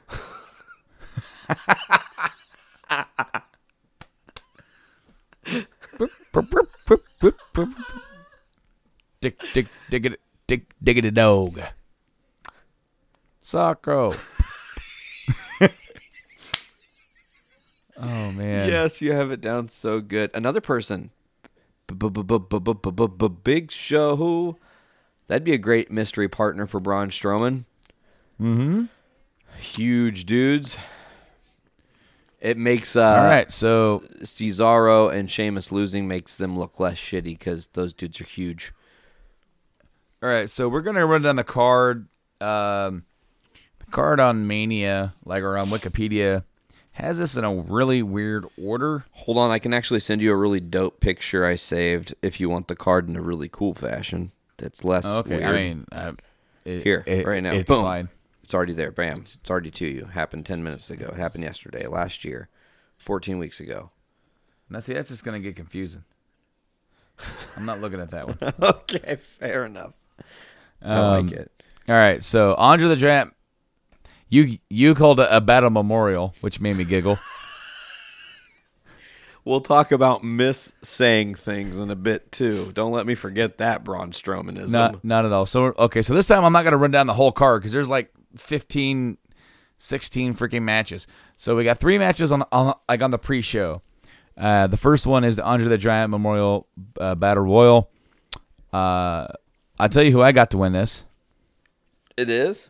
Dick, 9.19 9.41
dick, 9.53 9.67
dig 9.89 10.05
it, 10.05 10.21
dick, 10.47 10.67
dig 10.81 11.03
it, 11.03 11.13
dog. 11.13 11.59
Sacco. 13.41 14.13
oh 17.97 18.31
man. 18.31 18.69
Yes, 18.69 19.01
you 19.01 19.11
have 19.11 19.31
it 19.31 19.41
down 19.41 19.67
so 19.69 19.99
good. 20.01 20.29
Another 20.35 20.61
person. 20.61 21.09
Big 23.43 23.71
Show. 23.71 24.57
That'd 25.27 25.43
be 25.43 25.53
a 25.53 25.57
great 25.57 25.89
mystery 25.91 26.27
partner 26.29 26.67
for 26.67 26.79
Braun 26.79 27.09
Strowman. 27.09 27.65
Mm-hmm. 28.39 28.85
Huge 29.59 30.25
dudes. 30.25 30.77
It 32.39 32.57
makes 32.57 32.95
uh, 32.95 33.03
All 33.03 33.25
right, 33.25 33.51
so 33.51 34.01
Cesaro 34.21 35.13
and 35.13 35.29
Sheamus 35.29 35.71
losing 35.73 36.07
makes 36.07 36.37
them 36.37 36.57
look 36.57 36.79
less 36.79 36.95
shitty 36.97 37.23
because 37.37 37.67
those 37.73 37.93
dudes 37.93 38.21
are 38.21 38.25
huge. 38.25 38.71
all 40.23 40.29
right, 40.29 40.49
so 40.49 40.69
we're 40.69 40.81
gonna 40.81 41.05
run 41.05 41.21
down 41.21 41.35
the 41.35 41.43
card. 41.43 42.07
Um, 42.39 43.03
the 43.79 43.91
card 43.91 44.21
on 44.21 44.47
Mania, 44.47 45.13
like 45.25 45.43
or 45.43 45.57
on 45.57 45.67
Wikipedia, 45.67 46.43
has 46.93 47.19
this 47.19 47.35
in 47.35 47.43
a 47.43 47.53
really 47.53 48.01
weird 48.01 48.45
order. 48.61 49.03
Hold 49.11 49.37
on, 49.37 49.51
I 49.51 49.59
can 49.59 49.73
actually 49.73 49.99
send 49.99 50.21
you 50.21 50.31
a 50.31 50.35
really 50.37 50.61
dope 50.61 51.01
picture 51.01 51.45
I 51.45 51.55
saved 51.55 52.15
if 52.21 52.39
you 52.39 52.47
want 52.47 52.69
the 52.69 52.75
card 52.77 53.09
in 53.09 53.17
a 53.17 53.21
really 53.21 53.49
cool 53.49 53.73
fashion. 53.73 54.31
That's 54.57 54.85
less 54.85 55.05
Okay, 55.05 55.37
weird. 55.39 55.43
I 55.45 55.51
mean, 55.51 55.85
uh, 55.91 56.13
it, 56.63 56.83
Here, 56.83 57.03
it- 57.05 57.25
right 57.25 57.43
now. 57.43 57.51
it's 57.51 57.67
Boom. 57.69 57.83
fine. 57.83 58.09
It's 58.49 58.53
already 58.55 58.73
there. 58.73 58.89
Bam. 58.91 59.25
It's 59.31 59.51
already 59.51 59.69
to 59.69 59.85
you. 59.85 60.05
Happened 60.05 60.43
10 60.43 60.63
minutes 60.63 60.89
ago. 60.89 61.09
It 61.13 61.17
happened 61.17 61.43
yesterday, 61.43 61.85
last 61.85 62.25
year, 62.25 62.49
14 62.97 63.37
weeks 63.37 63.59
ago. 63.59 63.91
Now, 64.71 64.79
see, 64.79 64.95
that's 64.95 65.09
just 65.09 65.23
gonna 65.23 65.39
get 65.39 65.55
confusing. 65.55 66.03
I'm 67.55 67.67
not 67.67 67.79
looking 67.79 67.99
at 67.99 68.09
that 68.09 68.25
one. 68.25 68.39
okay, 68.59 69.17
fair 69.17 69.65
enough. 69.65 69.93
I 70.81 70.95
Um, 70.95 71.27
like 71.27 71.35
it. 71.37 71.63
All 71.87 71.93
right, 71.93 72.23
so 72.23 72.55
Andre 72.55 72.87
the 72.87 72.95
Giant, 72.95 73.35
you 74.29 74.57
you 74.67 74.95
called 74.95 75.19
it 75.19 75.27
a 75.29 75.41
battle 75.41 75.69
memorial, 75.69 76.33
which 76.41 76.59
made 76.59 76.75
me 76.75 76.85
giggle. 76.85 77.19
We'll 79.45 79.61
talk 79.61 79.91
about 79.91 80.23
miss 80.23 80.73
saying 80.83 81.35
things 81.35 81.79
in 81.79 81.89
a 81.89 81.95
bit 81.95 82.31
too. 82.31 82.71
Don't 82.73 82.91
let 82.91 83.07
me 83.07 83.15
forget 83.15 83.57
that 83.59 83.83
Braun 83.83 84.11
Strowmanism. 84.11 84.71
not 84.71 85.03
not 85.03 85.25
at 85.25 85.31
all. 85.31 85.45
So 85.45 85.73
okay, 85.77 86.01
so 86.01 86.13
this 86.13 86.27
time 86.27 86.43
I'm 86.43 86.53
not 86.53 86.63
gonna 86.65 86.77
run 86.77 86.91
down 86.91 87.07
the 87.07 87.13
whole 87.13 87.31
card 87.31 87.61
because 87.61 87.71
there's 87.71 87.87
like 87.89 88.11
15, 88.35 89.17
16 89.77 90.33
freaking 90.35 90.63
matches. 90.63 91.07
So 91.37 91.55
we 91.55 91.63
got 91.63 91.77
three 91.79 91.97
matches 91.97 92.31
on, 92.31 92.43
on 92.51 92.73
like 92.87 93.01
on 93.01 93.11
the 93.11 93.17
pre-show. 93.17 93.81
Uh, 94.37 94.67
the 94.67 94.77
first 94.77 95.05
one 95.05 95.23
is 95.23 95.35
the 95.35 95.43
Andre 95.43 95.67
the 95.67 95.77
Giant 95.77 96.11
Memorial 96.11 96.67
uh, 96.99 97.15
Battle 97.15 97.43
Royal. 97.43 97.89
Uh, 98.71 99.27
I'll 99.79 99.89
tell 99.89 100.03
you 100.03 100.11
who 100.11 100.21
I 100.21 100.31
got 100.31 100.51
to 100.51 100.57
win 100.57 100.73
this. 100.73 101.05
It 102.17 102.29
is 102.29 102.69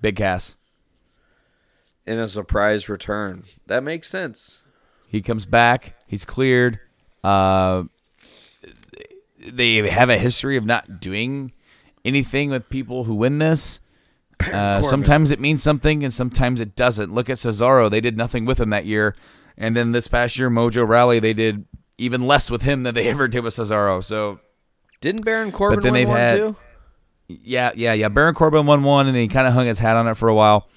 Big 0.00 0.16
Cass. 0.16 0.56
in 2.06 2.18
a 2.18 2.28
surprise 2.28 2.88
return. 2.88 3.44
That 3.66 3.82
makes 3.82 4.08
sense. 4.08 4.62
He 5.08 5.22
comes 5.22 5.46
back. 5.46 5.94
He's 6.06 6.24
cleared. 6.24 6.80
Uh, 7.22 7.84
they 9.46 9.76
have 9.88 10.10
a 10.10 10.18
history 10.18 10.56
of 10.56 10.64
not 10.64 11.00
doing 11.00 11.52
anything 12.04 12.50
with 12.50 12.68
people 12.68 13.04
who 13.04 13.14
win 13.14 13.38
this. 13.38 13.80
Uh, 14.52 14.82
sometimes 14.82 15.30
it 15.30 15.40
means 15.40 15.62
something, 15.62 16.04
and 16.04 16.12
sometimes 16.12 16.60
it 16.60 16.74
doesn't. 16.76 17.12
Look 17.14 17.30
at 17.30 17.38
Cesaro; 17.38 17.90
they 17.90 18.00
did 18.00 18.16
nothing 18.16 18.44
with 18.44 18.60
him 18.60 18.70
that 18.70 18.84
year, 18.86 19.14
and 19.56 19.76
then 19.76 19.92
this 19.92 20.08
past 20.08 20.38
year, 20.38 20.50
Mojo 20.50 20.86
Rawley, 20.86 21.18
they 21.20 21.32
did 21.34 21.64
even 21.98 22.26
less 22.26 22.50
with 22.50 22.62
him 22.62 22.82
than 22.82 22.94
they 22.94 23.08
ever 23.10 23.28
did 23.28 23.44
with 23.44 23.54
Cesaro. 23.54 24.02
So, 24.02 24.40
Didn't 25.00 25.24
Baron 25.24 25.52
Corbin 25.52 25.80
then 25.80 25.92
win 25.92 26.00
they've 26.00 26.08
one 26.08 26.18
had- 26.18 26.36
too? 26.36 26.56
yeah, 27.28 27.70
yeah, 27.74 27.92
yeah. 27.94 28.08
Baron 28.08 28.34
Corbin 28.34 28.66
won 28.66 28.82
one, 28.82 29.06
and 29.08 29.16
he 29.16 29.28
kind 29.28 29.46
of 29.46 29.54
hung 29.54 29.66
his 29.66 29.78
hat 29.78 29.96
on 29.96 30.06
it 30.08 30.14
for 30.14 30.28
a 30.28 30.34
while. 30.34 30.68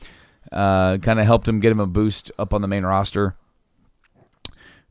Uh, 0.52 0.98
kind 1.00 1.20
of 1.20 1.26
helped 1.26 1.48
him 1.48 1.60
get 1.60 1.72
him 1.72 1.80
a 1.82 1.88
boost 1.88 2.32
up 2.40 2.54
on 2.54 2.62
the 2.62 2.68
main 2.70 2.86
roster. 2.86 3.36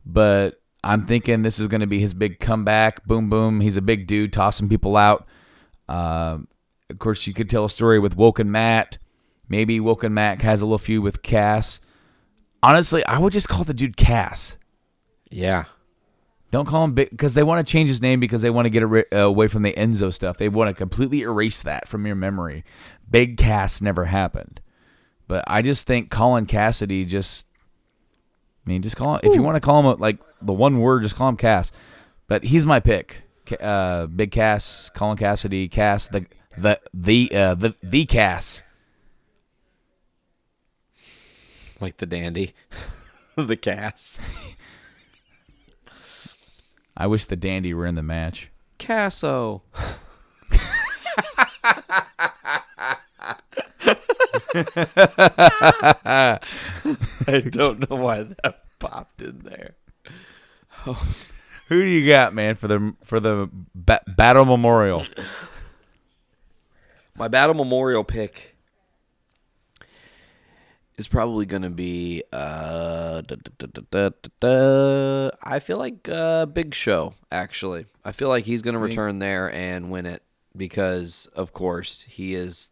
But 0.04 0.60
I'm 0.84 1.06
thinking 1.06 1.42
this 1.42 1.58
is 1.58 1.66
going 1.66 1.80
to 1.80 1.86
be 1.86 1.98
his 1.98 2.14
big 2.14 2.38
comeback. 2.38 3.04
Boom, 3.06 3.28
boom. 3.30 3.60
He's 3.60 3.76
a 3.76 3.82
big 3.82 4.06
dude, 4.06 4.32
tossing 4.32 4.68
people 4.68 4.96
out. 4.96 5.26
Uh, 5.88 6.38
of 6.90 6.98
course, 6.98 7.26
you 7.26 7.34
could 7.34 7.50
tell 7.50 7.64
a 7.64 7.70
story 7.70 7.98
with 7.98 8.16
Woken 8.16 8.50
Matt. 8.50 8.98
Maybe 9.48 9.80
Woken 9.80 10.14
Matt 10.14 10.42
has 10.42 10.60
a 10.60 10.66
little 10.66 10.78
feud 10.78 11.02
with 11.02 11.22
Cass. 11.22 11.80
Honestly, 12.62 13.04
I 13.06 13.18
would 13.18 13.32
just 13.32 13.48
call 13.48 13.64
the 13.64 13.74
dude 13.74 13.96
Cass. 13.96 14.56
Yeah. 15.30 15.64
Don't 16.50 16.66
call 16.66 16.84
him 16.84 16.94
big 16.94 17.10
because 17.10 17.34
they 17.34 17.42
want 17.42 17.64
to 17.64 17.70
change 17.70 17.88
his 17.88 18.00
name 18.00 18.20
because 18.20 18.42
they 18.42 18.50
want 18.50 18.66
to 18.66 18.70
get 18.70 18.82
ar- 18.82 19.06
uh, 19.12 19.16
away 19.18 19.48
from 19.48 19.62
the 19.62 19.72
Enzo 19.72 20.12
stuff. 20.14 20.38
They 20.38 20.48
want 20.48 20.68
to 20.68 20.74
completely 20.74 21.22
erase 21.22 21.62
that 21.62 21.88
from 21.88 22.06
your 22.06 22.14
memory. 22.16 22.64
Big 23.08 23.36
Cass 23.36 23.82
never 23.82 24.06
happened, 24.06 24.60
but 25.26 25.44
I 25.46 25.62
just 25.62 25.86
think 25.86 26.10
Colin 26.10 26.46
Cassidy 26.46 27.04
just. 27.04 27.46
I 28.64 28.70
mean, 28.70 28.82
just 28.82 28.96
call 28.96 29.14
him 29.14 29.20
if 29.22 29.34
you 29.34 29.42
want 29.42 29.56
to 29.56 29.60
call 29.60 29.80
him 29.92 30.00
like 30.00 30.18
the 30.40 30.52
one 30.52 30.78
word, 30.80 31.02
just 31.02 31.14
call 31.14 31.28
him 31.28 31.36
Cass. 31.36 31.72
But 32.26 32.44
he's 32.44 32.66
my 32.66 32.80
pick. 32.80 33.22
Uh, 33.60 34.06
Big 34.06 34.32
Cass, 34.32 34.90
Colin 34.94 35.16
Cassidy, 35.16 35.68
Cass, 35.68 36.08
the 36.08 36.26
the 36.58 36.80
the 36.92 37.30
uh, 37.34 37.54
the 37.54 37.74
the 37.82 38.06
Cass. 38.06 38.62
Like 41.80 41.98
the 41.98 42.06
dandy. 42.06 42.54
the 43.36 43.56
Cass. 43.56 44.18
I 46.96 47.06
wish 47.06 47.26
the 47.26 47.36
Dandy 47.36 47.74
were 47.74 47.84
in 47.84 47.94
the 47.94 48.02
match. 48.02 48.50
Casso. 48.78 49.60
I 57.28 57.40
don't 57.50 57.90
know 57.90 57.96
why 57.96 58.22
that 58.22 58.62
popped 58.78 59.20
in 59.20 59.40
there. 59.40 59.74
Who 61.68 61.82
do 61.82 61.88
you 61.88 62.08
got, 62.08 62.32
man, 62.32 62.54
for 62.54 62.68
the 62.68 62.94
for 63.04 63.20
the 63.20 63.50
ba- 63.74 64.02
Battle 64.06 64.44
Memorial? 64.44 65.04
My 67.18 67.28
battle 67.28 67.54
memorial 67.54 68.04
pick 68.04 68.56
is 70.98 71.08
probably 71.08 71.46
going 71.46 71.62
to 71.62 71.70
be. 71.70 72.22
Uh, 72.32 73.22
da, 73.22 73.36
da, 73.90 74.10
da. 74.40 75.30
I 75.42 75.58
feel 75.60 75.78
like 75.78 76.08
uh, 76.08 76.46
Big 76.46 76.74
Show. 76.74 77.14
Actually, 77.32 77.86
I 78.04 78.12
feel 78.12 78.28
like 78.28 78.44
he's 78.44 78.62
going 78.62 78.74
to 78.74 78.80
return 78.80 79.18
there 79.18 79.50
and 79.50 79.90
win 79.90 80.04
it 80.06 80.22
because, 80.56 81.26
of 81.34 81.52
course, 81.52 82.02
he 82.02 82.34
is 82.34 82.70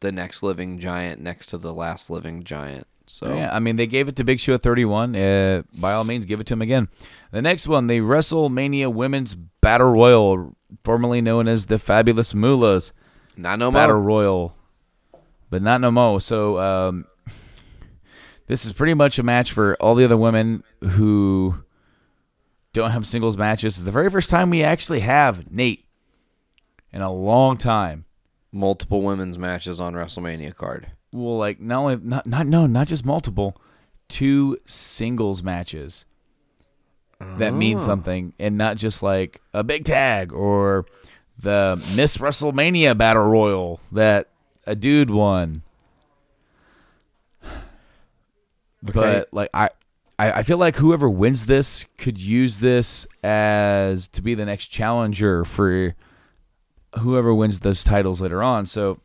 the 0.00 0.12
next 0.12 0.42
living 0.42 0.78
giant 0.78 1.20
next 1.20 1.46
to 1.48 1.58
the 1.58 1.72
last 1.72 2.10
living 2.10 2.44
giant. 2.44 2.86
So 3.08 3.34
Yeah, 3.34 3.54
I 3.54 3.60
mean 3.60 3.76
they 3.76 3.86
gave 3.86 4.08
it 4.08 4.16
to 4.16 4.24
Big 4.24 4.40
Show 4.40 4.54
at 4.54 4.62
31. 4.62 5.14
Uh, 5.14 5.62
by 5.74 5.92
all 5.92 6.04
means, 6.04 6.26
give 6.26 6.40
it 6.40 6.46
to 6.48 6.54
him 6.54 6.62
again. 6.62 6.88
The 7.30 7.40
next 7.40 7.68
one, 7.68 7.86
the 7.86 8.00
WrestleMania 8.00 8.92
Women's 8.92 9.34
Battle 9.34 9.92
Royal, 9.92 10.56
formerly 10.82 11.20
known 11.20 11.46
as 11.46 11.66
the 11.66 11.78
Fabulous 11.78 12.32
Moolahs 12.32 12.90
not 13.36 13.58
no 13.58 13.70
Battle 13.70 13.96
more. 13.96 14.02
Royal, 14.04 14.54
but 15.50 15.62
not 15.62 15.80
no 15.80 15.90
mo. 15.90 16.18
So 16.18 16.58
um, 16.58 17.06
this 18.46 18.64
is 18.64 18.72
pretty 18.72 18.94
much 18.94 19.18
a 19.18 19.22
match 19.22 19.52
for 19.52 19.76
all 19.80 19.94
the 19.94 20.04
other 20.04 20.16
women 20.16 20.62
who 20.80 21.62
don't 22.72 22.90
have 22.90 23.06
singles 23.06 23.36
matches. 23.36 23.76
It's 23.76 23.84
the 23.84 23.92
very 23.92 24.10
first 24.10 24.30
time 24.30 24.50
we 24.50 24.62
actually 24.62 25.00
have 25.00 25.50
Nate 25.50 25.84
in 26.92 27.02
a 27.02 27.12
long 27.12 27.56
time. 27.56 28.04
Multiple 28.52 29.02
women's 29.02 29.36
matches 29.38 29.80
on 29.80 29.94
WrestleMania 29.94 30.54
card. 30.54 30.92
well 31.12 31.36
like 31.36 31.60
not 31.60 31.78
only 31.80 31.96
not 31.96 32.26
not 32.26 32.46
no 32.46 32.66
not 32.66 32.86
just 32.86 33.04
multiple 33.04 33.56
two 34.08 34.56
singles 34.66 35.42
matches 35.42 36.06
that 37.18 37.52
means 37.52 37.84
something 37.84 38.32
and 38.38 38.56
not 38.56 38.76
just 38.76 39.02
like 39.02 39.40
a 39.52 39.64
big 39.64 39.84
tag 39.84 40.32
or 40.32 40.86
the 41.38 41.82
miss 41.94 42.16
wrestlemania 42.18 42.96
battle 42.96 43.24
royal 43.24 43.80
that 43.92 44.28
a 44.66 44.74
dude 44.74 45.10
won 45.10 45.62
but 48.82 49.28
like 49.32 49.50
I, 49.52 49.70
I 50.18 50.32
i 50.32 50.42
feel 50.42 50.58
like 50.58 50.76
whoever 50.76 51.08
wins 51.10 51.46
this 51.46 51.86
could 51.98 52.18
use 52.18 52.58
this 52.60 53.06
as 53.22 54.08
to 54.08 54.22
be 54.22 54.34
the 54.34 54.44
next 54.44 54.68
challenger 54.68 55.44
for 55.44 55.94
whoever 57.00 57.34
wins 57.34 57.60
those 57.60 57.84
titles 57.84 58.20
later 58.20 58.42
on 58.42 58.66
so 58.66 59.00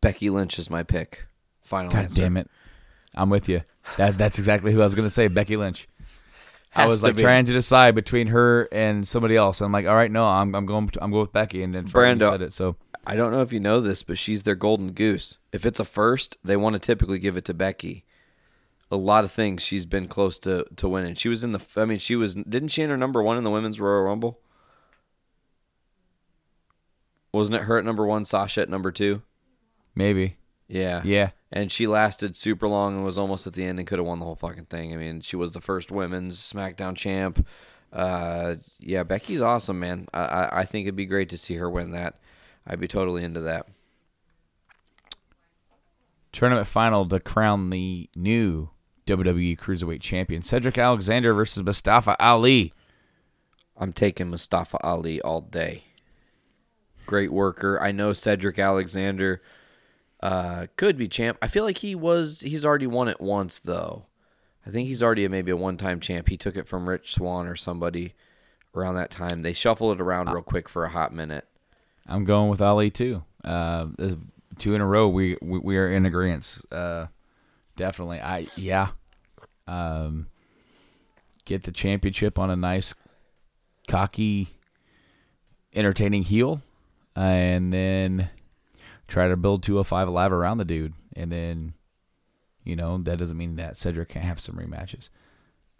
Becky 0.00 0.30
Lynch 0.30 0.58
is 0.60 0.70
my 0.70 0.84
pick 0.84 1.26
Final 1.62 1.90
God 1.90 2.04
answer. 2.04 2.20
damn 2.22 2.36
it. 2.36 2.48
I'm 3.16 3.28
with 3.28 3.48
you. 3.48 3.62
That 3.96 4.16
that's 4.16 4.38
exactly 4.38 4.72
who 4.72 4.80
I 4.80 4.84
was 4.84 4.94
gonna 4.94 5.10
say. 5.10 5.26
Becky 5.26 5.56
Lynch. 5.56 5.88
I 6.76 6.86
was 6.86 7.02
like 7.02 7.16
be. 7.16 7.22
trying 7.22 7.44
to 7.46 7.52
decide 7.52 7.94
between 7.94 8.28
her 8.28 8.68
and 8.72 9.06
somebody 9.06 9.36
else. 9.36 9.60
I'm 9.60 9.72
like, 9.72 9.86
all 9.86 9.94
right, 9.96 10.10
no, 10.10 10.24
I'm 10.26 10.54
I'm 10.54 10.66
going 10.66 10.90
I'm 11.00 11.10
going 11.10 11.22
with 11.22 11.32
Becky, 11.32 11.62
and 11.62 11.74
then 11.74 11.86
Brando. 11.86 12.30
said 12.30 12.42
it. 12.42 12.52
So 12.52 12.76
I 13.06 13.16
don't 13.16 13.32
know 13.32 13.42
if 13.42 13.52
you 13.52 13.60
know 13.60 13.80
this, 13.80 14.02
but 14.02 14.18
she's 14.18 14.42
their 14.42 14.54
golden 14.54 14.92
goose. 14.92 15.38
If 15.52 15.64
it's 15.66 15.80
a 15.80 15.84
first, 15.84 16.36
they 16.44 16.56
want 16.56 16.74
to 16.74 16.78
typically 16.78 17.18
give 17.18 17.36
it 17.36 17.44
to 17.46 17.54
Becky. 17.54 18.04
A 18.90 18.96
lot 18.96 19.24
of 19.24 19.32
things 19.32 19.62
she's 19.62 19.84
been 19.86 20.06
close 20.08 20.38
to 20.40 20.64
to 20.76 20.88
winning. 20.88 21.14
She 21.14 21.28
was 21.28 21.42
in 21.42 21.52
the. 21.52 21.60
I 21.76 21.84
mean, 21.86 21.98
she 21.98 22.14
was. 22.16 22.34
Didn't 22.34 22.68
she 22.68 22.82
enter 22.82 22.96
number 22.96 23.22
one 23.22 23.36
in 23.36 23.44
the 23.44 23.50
women's 23.50 23.80
Royal 23.80 24.02
Rumble? 24.02 24.38
Wasn't 27.32 27.54
it 27.54 27.62
her 27.64 27.76
at 27.78 27.84
number 27.84 28.06
one, 28.06 28.24
Sasha 28.24 28.62
at 28.62 28.68
number 28.70 28.90
two? 28.90 29.22
maybe, 29.94 30.36
Yeah. 30.68 31.00
yeah, 31.04 31.30
And 31.56 31.72
she 31.72 31.86
lasted 31.86 32.36
super 32.36 32.68
long 32.68 32.96
and 32.96 33.04
was 33.04 33.16
almost 33.16 33.46
at 33.46 33.54
the 33.54 33.64
end 33.64 33.78
and 33.78 33.88
could 33.88 33.98
have 33.98 34.06
won 34.06 34.18
the 34.18 34.26
whole 34.26 34.34
fucking 34.34 34.66
thing. 34.66 34.92
I 34.92 34.98
mean, 34.98 35.22
she 35.22 35.36
was 35.36 35.52
the 35.52 35.60
first 35.62 35.90
women's 35.90 36.38
SmackDown 36.38 36.94
champ. 36.94 37.46
Uh, 37.90 38.56
yeah, 38.78 39.04
Becky's 39.04 39.40
awesome, 39.40 39.80
man. 39.80 40.06
I, 40.12 40.20
I, 40.20 40.60
I 40.60 40.64
think 40.66 40.84
it'd 40.84 40.96
be 40.96 41.06
great 41.06 41.30
to 41.30 41.38
see 41.38 41.54
her 41.54 41.70
win 41.70 41.92
that. 41.92 42.20
I'd 42.66 42.78
be 42.78 42.86
totally 42.86 43.24
into 43.24 43.40
that. 43.40 43.68
tournament 46.30 46.66
final 46.66 47.08
to 47.08 47.20
crown 47.20 47.70
the 47.70 48.10
new 48.14 48.68
WWE 49.06 49.58
Cruiserweight 49.58 50.02
Champion 50.02 50.42
Cedric 50.42 50.76
Alexander 50.76 51.32
versus 51.32 51.62
Mustafa 51.62 52.22
Ali. 52.22 52.74
I'm 53.78 53.94
taking 53.94 54.28
Mustafa 54.28 54.76
Ali 54.82 55.22
all 55.22 55.40
day. 55.40 55.84
Great 57.06 57.32
worker. 57.32 57.80
I 57.80 57.92
know 57.92 58.12
Cedric 58.12 58.58
Alexander 58.58 59.40
uh, 60.26 60.66
could 60.74 60.98
be 60.98 61.06
champ. 61.06 61.38
I 61.40 61.46
feel 61.46 61.62
like 61.62 61.78
he 61.78 61.94
was. 61.94 62.40
He's 62.40 62.64
already 62.64 62.88
won 62.88 63.06
it 63.06 63.20
once 63.20 63.60
though. 63.60 64.06
I 64.66 64.70
think 64.70 64.88
he's 64.88 65.00
already 65.00 65.26
maybe 65.28 65.52
a 65.52 65.56
one-time 65.56 66.00
champ. 66.00 66.28
He 66.28 66.36
took 66.36 66.56
it 66.56 66.66
from 66.66 66.88
Rich 66.88 67.14
Swann 67.14 67.46
or 67.46 67.54
somebody 67.54 68.14
around 68.74 68.96
that 68.96 69.12
time. 69.12 69.42
They 69.42 69.52
shuffled 69.52 69.96
it 69.96 70.02
around 70.02 70.28
real 70.28 70.42
quick 70.42 70.68
for 70.68 70.84
a 70.84 70.88
hot 70.88 71.14
minute. 71.14 71.46
I'm 72.08 72.24
going 72.24 72.50
with 72.50 72.60
Ali 72.60 72.90
too. 72.90 73.22
Uh, 73.44 73.86
two 74.58 74.74
in 74.74 74.80
a 74.80 74.86
row. 74.86 75.08
We 75.08 75.36
we, 75.40 75.60
we 75.60 75.76
are 75.76 75.88
in 75.88 76.04
agreement. 76.04 76.60
Uh, 76.72 77.06
definitely. 77.76 78.20
I 78.20 78.48
yeah. 78.56 78.88
Um, 79.68 80.26
get 81.44 81.62
the 81.62 81.72
championship 81.72 82.36
on 82.36 82.50
a 82.50 82.56
nice, 82.56 82.96
cocky, 83.86 84.48
entertaining 85.72 86.24
heel, 86.24 86.62
and 87.14 87.72
then 87.72 88.30
try 89.08 89.28
to 89.28 89.36
build 89.36 89.62
205 89.62 90.08
alive 90.08 90.32
around 90.32 90.58
the 90.58 90.64
dude, 90.64 90.94
and 91.14 91.30
then. 91.32 91.74
You 92.64 92.74
know 92.74 92.98
that 92.98 93.18
doesn't 93.20 93.36
mean 93.36 93.54
that 93.56 93.76
Cedric 93.76 94.08
can't 94.08 94.24
have 94.24 94.40
some 94.40 94.56
rematches. 94.56 95.08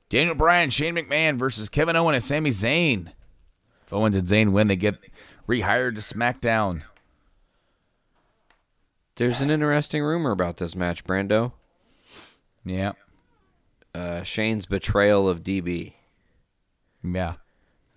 Daniel 0.09 0.37
Bryan, 0.37 0.71
Shane 0.71 0.95
McMahon 0.95 1.37
versus 1.37 1.69
Kevin 1.69 1.97
Owens 1.97 2.15
and 2.15 2.23
Sami 2.25 2.51
Zayn. 2.51 3.09
If 3.85 3.93
Owens 3.93 4.15
and 4.15 4.29
Zayn 4.29 4.53
win, 4.53 4.69
they 4.69 4.77
get 4.77 4.95
rehired 5.49 5.97
to 5.97 6.01
SmackDown. 6.01 6.83
There's 9.17 9.41
an 9.41 9.51
interesting 9.51 10.03
rumor 10.05 10.31
about 10.31 10.59
this 10.59 10.77
match, 10.77 11.05
Brando. 11.05 11.53
Yeah, 12.65 12.93
Uh, 13.95 14.23
Shane's 14.23 14.67
betrayal 14.67 15.29
of 15.29 15.43
DB. 15.43 15.95
yeah. 17.03 17.35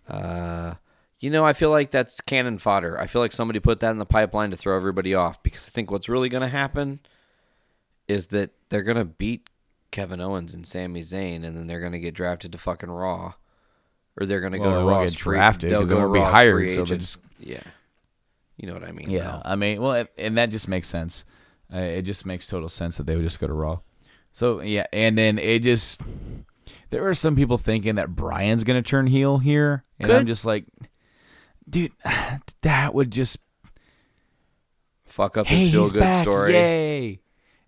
Uh, 0.07 0.75
you 1.19 1.29
know, 1.29 1.45
I 1.45 1.53
feel 1.53 1.69
like 1.69 1.91
that's 1.91 2.21
cannon 2.21 2.58
fodder. 2.58 2.99
I 2.99 3.08
feel 3.08 3.21
like 3.21 3.32
somebody 3.32 3.60
put 3.60 3.79
that 3.82 3.91
in 3.91 3.97
the 3.97 4.05
pipeline 4.05 4.51
to 4.51 4.58
throw 4.58 4.75
everybody 4.75 5.13
off 5.13 5.41
because 5.43 5.67
I 5.67 5.71
think 5.71 5.91
what's 5.91 6.08
really 6.10 6.29
going 6.29 6.41
to 6.41 6.47
happen 6.47 6.99
is 8.08 8.27
that 8.27 8.51
they're 8.69 8.84
going 8.84 8.97
to 8.97 9.05
beat 9.05 9.49
Kevin 9.91 10.21
Owens 10.21 10.53
and 10.53 10.65
Sami 10.65 11.01
Zayn, 11.01 11.43
and 11.43 11.58
then 11.58 11.67
they're 11.67 11.79
going 11.79 11.91
to 11.93 11.99
get 11.99 12.13
drafted 12.13 12.51
to 12.51 12.58
fucking 12.58 12.89
Raw, 12.91 13.34
or 14.19 14.25
they're 14.25 14.39
going 14.39 14.53
to 14.53 14.60
Well, 14.60 14.71
go 14.71 14.79
to 14.79 14.86
Raw. 14.86 15.03
get 15.03 15.13
drafted 15.13 15.71
'cause 15.73 15.89
they 15.89 15.95
won't 15.95 16.13
be 16.13 16.19
hired, 16.19 16.71
so 16.71 16.86
they 16.86 16.97
just- 16.97 17.21
yeah, 17.39 17.62
you 18.58 18.67
know 18.67 18.73
what 18.73 18.84
I 18.84 18.91
mean. 18.91 19.10
Yeah, 19.10 19.23
though. 19.23 19.41
I 19.45 19.55
mean, 19.55 19.82
well, 19.82 20.05
and- 20.17 20.38
that 20.38 20.49
just 20.51 20.67
makes 20.67 20.88
sense. 20.88 21.25
Uh, 21.73 21.79
it 21.79 22.01
just 22.03 22.25
makes 22.25 22.47
total 22.47 22.69
sense 22.69 22.97
that 22.97 23.05
they 23.08 23.15
would 23.15 23.23
just 23.23 23.39
go 23.39 23.47
to 23.47 23.53
Raw. 23.53 23.79
So 24.34 24.62
yeah, 24.62 24.86
and 24.93 25.17
then 25.17 25.38
it 25.39 25.60
just 25.60 26.01
there 26.91 27.08
are 27.08 27.13
some 27.13 27.36
people 27.36 27.58
thinking 27.58 27.95
that 27.95 28.15
Bryan's 28.15 28.63
gonna 28.63 28.82
turn 28.82 29.05
heel 29.08 29.38
here, 29.39 29.84
and 29.99 30.12
I'm 30.12 30.25
just 30.27 30.45
like, 30.45 30.65
dude, 31.69 31.91
that 32.62 32.93
would 32.93 33.12
just 33.12 33.38
fuck 35.05 35.38
up 35.38 35.47
hey, 35.47 35.58
his 35.60 35.71
feel 35.71 35.89
good 35.89 35.99
back, 36.01 36.23
story. 36.23 36.53
yay. 36.53 37.19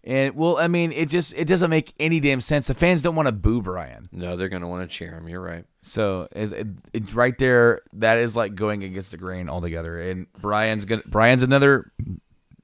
And 0.04 0.36
well, 0.36 0.58
I 0.58 0.68
mean, 0.68 0.92
it 0.92 1.10
just 1.10 1.34
it 1.36 1.46
doesn't 1.46 1.70
make 1.70 1.94
any 2.00 2.20
damn 2.20 2.42
sense. 2.42 2.66
The 2.66 2.74
fans 2.74 3.04
don't 3.04 3.16
want 3.16 3.28
to 3.28 3.32
boo 3.32 3.62
Bryan. 3.62 4.10
No, 4.12 4.36
they're 4.36 4.50
going 4.50 4.64
to 4.64 4.68
want 4.68 4.82
to 4.90 4.96
cheer 4.96 5.12
him. 5.12 5.28
You're 5.30 5.42
right. 5.42 5.64
So 5.84 6.28
it's 6.32 6.52
it, 6.54 6.68
it's 6.92 7.14
right 7.14 7.38
there. 7.38 7.82
That 7.94 8.18
is 8.18 8.36
like 8.36 8.56
going 8.56 8.84
against 8.84 9.12
the 9.12 9.18
grain 9.18 9.48
altogether. 9.48 10.02
And 10.02 10.26
Bryan's 10.34 10.86
gonna 10.86 11.04
Bryan's 11.06 11.44
another 11.44 11.92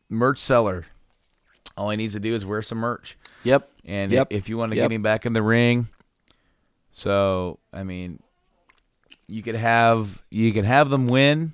merch 0.10 0.40
seller. 0.40 0.88
All 1.78 1.92
he 1.92 1.98
needs 1.98 2.14
to 2.14 2.20
do 2.20 2.34
is 2.34 2.44
wear 2.44 2.64
some 2.64 2.80
merch. 2.80 3.16
Yep. 3.44 3.70
And 3.86 4.12
Yep. 4.12 4.28
if 4.32 4.50
you 4.50 4.58
want 4.58 4.72
to 4.72 4.76
Yep. 4.78 4.90
get 4.90 4.96
him 4.96 5.04
back 5.04 5.28
in 5.28 5.34
the 5.34 5.44
ring, 5.44 5.90
so 6.90 7.60
I 7.72 7.84
mean, 7.84 8.20
you 9.28 9.44
could 9.44 9.56
have 9.56 10.24
you 10.30 10.52
could 10.54 10.66
have 10.66 10.90
them 10.90 11.08
win. 11.08 11.54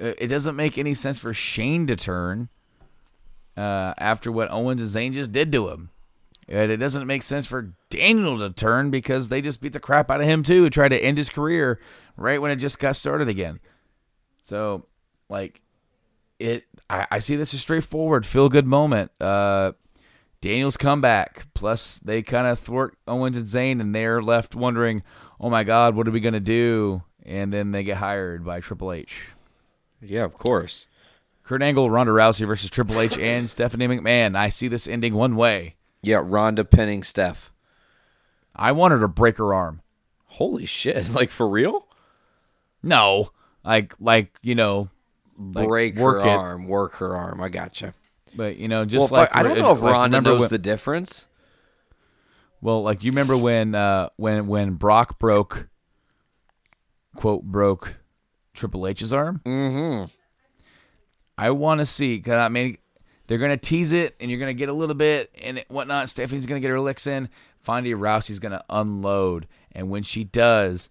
Uh, 0.00 0.12
It 0.18 0.28
doesn't 0.28 0.56
make 0.56 0.78
any 0.78 0.94
sense 0.94 1.18
for 1.18 1.32
Shane 1.32 1.86
to 1.86 1.96
turn 1.96 2.48
uh, 3.56 3.94
after 3.98 4.32
what 4.32 4.50
Owens 4.50 4.82
and 4.82 4.90
Zayn 4.90 5.14
just 5.14 5.32
did 5.32 5.52
to 5.52 5.68
him. 5.68 5.90
And 6.48 6.72
it 6.72 6.78
doesn't 6.78 7.06
make 7.06 7.22
sense 7.22 7.46
for 7.46 7.72
Daniel 7.88 8.38
to 8.38 8.50
turn 8.50 8.90
because 8.90 9.28
they 9.28 9.40
just 9.40 9.60
beat 9.60 9.72
the 9.72 9.80
crap 9.80 10.10
out 10.10 10.20
of 10.20 10.26
him 10.26 10.42
too, 10.42 10.64
and 10.64 10.72
tried 10.72 10.88
to 10.88 11.02
end 11.02 11.16
his 11.16 11.30
career 11.30 11.80
right 12.16 12.40
when 12.42 12.50
it 12.50 12.56
just 12.56 12.78
got 12.78 12.96
started 12.96 13.28
again. 13.28 13.60
So, 14.42 14.86
like, 15.28 15.62
it, 16.40 16.64
I, 16.90 17.06
I 17.12 17.18
see 17.20 17.36
this 17.36 17.54
as 17.54 17.60
straightforward, 17.60 18.26
feel 18.26 18.48
good 18.48 18.66
moment. 18.66 19.12
Uh, 19.20 19.72
Daniel's 20.40 20.76
comeback, 20.76 21.46
plus 21.54 22.00
they 22.00 22.20
kind 22.22 22.48
of 22.48 22.58
thwart 22.58 22.98
Owens 23.06 23.36
and 23.36 23.46
Zayn, 23.46 23.80
and 23.80 23.94
they're 23.94 24.20
left 24.20 24.56
wondering, 24.56 25.04
oh 25.42 25.50
my 25.50 25.64
God, 25.64 25.94
what 25.94 26.08
are 26.08 26.12
we 26.12 26.20
gonna 26.20 26.40
do? 26.40 27.02
And 27.24 27.52
then 27.52 27.72
they 27.72 27.82
get 27.84 27.98
hired 27.98 28.44
by 28.44 28.60
Triple 28.60 28.92
H. 28.92 29.28
Yeah, 30.00 30.24
of 30.24 30.34
course. 30.34 30.86
Kurt 31.44 31.62
Angle, 31.62 31.90
Ronda 31.90 32.12
Rousey 32.12 32.46
versus 32.46 32.70
Triple 32.70 33.00
H 33.00 33.18
and 33.20 33.50
Stephanie 33.50 33.88
McMahon. 33.88 34.36
I 34.36 34.48
see 34.48 34.68
this 34.68 34.86
ending 34.88 35.14
one 35.14 35.36
way. 35.36 35.74
Yeah, 36.02 36.22
Ronda 36.24 36.64
pinning 36.64 37.02
Steph. 37.02 37.52
I 38.56 38.72
want 38.72 38.92
her 38.92 39.00
to 39.00 39.08
break 39.08 39.38
her 39.38 39.52
arm. 39.54 39.82
Holy 40.26 40.66
shit! 40.66 41.08
Like 41.12 41.30
for 41.30 41.48
real? 41.48 41.86
No, 42.82 43.30
like 43.64 43.94
like 44.00 44.36
you 44.42 44.54
know, 44.54 44.88
like, 45.38 45.68
Break 45.68 45.98
her 45.98 46.18
it. 46.20 46.26
arm, 46.26 46.66
work 46.66 46.94
her 46.94 47.14
arm. 47.14 47.40
I 47.40 47.48
gotcha. 47.48 47.94
But 48.34 48.56
you 48.56 48.66
know, 48.66 48.84
just 48.84 49.10
fuck, 49.10 49.18
like 49.18 49.36
I 49.36 49.42
don't 49.42 49.58
know 49.58 49.72
if 49.72 49.80
Ronda 49.82 50.16
remember 50.18 50.30
knows 50.30 50.40
when- 50.40 50.48
the 50.50 50.58
difference. 50.58 51.26
Well, 52.62 52.82
like 52.82 53.02
you 53.02 53.10
remember 53.10 53.36
when 53.36 53.74
uh 53.74 54.08
when 54.16 54.46
when 54.46 54.74
Brock 54.74 55.18
broke 55.18 55.68
quote 57.16 57.42
broke 57.42 57.96
Triple 58.54 58.86
H's 58.86 59.12
arm? 59.12 59.42
Mm-hmm. 59.44 60.04
I 61.36 61.50
want 61.50 61.80
to 61.80 61.86
see 61.86 62.20
cuz 62.20 62.32
I 62.32 62.48
mean 62.48 62.78
they're 63.26 63.38
going 63.38 63.50
to 63.50 63.56
tease 63.56 63.92
it 63.92 64.14
and 64.20 64.30
you're 64.30 64.40
going 64.40 64.54
to 64.54 64.58
get 64.58 64.68
a 64.68 64.72
little 64.72 64.94
bit 64.94 65.30
and 65.40 65.64
whatnot. 65.68 66.08
Stephanie's 66.08 66.46
going 66.46 66.60
to 66.60 66.66
get 66.66 66.70
her 66.70 66.80
licks 66.80 67.06
in. 67.06 67.28
Ronda 67.66 67.90
Rousey's 67.90 68.38
going 68.38 68.52
to 68.52 68.64
unload 68.70 69.48
and 69.72 69.90
when 69.90 70.04
she 70.04 70.22
does, 70.22 70.88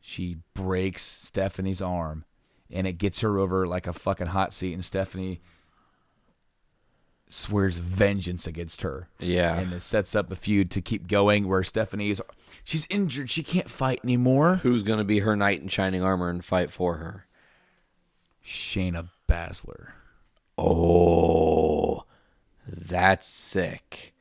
she 0.00 0.38
breaks 0.54 1.02
Stephanie's 1.02 1.80
arm 1.82 2.24
and 2.68 2.86
it 2.86 2.94
gets 2.94 3.20
her 3.20 3.38
over 3.38 3.66
like 3.66 3.86
a 3.86 3.92
fucking 3.92 4.28
hot 4.28 4.52
seat 4.52 4.72
and 4.72 4.84
Stephanie 4.84 5.40
swears 7.32 7.78
vengeance 7.78 8.46
against 8.46 8.82
her. 8.82 9.08
Yeah. 9.18 9.58
And 9.58 9.72
it 9.72 9.80
sets 9.80 10.14
up 10.14 10.30
a 10.30 10.36
feud 10.36 10.70
to 10.72 10.80
keep 10.80 11.08
going 11.08 11.48
where 11.48 11.64
Stephanie 11.64 12.10
is 12.10 12.22
she's 12.64 12.86
injured, 12.90 13.30
she 13.30 13.42
can't 13.42 13.70
fight 13.70 14.00
anymore. 14.04 14.56
Who's 14.56 14.82
gonna 14.82 15.04
be 15.04 15.20
her 15.20 15.36
knight 15.36 15.60
in 15.60 15.68
shining 15.68 16.02
armor 16.02 16.30
and 16.30 16.44
fight 16.44 16.70
for 16.70 16.96
her? 16.96 17.26
Shayna 18.44 19.08
Baszler. 19.28 19.92
Oh, 20.58 22.04
that's 22.66 23.28
sick. 23.28 24.12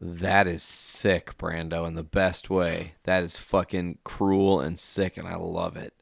That 0.00 0.46
is 0.46 0.62
sick, 0.62 1.36
Brando, 1.38 1.86
in 1.86 1.94
the 1.94 2.04
best 2.04 2.48
way. 2.48 2.94
That 3.02 3.24
is 3.24 3.36
fucking 3.36 3.98
cruel 4.04 4.60
and 4.60 4.78
sick, 4.78 5.16
and 5.16 5.26
I 5.26 5.34
love 5.36 5.76
it. 5.76 5.92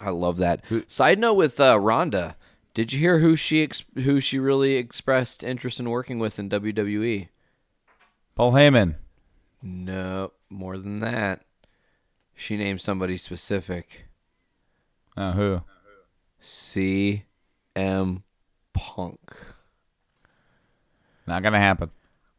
I 0.00 0.10
love 0.10 0.38
that. 0.38 0.64
Side 0.88 1.20
note 1.20 1.34
with 1.34 1.60
uh, 1.60 1.78
Ronda, 1.78 2.36
did 2.74 2.92
you 2.92 2.98
hear 2.98 3.18
who 3.18 3.36
she 3.36 3.62
ex- 3.62 3.84
who 3.94 4.20
she 4.20 4.38
really 4.38 4.74
expressed 4.74 5.42
interest 5.42 5.80
in 5.80 5.90
working 5.90 6.18
with 6.18 6.38
in 6.38 6.48
WWE? 6.50 7.28
Paul 8.34 8.52
Heyman. 8.52 8.96
No, 9.62 10.32
more 10.48 10.78
than 10.78 11.00
that. 11.00 11.42
She 12.34 12.56
named 12.56 12.80
somebody 12.80 13.16
specific. 13.16 14.06
Uh, 15.16 15.32
who? 15.32 15.60
CM 16.40 17.22
Punk. 18.72 19.36
Not 21.26 21.42
gonna 21.42 21.58
happen. 21.58 21.90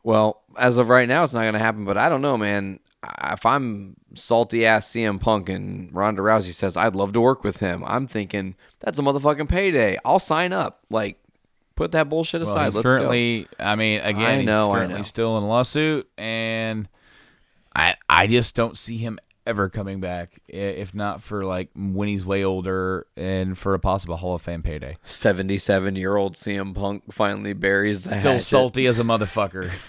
Well, 0.03 0.41
as 0.57 0.77
of 0.77 0.89
right 0.89 1.07
now, 1.07 1.23
it's 1.23 1.33
not 1.33 1.41
going 1.43 1.53
to 1.53 1.59
happen. 1.59 1.85
But 1.85 1.97
I 1.97 2.09
don't 2.09 2.21
know, 2.21 2.37
man. 2.37 2.79
I- 3.03 3.33
If 3.33 3.45
I'm 3.45 3.95
salty 4.15 4.65
ass 4.65 4.87
CM 4.87 5.19
Punk 5.19 5.49
and 5.49 5.93
Ronda 5.93 6.21
Rousey 6.21 6.53
says 6.53 6.77
I'd 6.77 6.95
love 6.95 7.13
to 7.13 7.21
work 7.21 7.43
with 7.43 7.57
him, 7.57 7.83
I'm 7.85 8.07
thinking 8.07 8.55
that's 8.79 8.97
a 8.99 9.01
motherfucking 9.01 9.49
payday. 9.49 9.97
I'll 10.05 10.19
sign 10.19 10.53
up. 10.53 10.83
Like, 10.89 11.17
put 11.75 11.91
that 11.91 12.09
bullshit 12.09 12.41
Well, 12.41 12.49
aside. 12.51 12.65
he's 12.65 12.75
Let's 12.77 12.87
currently, 12.87 13.47
I 13.59 13.75
mean, 13.75 13.99
again, 14.01 14.39
I 14.39 14.43
know, 14.43 14.67
he's 14.67 14.75
currently 14.77 15.03
still 15.03 15.37
in 15.37 15.43
a 15.43 15.47
lawsuit, 15.47 16.07
and 16.17 16.87
I, 17.75 17.95
I 18.07 18.27
just 18.27 18.55
don't 18.55 18.77
see 18.77 18.97
him 18.97 19.17
ever 19.45 19.67
coming 19.67 19.99
back. 19.99 20.39
If 20.47 20.93
not 20.93 21.21
for 21.21 21.43
like 21.43 21.69
when 21.75 22.07
he's 22.07 22.25
way 22.25 22.43
older 22.45 23.07
and 23.17 23.57
for 23.57 23.73
a 23.73 23.79
possible 23.79 24.15
Hall 24.15 24.35
of 24.35 24.41
Fame 24.41 24.61
payday. 24.61 24.95
77 25.03 25.95
year 25.97 26.15
old 26.15 26.35
CM 26.35 26.73
Punk 26.73 27.11
finally 27.11 27.53
buries 27.53 28.01
the 28.01 28.09
Still 28.19 28.33
hatchet. 28.33 28.43
salty 28.45 28.85
as 28.85 28.99
a 28.99 29.03
motherfucker. 29.03 29.71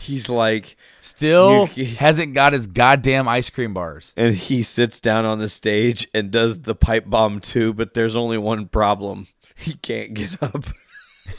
He's 0.00 0.28
like, 0.28 0.76
Still 1.00 1.68
You- 1.74 1.86
hasn't 1.86 2.34
got 2.34 2.52
his 2.52 2.66
goddamn 2.66 3.28
ice 3.28 3.50
cream 3.50 3.74
bars. 3.74 4.12
and 4.16 4.34
he 4.34 4.62
sits 4.62 5.00
down 5.00 5.24
on 5.24 5.38
the 5.38 5.48
stage 5.48 6.08
and 6.14 6.30
does 6.30 6.60
the 6.62 6.74
pipe 6.74 7.04
bomb 7.08 7.40
too. 7.40 7.72
But 7.72 7.94
there's 7.94 8.16
only 8.16 8.38
one 8.38 8.66
problem: 8.68 9.26
he 9.56 9.74
can't 9.74 10.14
get 10.14 10.42
up. 10.42 10.64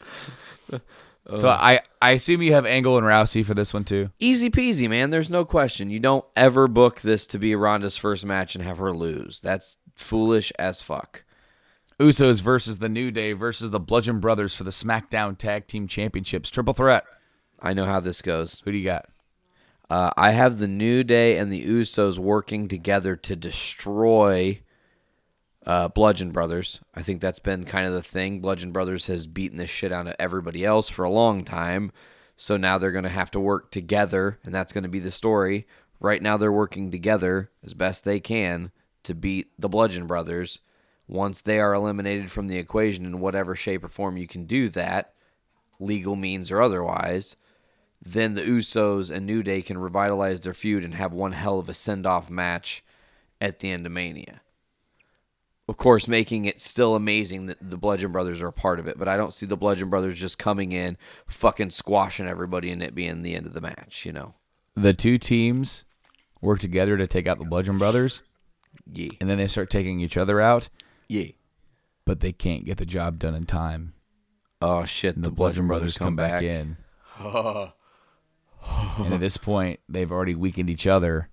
So 1.35 1.49
I, 1.49 1.81
I 2.01 2.13
assume 2.13 2.41
you 2.41 2.53
have 2.53 2.65
Angle 2.67 2.97
and 2.99 3.05
Rousey 3.05 3.45
for 3.45 3.53
this 3.53 3.75
one 3.75 3.83
too. 3.83 4.11
Easy 4.21 4.49
peasy, 4.49 4.89
man. 4.89 5.11
There's 5.11 5.29
no 5.29 5.45
question. 5.45 5.91
You 5.91 5.99
don't 5.99 6.25
ever 6.37 6.69
book 6.69 7.01
this 7.01 7.27
to 7.27 7.39
be 7.41 7.57
Ronda's 7.57 7.97
first 7.97 8.25
match 8.25 8.55
and 8.55 8.63
have 8.63 8.79
her 8.79 8.93
lose. 8.93 9.41
That's 9.41 9.77
foolish 9.97 10.53
as 10.57 10.81
fuck. 10.81 11.25
Usos 11.99 12.43
versus 12.43 12.79
the 12.79 12.91
New 12.91 13.11
Day 13.11 13.33
versus 13.33 13.71
the 13.71 13.81
Bludgeon 13.81 14.21
Brothers 14.21 14.55
for 14.55 14.65
the 14.65 14.71
SmackDown 14.71 15.39
Tag 15.39 15.67
Team 15.67 15.89
Championships. 15.89 16.51
Triple 16.51 16.75
threat. 16.75 17.05
I 17.59 17.73
know 17.73 17.87
how 17.87 18.01
this 18.01 18.21
goes. 18.21 18.61
Who 18.65 18.73
do 18.73 18.77
you 18.77 18.85
got? 18.85 19.09
Uh, 19.89 20.11
I 20.15 20.33
have 20.33 20.59
the 20.59 20.69
New 20.69 21.05
Day 21.05 21.39
and 21.39 21.51
the 21.51 21.65
Usos 21.65 22.19
working 22.19 22.69
together 22.69 23.17
to 23.17 23.35
destroy 23.35 24.61
uh, 25.65 25.89
Bludgeon 25.89 26.33
Brothers. 26.33 26.81
I 26.95 27.01
think 27.01 27.23
that's 27.23 27.39
been 27.39 27.65
kind 27.65 27.87
of 27.87 27.95
the 27.95 28.03
thing. 28.03 28.41
Bludgeon 28.41 28.73
Brothers 28.73 29.07
has 29.07 29.27
beaten 29.27 29.57
the 29.57 29.67
shit 29.67 29.91
out 29.91 30.07
of 30.07 30.17
everybody 30.19 30.67
else 30.67 30.91
for 30.91 31.05
a 31.05 31.11
long 31.11 31.45
time. 31.45 31.93
So 32.37 32.59
now 32.59 32.77
they're 32.77 32.93
going 32.93 33.05
to 33.05 33.11
have 33.11 33.31
to 33.31 33.41
work 33.41 33.71
together, 33.71 34.39
and 34.45 34.55
that's 34.55 34.75
going 34.75 34.85
to 34.85 34.91
be 34.91 34.99
the 34.99 35.11
story. 35.11 35.67
Right 35.99 36.21
now, 36.21 36.37
they're 36.37 36.53
working 36.53 36.91
together 36.91 37.51
as 37.65 37.73
best 37.73 38.05
they 38.05 38.21
can 38.21 38.71
to 39.05 39.15
beat 39.15 39.49
the 39.59 39.71
Bludgeon 39.71 40.07
Brothers. 40.07 40.61
Once 41.09 41.41
they 41.41 41.61
are 41.61 41.75
eliminated 41.75 42.31
from 42.31 42.49
the 42.49 42.57
equation 42.59 43.05
in 43.05 43.21
whatever 43.21 43.55
shape 43.55 43.85
or 43.85 43.89
form 43.89 44.17
you 44.17 44.27
can 44.27 44.45
do 44.45 44.69
that, 44.69 45.13
legal 45.79 46.17
means 46.17 46.51
or 46.51 46.61
otherwise, 46.61 47.37
then 48.03 48.35
the 48.35 48.43
Usos 48.43 49.11
and 49.11 49.25
New 49.25 49.43
Day 49.43 49.63
can 49.63 49.79
revitalize 49.79 50.41
their 50.41 50.55
feud 50.55 50.85
and 50.85 50.95
have 50.95 51.13
one 51.13 51.33
hell 51.33 51.59
of 51.59 51.69
a 51.69 51.75
send 51.75 52.07
off 52.07 52.29
match 52.29 52.83
at 53.41 53.61
the 53.61 53.71
end 53.71 53.87
of 53.87 53.93
Mania. 53.93 54.41
Of 55.69 55.77
course, 55.77 56.07
making 56.07 56.45
it 56.45 56.61
still 56.61 56.95
amazing 56.95 57.47
that 57.47 57.59
the 57.61 57.77
Bludgeon 57.77 58.13
Brothers 58.13 58.41
are 58.41 58.49
a 58.49 58.53
part 58.53 58.79
of 58.79 58.87
it, 58.87 58.99
but 58.99 59.09
I 59.09 59.17
don't 59.17 59.33
see 59.33 59.47
the 59.47 59.57
Bludgeon 59.57 59.91
Brothers 59.91 60.19
just 60.19 60.39
coming 60.39 60.71
in, 60.71 60.97
fucking 61.27 61.71
squashing 61.71 62.29
everybody, 62.29 62.71
and 62.71 62.83
it 62.83 62.95
being 62.95 63.23
the 63.23 63.35
end 63.35 63.47
of 63.47 63.53
the 63.53 63.61
match, 63.61 64.05
you 64.07 64.13
know? 64.13 64.35
The 64.77 64.95
two 64.95 65.19
teams 65.19 65.85
work 66.41 66.61
together 66.61 66.97
to 66.97 67.07
take 67.09 67.27
out 67.27 67.39
the 67.39 67.45
Bludgeon 67.45 67.79
Brothers, 67.79 68.23
Yeah. 68.93 69.09
and 69.21 69.29
then 69.29 69.39
they 69.39 69.49
start 69.49 69.69
taking 69.71 69.99
each 69.99 70.17
other 70.17 70.41
out, 70.41 70.69
Yeah. 71.09 71.33
but 72.05 72.21
they 72.21 72.33
can't 72.33 72.65
get 72.65 72.79
the 72.79 72.87
job 72.87 73.19
done 73.19 73.35
in 73.35 73.45
time. 73.45 73.95
Oh, 74.63 74.85
shit. 74.85 75.17
And 75.17 75.25
The, 75.25 75.31
Bludgeon 75.31 75.67
Brothers 75.67 75.99
come 75.99 76.17
back, 76.17 76.43
in. 76.43 76.77
and 77.21 77.73
at 79.13 79.21
this 79.21 79.37
point, 79.37 79.81
they've 79.89 80.11
already 80.11 80.35
weakened 80.35 80.71
each 80.71 80.87
other. 80.87 81.29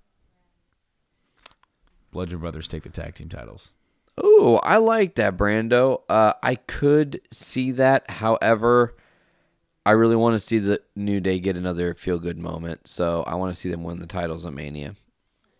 Bludgeon 2.11 2.39
Brothers 2.39 2.67
take 2.67 2.83
the 2.83 2.89
tag 2.89 3.15
team 3.15 3.29
titles. 3.29 3.71
Ooh, 4.23 4.57
I 4.57 4.77
like 4.77 5.15
that, 5.15 5.37
Brando. 5.37 6.01
Uh, 6.07 6.33
I 6.43 6.55
could 6.55 7.21
see 7.31 7.71
that. 7.71 8.09
However, 8.09 8.95
I 9.85 9.91
really 9.91 10.15
want 10.15 10.35
to 10.35 10.39
see 10.39 10.59
the 10.59 10.81
New 10.95 11.19
Day 11.19 11.39
get 11.39 11.57
another 11.57 11.95
feel 11.95 12.19
good 12.19 12.37
moment. 12.37 12.87
So 12.87 13.23
I 13.25 13.35
want 13.35 13.53
to 13.53 13.59
see 13.59 13.69
them 13.71 13.83
win 13.83 13.99
the 13.99 14.05
titles 14.05 14.45
at 14.45 14.53
Mania. 14.53 14.95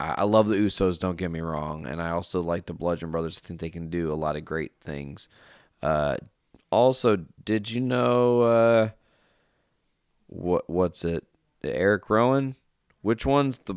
I, 0.04 0.24
love 0.24 0.48
the 0.48 0.56
Usos, 0.56 1.00
don't 1.00 1.18
get 1.18 1.32
me 1.32 1.40
wrong. 1.40 1.88
And 1.88 2.02
I 2.02 2.10
also 2.10 2.42
like 2.42 2.66
the 2.66 2.74
Bludgeon 2.74 3.12
Brothers. 3.12 3.40
I 3.42 3.48
think 3.48 3.60
they 3.60 3.70
can 3.70 3.90
do 3.90 4.12
a 4.12 4.16
lot 4.16 4.36
of 4.36 4.44
great 4.44 4.74
things. 4.82 5.30
Uh, 5.82 6.18
also, 6.72 7.26
did 7.44 7.72
you 7.72 7.80
know 7.80 8.42
uh, 8.42 8.90
what 10.28 10.70
what's 10.70 11.06
it? 11.06 11.26
Eric 11.64 12.10
Rowan? 12.10 12.56
Which 13.02 13.26
one's 13.26 13.60
the 13.60 13.76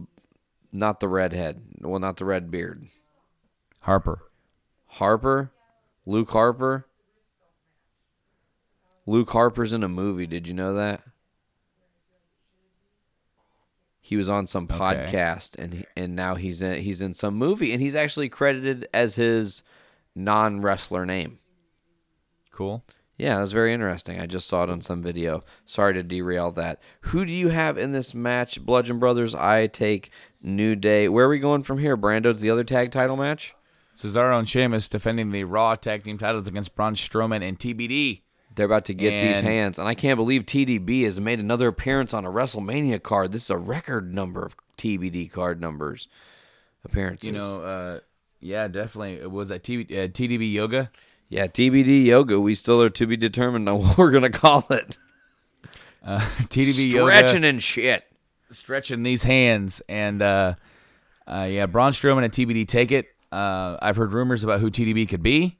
not 0.72 1.00
the 1.00 1.08
redhead? 1.08 1.62
Well, 1.80 2.00
not 2.00 2.16
the 2.16 2.24
red 2.24 2.50
beard. 2.50 2.86
Harper. 3.80 4.22
Harper, 4.86 5.52
Luke 6.06 6.30
Harper. 6.30 6.86
Luke 9.04 9.30
Harper's 9.30 9.72
in 9.72 9.84
a 9.84 9.88
movie. 9.88 10.26
Did 10.26 10.48
you 10.48 10.54
know 10.54 10.74
that? 10.74 11.02
He 14.06 14.16
was 14.16 14.28
on 14.28 14.46
some 14.46 14.68
Okay. 14.70 14.76
podcast, 14.78 15.56
and 15.58 15.84
and 15.96 16.14
now 16.14 16.36
he's 16.36 16.62
in 16.62 16.80
he's 16.80 17.02
in 17.02 17.12
some 17.12 17.34
movie, 17.34 17.72
and 17.72 17.82
he's 17.82 17.96
actually 17.96 18.28
credited 18.28 18.86
as 18.94 19.16
his 19.16 19.64
non 20.14 20.60
wrestler 20.60 21.04
name. 21.04 21.40
Cool. 22.52 22.84
Yeah, 23.18 23.40
that's 23.40 23.50
very 23.50 23.72
interesting. 23.72 24.20
I 24.20 24.26
just 24.26 24.46
saw 24.46 24.62
it 24.62 24.70
on 24.70 24.80
some 24.80 25.02
video. 25.02 25.42
Sorry 25.64 25.92
to 25.94 26.04
derail 26.04 26.52
that. 26.52 26.80
Who 27.00 27.24
do 27.24 27.32
you 27.32 27.48
have 27.48 27.78
in 27.78 27.90
this 27.90 28.14
match, 28.14 28.64
Bludgeon 28.64 29.00
Brothers? 29.00 29.34
I 29.34 29.66
take 29.66 30.10
New 30.40 30.76
Day. 30.76 31.08
Where 31.08 31.24
are 31.26 31.28
we 31.28 31.40
going 31.40 31.64
from 31.64 31.78
here, 31.78 31.96
Brando? 31.96 32.24
To 32.24 32.32
the 32.34 32.50
other 32.50 32.62
tag 32.62 32.92
title 32.92 33.16
match? 33.16 33.56
Cesaro 33.92 34.38
and 34.38 34.48
Sheamus 34.48 34.88
defending 34.88 35.32
the 35.32 35.42
Raw 35.42 35.74
tag 35.74 36.04
team 36.04 36.16
titles 36.18 36.46
against 36.46 36.76
Braun 36.76 36.94
Strowman 36.94 37.42
and 37.42 37.58
TBD. 37.58 38.20
They're 38.56 38.66
about 38.66 38.86
to 38.86 38.94
get 38.94 39.20
these 39.20 39.40
hands, 39.40 39.78
and 39.78 39.86
I 39.86 39.94
can't 39.94 40.16
believe 40.16 40.46
TDB 40.46 41.04
has 41.04 41.20
made 41.20 41.40
another 41.40 41.68
appearance 41.68 42.14
on 42.14 42.24
a 42.24 42.30
WrestleMania 42.30 43.02
card. 43.02 43.32
This 43.32 43.44
is 43.44 43.50
a 43.50 43.58
record 43.58 44.14
number 44.14 44.44
of 44.44 44.56
TBD 44.78 45.30
card 45.30 45.60
numbers 45.60 46.08
appearances. 46.82 47.26
You 47.26 47.32
know, 47.34 47.62
uh, 47.62 48.00
yeah, 48.40 48.66
definitely. 48.68 49.14
It 49.14 49.30
was 49.30 49.50
that 49.50 49.62
TV, 49.62 49.84
uh, 49.90 50.08
TDB 50.08 50.50
Yoga. 50.52 50.90
yeah, 51.28 51.46
TBD 51.46 52.06
yoga. 52.06 52.40
We 52.40 52.54
still 52.54 52.82
are 52.82 52.90
to 52.90 53.06
be 53.06 53.16
determined 53.16 53.68
on 53.68 53.78
what 53.82 53.98
we're 53.98 54.10
gonna 54.10 54.30
call 54.30 54.66
it. 54.70 54.96
Uh, 56.02 56.20
TDB 56.48 56.90
Stretching 56.90 57.42
Yoga 57.42 57.48
and 57.48 57.62
shit. 57.62 58.04
stretching 58.50 59.02
these 59.02 59.22
hands, 59.22 59.82
and 59.88 60.22
uh, 60.22 60.54
uh, 61.26 61.46
yeah, 61.50 61.66
Braun 61.66 61.92
Strowman 61.92 62.24
and 62.24 62.32
TBD 62.32 62.66
take 62.66 62.90
it. 62.90 63.08
Uh, 63.30 63.76
I've 63.82 63.96
heard 63.96 64.12
rumors 64.12 64.44
about 64.44 64.60
who 64.60 64.70
TDB 64.70 65.06
could 65.08 65.22
be. 65.22 65.58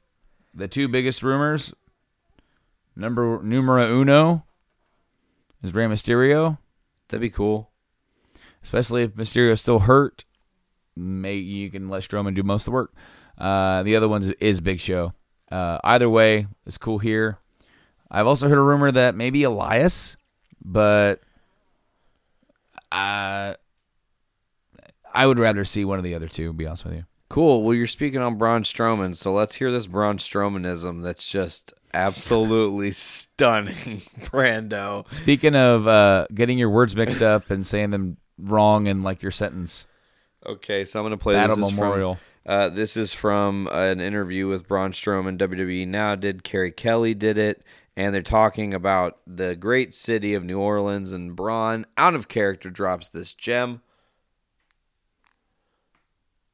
The 0.55 0.67
two 0.67 0.87
biggest 0.87 1.21
rumors, 1.21 1.73
number 2.97 3.41
numero 3.43 3.85
uno, 4.01 4.45
is 5.63 5.73
Rey 5.73 5.85
Mysterio. 5.85 6.57
That'd 7.07 7.21
be 7.21 7.29
cool. 7.29 7.71
especially 8.63 9.03
if 9.03 9.13
Mysterio's 9.13 9.61
still 9.61 9.79
hurt. 9.79 10.25
May 10.95 11.35
you 11.35 11.69
can 11.69 11.89
let 11.89 12.03
Strowman 12.03 12.35
do 12.35 12.43
most 12.43 12.61
of 12.61 12.65
the 12.65 12.71
work. 12.71 12.93
Uh, 13.37 13.83
the 13.83 13.95
other 13.95 14.07
one 14.07 14.33
is 14.39 14.59
Big 14.59 14.79
Show. 14.79 15.13
Uh, 15.49 15.77
either 15.83 16.09
way, 16.09 16.47
it's 16.65 16.77
cool 16.77 16.97
here. 16.97 17.37
I've 18.09 18.27
also 18.27 18.49
heard 18.49 18.57
a 18.57 18.61
rumor 18.61 18.91
that 18.91 19.15
maybe 19.15 19.43
Elias, 19.43 20.17
but 20.63 21.21
uh, 22.91 23.53
I 25.13 25.25
would 25.25 25.39
rather 25.39 25.63
see 25.65 25.85
one 25.85 25.97
of 25.97 26.03
the 26.03 26.15
other 26.15 26.27
two. 26.27 26.51
Be 26.51 26.65
honest 26.65 26.85
with 26.85 26.95
you. 26.95 27.05
Cool. 27.29 27.63
Well, 27.63 27.73
you're 27.75 27.87
speaking 27.87 28.21
on 28.21 28.37
Braun 28.37 28.63
Strowman, 28.63 29.15
so 29.15 29.33
let's 29.33 29.55
hear 29.55 29.71
this 29.71 29.87
Braun 29.87 30.17
Strowmanism. 30.17 31.03
That's 31.03 31.29
just 31.29 31.73
absolutely 31.93 32.91
stunning, 32.91 33.75
Brando. 34.21 35.11
Speaking 35.11 35.55
of 35.55 35.87
uh, 35.87 36.27
getting 36.33 36.57
your 36.57 36.69
words 36.69 36.95
mixed 36.95 37.21
up 37.21 37.49
and 37.49 37.65
saying 37.65 37.91
them 37.91 38.17
wrong 38.37 38.87
in 38.87 39.03
like 39.03 39.21
your 39.21 39.31
sentence, 39.31 39.87
Okay, 40.47 40.85
so 40.85 40.99
I'm 40.99 41.05
gonna 41.05 41.17
play 41.17 41.33
Battle 41.33 41.57
this 41.57 41.71
Memorial. 41.71 42.15
From, 42.45 42.53
uh, 42.53 42.69
this 42.69 42.95
is 42.95 43.11
from 43.11 43.67
an 43.71 43.99
interview 43.99 44.47
with 44.47 44.67
Braun 44.67 44.93
Strowman. 44.93 45.37
WWE 45.37 45.85
now 45.87 46.15
did. 46.15 46.43
Kerry 46.43 46.71
Kelly 46.71 47.13
did 47.13 47.37
it, 47.37 47.63
and 47.97 48.15
they're 48.15 48.21
talking 48.21 48.73
about 48.73 49.19
the 49.27 49.55
great 49.55 49.93
city 49.93 50.33
of 50.33 50.45
New 50.45 50.59
Orleans. 50.59 51.11
And 51.11 51.35
Braun, 51.35 51.85
out 51.97 52.15
of 52.15 52.29
character, 52.29 52.69
drops 52.69 53.09
this 53.09 53.33
gem. 53.33 53.81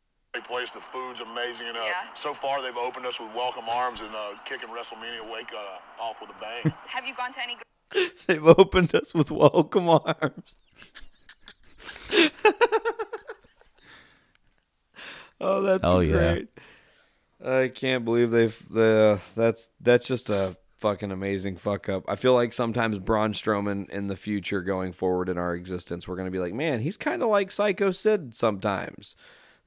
Great 0.08 0.23
place. 0.42 0.70
The 0.72 0.80
food's 0.80 1.22
amazing, 1.22 1.68
and 1.68 1.78
uh, 1.78 1.82
Yeah. 1.86 2.14
so 2.16 2.34
far 2.34 2.62
they've 2.62 2.76
opened 2.78 3.06
us 3.06 3.20
with 3.20 3.34
welcome 3.36 3.66
arms 3.70 4.02
and 4.02 4.14
uh, 4.16 4.30
kicking 4.46 4.70
WrestleMania 4.70 5.32
wake 5.32 5.52
uh, 5.54 6.02
off 6.02 6.20
with 6.22 6.30
a 6.32 6.40
bang. 6.40 6.74
Have 6.88 7.06
you 7.06 7.14
gone 7.16 7.32
to 7.34 7.40
any 7.42 7.58
They've 8.28 8.46
opened 8.48 8.96
us 8.96 9.14
with 9.14 9.30
welcome 9.32 9.88
arms. 9.90 10.56
oh, 15.40 15.62
that's 15.62 15.84
Oh, 15.84 16.00
yeah. 16.00 16.14
great. 16.34 16.48
I 17.46 17.68
can't 17.68 18.06
believe 18.06 18.32
they've 18.32 18.58
the 18.70 19.20
that's 19.36 19.68
that's 19.82 20.08
just 20.08 20.30
a 20.30 20.56
fucking 20.78 21.12
amazing 21.12 21.58
fuck 21.58 21.90
up. 21.90 22.06
I 22.08 22.16
feel 22.16 22.34
like 22.34 22.54
sometimes 22.54 23.00
Braun 23.00 23.34
Strowman 23.34 23.90
in 23.90 24.08
the 24.08 24.16
future 24.16 24.62
going 24.62 24.94
forward 24.94 25.28
in 25.28 25.38
our 25.38 25.54
existence, 25.54 26.08
we're 26.08 26.16
going 26.16 26.28
to 26.28 26.32
be 26.32 26.40
like, 26.40 26.54
man, 26.54 26.80
he's 26.80 26.96
kind 26.98 27.22
of 27.22 27.28
like 27.30 27.52
Psycho 27.52 27.92
Sid 27.92 28.34
sometimes. 28.34 29.16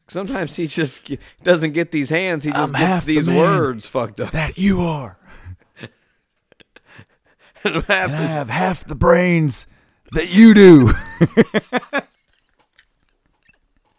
Sometimes 0.08 0.54
he 0.54 0.66
just 0.68 1.10
doesn't 1.42 1.72
get 1.72 1.90
these 1.90 2.10
hands. 2.10 2.44
He 2.44 2.52
just 2.52 2.74
I'm 2.74 2.80
gets 2.80 3.04
the 3.04 3.16
these 3.16 3.26
man 3.26 3.38
words 3.38 3.86
fucked 3.86 4.20
up. 4.20 4.30
That 4.32 4.58
you 4.58 4.80
are. 4.82 5.18
And 7.64 7.82
half 7.84 8.10
And 8.10 8.14
I 8.14 8.26
have 8.26 8.48
half 8.48 8.84
the 8.84 8.94
brains 8.94 9.66
that 10.12 10.32
you 10.32 10.54
do. 10.54 10.92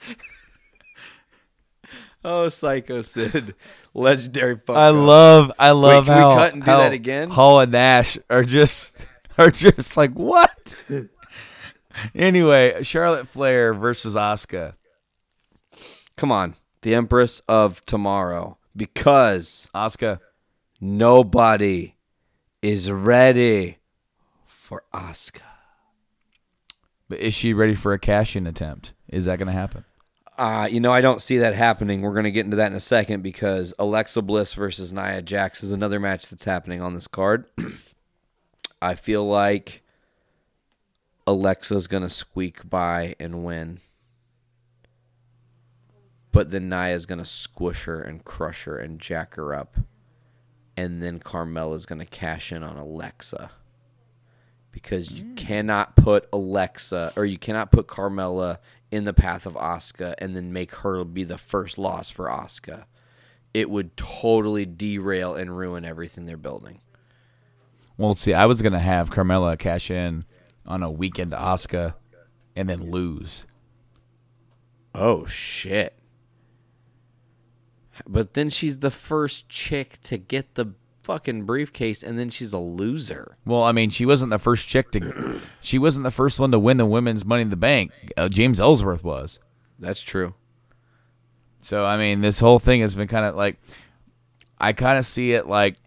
oh, 2.24 2.48
Psycho 2.48 3.02
Sid. 3.02 3.56
Legendary 3.94 4.58
fuck 4.58 4.78
I 4.78 4.90
love, 4.90 5.52
I 5.60 5.72
love 5.72 6.08
we 6.08 6.14
how, 6.14 6.36
cut 6.36 6.54
and 6.54 6.62
do 6.62 6.68
that 6.68 6.94
again? 6.94 7.30
Hall 7.32 7.60
and 7.60 7.72
Nash 7.72 8.18
are 8.30 8.44
just 8.46 8.96
are 9.38 9.52
just 9.52 9.98
like 9.98 10.14
what? 10.14 10.76
anyway, 12.16 12.84
Charlotte 12.84 13.28
Flair 13.28 13.74
versus 13.74 14.16
Asuka. 14.16 14.76
Come 16.18 16.32
on. 16.32 16.56
The 16.82 16.96
Empress 16.96 17.42
of 17.48 17.86
Tomorrow. 17.86 18.58
Because 18.76 19.70
Asuka, 19.74 20.20
nobody 20.82 21.96
is 22.62 22.92
ready 22.92 23.78
for 24.46 24.84
Asuka. 24.94 25.42
But 27.08 27.20
is 27.20 27.34
she 27.34 27.54
ready 27.54 27.76
for 27.76 27.94
a 27.94 28.00
cash-in 28.00 28.46
attempt? 28.46 28.94
Is 29.08 29.26
that 29.26 29.38
going 29.38 29.48
to 29.48 29.54
happen? 29.54 29.86
Uh, 30.38 30.68
you 30.70 30.80
know, 30.80 30.92
I 30.92 31.02
don't 31.02 31.22
see 31.22 31.38
that 31.40 31.56
happening. 31.56 32.02
We're 32.02 32.14
going 32.14 32.26
to 32.26 32.32
get 32.32 32.46
into 32.46 32.58
that 32.58 32.72
in 32.72 32.78
a 32.78 32.82
second 32.82 33.24
because 33.24 33.74
Alexa 33.80 34.22
Bliss 34.22 34.54
versus 34.54 34.94
Nia 34.94 35.22
Jax 35.22 35.64
is 35.64 35.72
another 35.72 36.00
match 36.00 36.30
that's 36.30 36.44
happening 36.44 36.82
on 36.82 36.94
this 36.94 37.08
card. 37.08 37.46
I 38.82 38.96
feel 38.96 39.26
like 39.26 39.82
Alexa's 41.26 41.88
going 41.88 42.04
to 42.04 42.10
squeak 42.10 42.70
by 42.70 43.16
and 43.20 43.44
win. 43.44 43.80
But 46.38 46.52
then 46.52 46.70
Nia's 46.70 47.08
going 47.08 47.18
to 47.18 47.26
squish 47.26 47.86
her 47.86 48.00
and 48.00 48.24
crush 48.24 48.66
her 48.66 48.78
and 48.78 49.00
jack 49.00 49.34
her 49.38 49.56
up. 49.56 49.76
And 50.76 51.02
then 51.02 51.20
Carmella's 51.20 51.88
going 51.88 51.98
to 51.98 52.06
cash 52.06 52.52
in 52.52 52.62
on 52.62 52.78
Alexa. 52.78 53.50
Because 54.70 55.12
you 55.12 55.24
hmm. 55.24 55.34
cannot 55.34 55.96
put 55.96 56.30
Alexa 56.32 57.12
or 57.16 57.26
you 57.26 57.40
cannot 57.40 57.72
put 57.72 57.88
Carmella 57.88 58.60
in 58.92 59.06
the 59.06 59.16
path 59.16 59.48
of 59.48 59.56
Asuka 59.56 60.14
and 60.20 60.36
then 60.36 60.54
make 60.54 60.76
her 60.76 61.04
be 61.04 61.24
the 61.24 61.40
first 61.40 61.80
loss 61.80 62.12
for 62.12 62.28
Asuka. 62.28 62.84
It 63.52 63.72
would 63.72 63.98
totally 63.98 64.68
derail 64.68 65.34
and 65.34 65.58
ruin 65.58 65.86
everything 65.86 66.26
they're 66.26 66.38
building. 66.38 66.82
Well, 67.98 68.14
see, 68.14 68.36
I 68.36 68.46
was 68.46 68.62
going 68.62 68.74
to 68.74 68.80
have 68.80 69.10
Carmella 69.10 69.58
cash 69.58 69.90
in 69.90 70.26
on 70.68 70.84
a 70.84 70.92
weekend 70.92 71.32
Asuka 71.32 71.96
and 72.56 72.70
then 72.70 72.92
lose. 72.92 73.48
Oh 74.94 75.26
shit. 75.26 75.97
But 78.06 78.34
then 78.34 78.50
she's 78.50 78.80
the 78.80 78.92
first 78.92 79.50
chick 79.50 80.00
to 80.04 80.18
get 80.18 80.56
the 80.56 80.74
fucking 81.04 81.44
briefcase 81.44 82.04
and 82.04 82.20
then 82.20 82.30
she's 82.30 82.52
a 82.52 82.58
loser. 82.58 83.38
Well, 83.46 83.64
I 83.64 83.72
mean, 83.72 83.90
she 83.90 84.06
wasn't 84.06 84.30
the 84.30 84.38
first 84.38 84.68
chick 84.68 84.92
to. 84.92 85.40
she 85.62 85.80
wasn't 85.80 86.04
the 86.04 86.12
first 86.12 86.38
one 86.38 86.52
to 86.52 86.60
win 86.60 86.78
the 86.78 86.86
women's 86.86 87.24
Money 87.24 87.44
in 87.44 87.50
the 87.50 87.56
Bank. 87.56 87.92
Uh, 88.18 88.28
James 88.28 88.60
Ellsworth 88.60 89.04
was. 89.04 89.40
That's 89.80 90.02
true. 90.02 90.34
So 91.62 91.86
I 91.86 91.98
mean, 91.98 92.22
this 92.22 92.40
whole 92.40 92.60
thing 92.60 92.82
has 92.82 92.96
been 92.96 93.08
kind 93.08 93.26
of 93.26 93.36
like. 93.36 93.58
I 94.60 94.74
kind 94.74 94.98
of 94.98 95.06
see 95.06 95.34
it 95.34 95.48
like. 95.48 95.78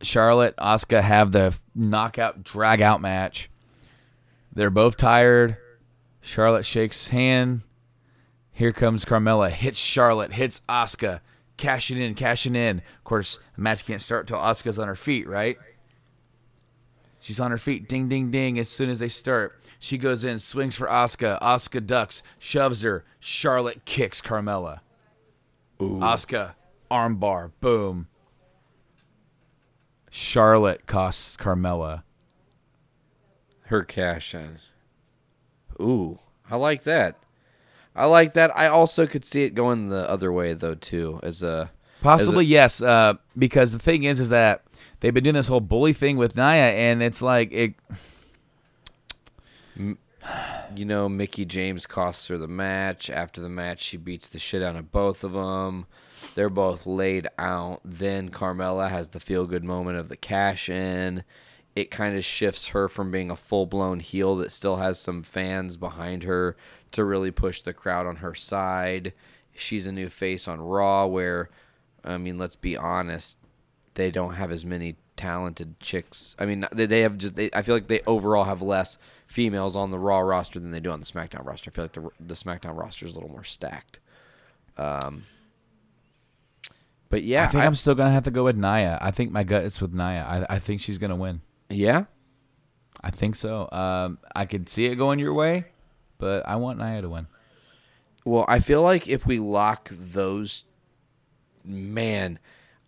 Charlotte, 0.00 0.56
Asuka 0.56 1.00
have 1.00 1.30
the 1.30 1.56
knockout 1.74 2.42
drag 2.42 2.80
out 2.80 3.00
match. 3.00 3.48
They're 4.52 4.70
both 4.70 4.96
tired. 4.96 5.56
Charlotte 6.20 6.66
shakes 6.66 7.08
hand. 7.08 7.62
Here 8.52 8.72
comes 8.72 9.04
Carmella. 9.04 9.50
Hits 9.50 9.78
Charlotte. 9.78 10.32
Hits 10.32 10.60
Asuka. 10.68 11.20
Cashing 11.56 12.00
in, 12.00 12.14
cashing 12.14 12.54
in. 12.54 12.78
Of 12.78 13.04
course, 13.04 13.38
the 13.56 13.62
match 13.62 13.86
can't 13.86 14.02
start 14.02 14.28
until 14.30 14.42
Asuka's 14.44 14.78
on 14.78 14.88
her 14.88 14.94
feet, 14.94 15.28
right? 15.28 15.56
She's 17.20 17.38
on 17.38 17.50
her 17.50 17.58
feet. 17.58 17.88
Ding, 17.88 18.08
ding, 18.08 18.30
ding. 18.30 18.58
As 18.58 18.68
soon 18.68 18.90
as 18.90 18.98
they 18.98 19.08
start, 19.08 19.60
she 19.78 19.96
goes 19.96 20.24
in, 20.24 20.38
swings 20.38 20.74
for 20.74 20.86
Asuka. 20.86 21.40
Asuka 21.40 21.86
ducks, 21.86 22.22
shoves 22.38 22.82
her. 22.82 23.04
Charlotte 23.20 23.84
kicks 23.84 24.20
Carmella. 24.20 24.80
Ooh. 25.80 26.00
Asuka, 26.00 26.54
armbar. 26.90 27.52
Boom. 27.60 28.08
Charlotte 30.10 30.86
costs 30.86 31.36
Carmella. 31.36 32.02
Her 33.66 33.82
cash 33.82 34.34
in. 34.34 34.58
Ooh, 35.80 36.18
I 36.50 36.56
like 36.56 36.82
that. 36.82 37.21
I 37.94 38.06
like 38.06 38.32
that. 38.34 38.56
I 38.56 38.68
also 38.68 39.06
could 39.06 39.24
see 39.24 39.44
it 39.44 39.54
going 39.54 39.88
the 39.88 40.08
other 40.08 40.32
way 40.32 40.54
though 40.54 40.74
too, 40.74 41.20
as 41.22 41.42
a 41.42 41.70
Possibly 42.02 42.44
yes, 42.44 42.82
uh, 42.82 43.14
because 43.38 43.72
the 43.72 43.78
thing 43.78 44.02
is, 44.02 44.18
is 44.18 44.30
that 44.30 44.64
they've 45.00 45.14
been 45.14 45.24
doing 45.24 45.34
this 45.34 45.48
whole 45.48 45.60
bully 45.60 45.92
thing 45.92 46.16
with 46.16 46.36
Nia, 46.36 46.72
and 46.72 47.02
it's 47.02 47.22
like 47.22 47.52
it. 47.52 47.74
you 50.74 50.84
know, 50.84 51.08
Mickie 51.08 51.44
James 51.44 51.86
costs 51.86 52.26
her 52.26 52.36
the 52.36 52.48
match. 52.48 53.08
After 53.08 53.40
the 53.40 53.48
match, 53.48 53.80
she 53.80 53.96
beats 53.96 54.28
the 54.28 54.40
shit 54.40 54.62
out 54.62 54.76
of 54.76 54.90
both 54.90 55.22
of 55.22 55.32
them. 55.32 55.86
They're 56.34 56.50
both 56.50 56.86
laid 56.86 57.28
out. 57.38 57.80
Then 57.84 58.30
Carmella 58.30 58.90
has 58.90 59.08
the 59.08 59.20
feel 59.20 59.46
good 59.46 59.64
moment 59.64 59.98
of 59.98 60.08
the 60.08 60.16
cash 60.16 60.68
in. 60.68 61.22
It 61.76 61.90
kind 61.90 62.16
of 62.16 62.24
shifts 62.24 62.68
her 62.68 62.88
from 62.88 63.10
being 63.10 63.30
a 63.30 63.36
full 63.36 63.66
blown 63.66 64.00
heel 64.00 64.36
that 64.36 64.50
still 64.50 64.76
has 64.76 65.00
some 65.00 65.22
fans 65.22 65.76
behind 65.76 66.24
her 66.24 66.56
to 66.92 67.04
really 67.04 67.30
push 67.30 67.60
the 67.60 67.72
crowd 67.72 68.06
on 68.06 68.16
her 68.16 68.34
side. 68.34 69.12
She's 69.54 69.86
a 69.86 69.92
new 69.92 70.08
face 70.08 70.48
on 70.48 70.60
Raw, 70.60 71.06
where, 71.06 71.50
I 72.04 72.16
mean, 72.18 72.38
let's 72.38 72.56
be 72.56 72.76
honest, 72.76 73.38
they 73.94 74.10
don't 74.10 74.34
have 74.34 74.50
as 74.50 74.64
many 74.64 74.96
talented 75.16 75.78
chicks. 75.80 76.34
I 76.38 76.46
mean, 76.46 76.66
they, 76.72 76.86
they 76.86 77.00
have 77.00 77.18
just. 77.18 77.36
They, 77.36 77.50
I 77.52 77.62
feel 77.62 77.74
like 77.74 77.88
they 77.88 78.00
overall 78.06 78.44
have 78.44 78.62
less 78.62 78.98
females 79.26 79.76
on 79.76 79.90
the 79.90 79.98
Raw 79.98 80.20
roster 80.20 80.58
than 80.58 80.70
they 80.70 80.80
do 80.80 80.90
on 80.90 81.00
the 81.00 81.06
SmackDown 81.06 81.44
roster. 81.44 81.70
I 81.70 81.74
feel 81.74 81.84
like 81.84 81.92
the 81.92 82.10
the 82.20 82.34
SmackDown 82.34 82.78
roster 82.78 83.06
is 83.06 83.12
a 83.12 83.14
little 83.14 83.30
more 83.30 83.44
stacked. 83.44 84.00
Um, 84.78 85.24
but 87.10 87.24
yeah, 87.24 87.44
I 87.44 87.46
think 87.48 87.62
I, 87.62 87.66
am 87.66 87.74
still 87.74 87.94
gonna 87.94 88.12
have 88.12 88.24
to 88.24 88.30
go 88.30 88.44
with 88.44 88.56
Nia. 88.56 88.98
I 89.02 89.10
think 89.10 89.30
my 89.32 89.42
gut 89.42 89.64
is 89.64 89.80
with 89.80 89.92
Nia. 89.92 90.46
I, 90.48 90.54
I 90.54 90.58
think 90.58 90.80
she's 90.80 90.98
gonna 90.98 91.16
win. 91.16 91.42
yeah. 91.68 92.04
I 93.02 93.10
think 93.10 93.34
so. 93.34 93.68
Um, 93.72 94.18
I 94.34 94.44
could 94.44 94.68
see 94.68 94.86
it 94.86 94.94
going 94.94 95.18
your 95.18 95.34
way, 95.34 95.64
but 96.22 96.48
I 96.48 96.54
want 96.54 96.78
Nia 96.78 97.02
to 97.02 97.08
win. 97.08 97.26
Well, 98.24 98.44
I 98.46 98.60
feel 98.60 98.80
like 98.80 99.08
if 99.08 99.26
we 99.26 99.40
lock 99.40 99.88
those, 99.90 100.66
man, 101.64 102.38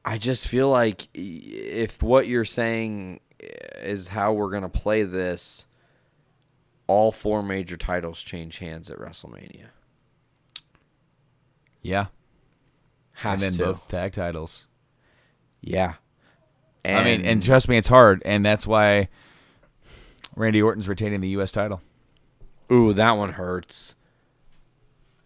I 0.04 0.18
just 0.18 0.46
feel 0.46 0.68
like 0.68 1.08
if 1.12 2.00
what 2.00 2.28
you're 2.28 2.44
saying 2.44 3.18
is 3.40 4.06
how 4.06 4.34
we're 4.34 4.50
gonna 4.50 4.68
play 4.68 5.02
this, 5.02 5.66
all 6.86 7.10
four 7.10 7.42
major 7.42 7.76
titles 7.76 8.22
change 8.22 8.58
hands 8.58 8.88
at 8.88 8.98
WrestleMania. 8.98 9.66
Yeah, 11.82 12.06
Has 13.14 13.32
and 13.32 13.42
then 13.42 13.52
to. 13.54 13.64
both 13.64 13.88
tag 13.88 14.12
titles. 14.12 14.68
Yeah. 15.60 15.94
I 16.84 17.02
mean, 17.02 17.26
and 17.26 17.42
trust 17.42 17.68
me, 17.68 17.78
it's 17.78 17.88
hard, 17.88 18.22
and 18.24 18.44
that's 18.44 18.64
why 18.64 19.08
Randy 20.36 20.62
Orton's 20.62 20.86
retaining 20.86 21.20
the 21.20 21.30
U.S. 21.30 21.50
title. 21.50 21.80
Ooh, 22.74 22.92
that 22.94 23.12
one 23.12 23.32
hurts. 23.32 23.94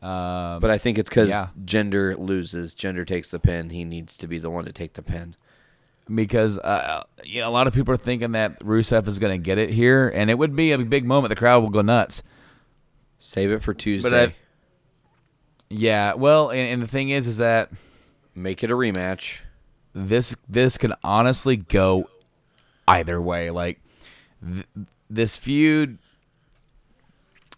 Um, 0.01 0.61
But 0.61 0.71
I 0.71 0.79
think 0.79 0.99
it's 0.99 1.09
because 1.09 1.29
yeah. 1.31 1.49
Jinder 1.65 2.17
loses. 2.19 2.75
Jinder 2.75 3.07
takes 3.07 3.29
the 3.31 3.39
pin. 3.39 3.71
He 3.71 3.85
needs 3.85 4.17
to 4.19 4.27
be 4.29 4.39
the 4.39 4.51
one 4.51 4.65
to 4.65 4.73
take 4.73 4.93
the 4.95 5.03
pin. 5.03 5.35
because 6.15 6.57
uh, 6.59 7.05
you 7.25 7.41
know 7.41 7.49
a 7.49 7.51
lot 7.51 7.67
of 7.67 7.75
people 7.75 7.93
are 7.93 7.99
thinking 7.99 8.33
that 8.33 8.61
Rusev 8.61 9.07
is 9.09 9.19
going 9.19 9.39
to 9.39 9.43
get 9.45 9.59
it 9.59 9.71
here, 9.71 10.09
and 10.09 10.31
it 10.31 10.39
would 10.39 10.55
be 10.57 10.73
a 10.73 10.79
big 10.79 11.05
moment. 11.05 11.31
The 11.31 11.37
crowd 11.37 11.63
will 11.63 11.71
go 11.71 11.83
nuts. 11.83 12.23
Save 13.19 13.51
it 13.51 13.63
for 13.63 13.75
Tuesday. 13.75 14.09
But 14.09 14.29
I, 14.31 14.35
yeah, 15.69 16.15
well, 16.15 16.51
and, 16.51 16.61
and 16.69 16.83
the 16.83 16.87
thing 16.89 17.11
is, 17.11 17.27
is 17.27 17.39
that 17.39 17.71
Make 18.35 18.63
it 18.63 18.71
a 18.71 18.75
rematch. 18.75 19.41
this 19.93 20.37
this 20.49 20.79
can 20.79 20.95
honestly 21.03 21.57
go 21.57 22.09
either 22.87 23.21
way. 23.21 23.51
Like 23.51 23.81
th- 24.47 24.65
this 25.11 25.37
feud 25.37 25.99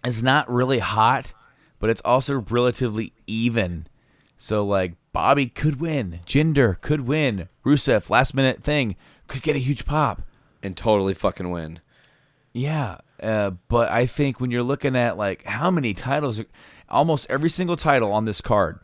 is 0.04 0.22
not 0.22 0.50
really 0.50 0.78
hot, 0.78 1.32
but 1.78 1.90
it's 1.90 2.02
also 2.04 2.44
relatively 2.48 3.12
even. 3.26 3.86
So 4.38 4.64
like 4.64 4.94
Bobby 5.12 5.46
could 5.46 5.80
win, 5.80 6.20
Jinder 6.26 6.80
could 6.80 7.02
win, 7.02 7.48
Rusev 7.64 8.10
last 8.10 8.34
minute 8.34 8.62
thing 8.62 8.96
could 9.26 9.42
get 9.42 9.56
a 9.56 9.60
huge 9.60 9.84
pop. 9.86 10.22
and 10.62 10.76
totally 10.76 11.14
fucking 11.14 11.50
win. 11.50 11.80
Yeah, 12.52 12.98
uh, 13.22 13.50
but 13.68 13.90
I 13.90 14.04
think 14.06 14.40
when 14.40 14.50
you're 14.50 14.62
looking 14.62 14.96
at 14.96 15.16
like 15.16 15.44
how 15.44 15.70
many 15.70 15.94
titles, 15.94 16.40
almost 16.88 17.26
every 17.30 17.48
single 17.48 17.76
title 17.76 18.12
on 18.12 18.24
this 18.24 18.40
card 18.40 18.80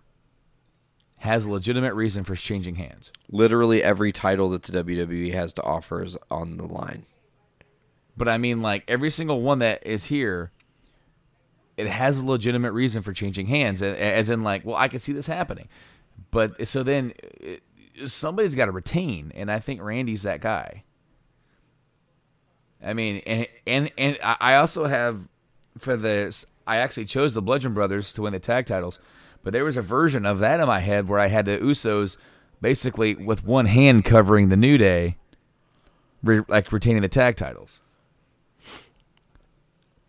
has 1.21 1.45
a 1.45 1.51
legitimate 1.51 1.95
reason 1.95 2.25
for 2.25 2.35
changing 2.37 2.77
hands. 2.77 3.11
Literally 3.31 3.83
every 3.83 4.12
title 4.12 4.49
that 4.51 4.62
the 4.62 4.85
WWE 4.85 5.33
has 5.35 5.53
to 5.55 5.62
offer 5.62 6.03
is 6.03 6.17
on 6.31 6.57
the 6.59 6.67
line. 6.67 7.07
But 8.17 8.29
I 8.29 8.39
mean, 8.39 8.62
like 8.62 8.85
every 8.89 9.11
single 9.11 9.41
one 9.41 9.59
that 9.59 9.87
is 9.87 10.07
here, 10.07 10.53
it 11.77 11.87
has 11.87 12.18
a 12.18 12.24
legitimate 12.24 12.72
reason 12.72 13.03
for 13.03 13.12
changing 13.12 13.47
hands, 13.47 13.83
as 13.83 14.31
in, 14.31 14.43
like, 14.43 14.64
well, 14.64 14.77
I 14.77 14.89
can 14.89 14.99
see 14.99 15.12
this 15.12 15.27
happening. 15.27 15.68
But 16.31 16.66
so 16.66 16.83
then 16.83 17.12
it, 17.41 17.62
somebody's 18.07 18.55
got 18.55 18.66
to 18.66 18.72
retain, 18.72 19.33
and 19.35 19.51
I 19.51 19.59
think 19.59 19.83
Randy's 19.83 20.22
that 20.22 20.41
guy. 20.41 20.85
I 22.83 22.93
mean, 22.93 23.22
and 23.27 23.47
and 23.66 23.91
and 23.97 24.18
I 24.22 24.37
I 24.41 24.57
also 24.57 24.85
have 24.85 25.29
for 25.79 25.97
this. 25.97 26.47
I 26.66 26.79
actually 26.79 27.05
chose 27.05 27.35
the 27.35 27.43
Bludgeon 27.43 27.74
Brothers 27.74 28.12
to 28.14 28.22
win 28.22 28.33
the 28.33 28.39
tag 28.39 28.66
titles, 28.66 28.99
but 29.43 29.53
there 29.53 29.64
was 29.64 29.77
a 29.77 29.83
version 29.83 30.27
of 30.27 30.41
that 30.41 30.61
in 30.61 30.66
my 30.66 30.81
head 30.81 31.09
where 31.09 31.20
I 31.20 31.29
had 31.29 31.47
the 31.47 31.59
Usos 31.59 32.16
basically 32.61 33.14
with 33.14 33.45
one 33.45 33.66
hand 33.66 34.05
covering 34.05 34.49
the 34.49 34.57
New 34.57 34.79
Day, 34.79 35.16
re, 36.22 36.43
like 36.49 36.72
retaining 36.72 37.03
the 37.03 37.09
tag 37.09 37.37
titles. 37.37 37.81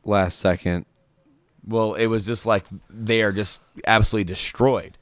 Last 0.03 0.39
second. 0.39 0.86
Well, 1.68 1.95
it 1.95 2.07
was 2.07 2.26
just 2.26 2.45
like 2.45 2.65
they 2.89 3.22
are 3.22 3.32
just 3.32 3.61
absolutely 3.86 4.24
destroyed. 4.24 4.97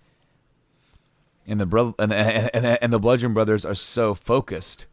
And 1.48 1.60
the 1.60 1.66
bro- 1.68 1.96
and, 2.00 2.12
and, 2.12 2.50
and, 2.54 2.66
and 2.82 2.94
the 2.94 3.00
Bludgeon 3.00 3.34
Brothers 3.34 3.64
are 3.64 3.76
so 3.76 4.16
focused 4.16 4.88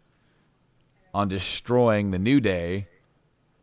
on 1.15 1.29
destroying 1.29 2.11
the 2.11 2.19
New 2.19 2.41
Day 2.41 2.89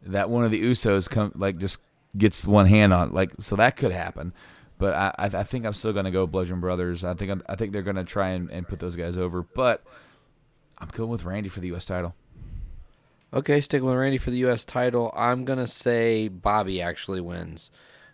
that 0.01 0.29
one 0.29 0.43
of 0.43 0.51
the 0.51 0.61
Usos 0.61 1.09
come 1.09 1.31
like 1.35 1.57
just 1.57 1.79
gets 2.17 2.45
one 2.45 2.65
hand 2.65 2.93
on 2.93 3.13
like 3.13 3.31
so 3.39 3.55
that 3.55 3.75
could 3.75 3.91
happen. 3.91 4.33
But 4.77 4.95
I 4.95 5.13
I, 5.17 5.43
think 5.43 5.65
I'm 5.65 5.73
still 5.73 5.93
gonna 5.93 6.11
go 6.11 6.25
Bludgeon 6.25 6.61
Brothers. 6.61 7.03
I 7.03 7.13
think 7.13 7.31
I'm, 7.31 7.43
I 7.47 7.55
think 7.55 7.73
they're 7.73 7.81
gonna 7.81 8.05
try 8.05 8.29
and, 8.29 8.49
and 8.49 8.67
put 8.67 8.79
those 8.79 8.95
guys 8.95 9.17
over. 9.17 9.43
But 9.43 9.83
I'm 10.77 10.87
going 10.87 11.09
with 11.09 11.25
Randy 11.25 11.49
for 11.49 11.59
the 11.59 11.67
U.S. 11.67 11.85
title. 11.85 12.15
Okay, 13.33 13.61
sticking 13.61 13.85
with 13.85 13.97
Randy 13.97 14.17
for 14.17 14.31
the 14.31 14.37
U.S. 14.37 14.65
title. 14.65 15.13
I'm 15.15 15.45
gonna 15.45 15.67
say 15.67 16.27
Bobby 16.29 16.81
actually 16.81 17.21
wins. 17.21 17.69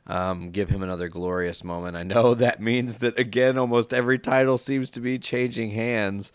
Um, 0.08 0.52
give 0.52 0.70
him 0.70 0.84
another 0.84 1.10
glorious 1.10 1.64
moment. 1.64 1.96
I 1.98 2.04
know 2.04 2.34
that 2.36 2.62
means 2.62 2.98
that 2.98 3.20
again, 3.20 3.58
almost 3.58 3.94
every 3.94 4.20
title 4.20 4.58
seems 4.58 4.90
to 4.92 5.00
be 5.00 5.18
changing 5.18 5.72
hands, 5.72 6.32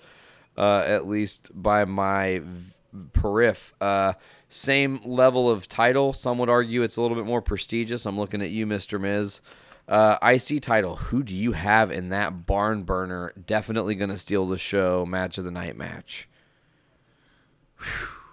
uh, 0.57 0.83
at 0.87 1.07
least 1.07 1.51
by 1.55 1.85
my 1.85 2.41
v- 2.45 2.73
periph. 3.13 3.73
Uh, 3.81 4.15
same 4.49 5.01
level 5.05 5.49
of 5.49 5.69
title. 5.69 6.13
Some 6.13 6.39
would 6.39 6.49
argue 6.51 6.83
it's 6.83 6.97
a 6.97 7.03
little 7.03 7.17
bit 7.17 7.27
more 7.27 7.41
prestigious. 7.43 8.05
I'm 8.07 8.19
looking 8.19 8.43
at 8.43 8.51
you, 8.51 8.67
Mister 8.67 8.99
Miz. 8.99 9.41
Uh, 9.87 10.19
IC 10.23 10.63
title. 10.63 10.97
Who 10.97 11.23
do 11.23 11.35
you 11.35 11.53
have 11.53 11.91
in 11.91 12.11
that 12.11 12.47
barn 12.47 12.83
burner? 12.85 13.33
Definitely 13.47 13.95
gonna 13.95 14.17
steal 14.17 14.47
the 14.47 14.59
show. 14.59 15.05
Match 15.07 15.39
of 15.39 15.45
the 15.45 15.51
night 15.53 15.77
match. 15.77 16.29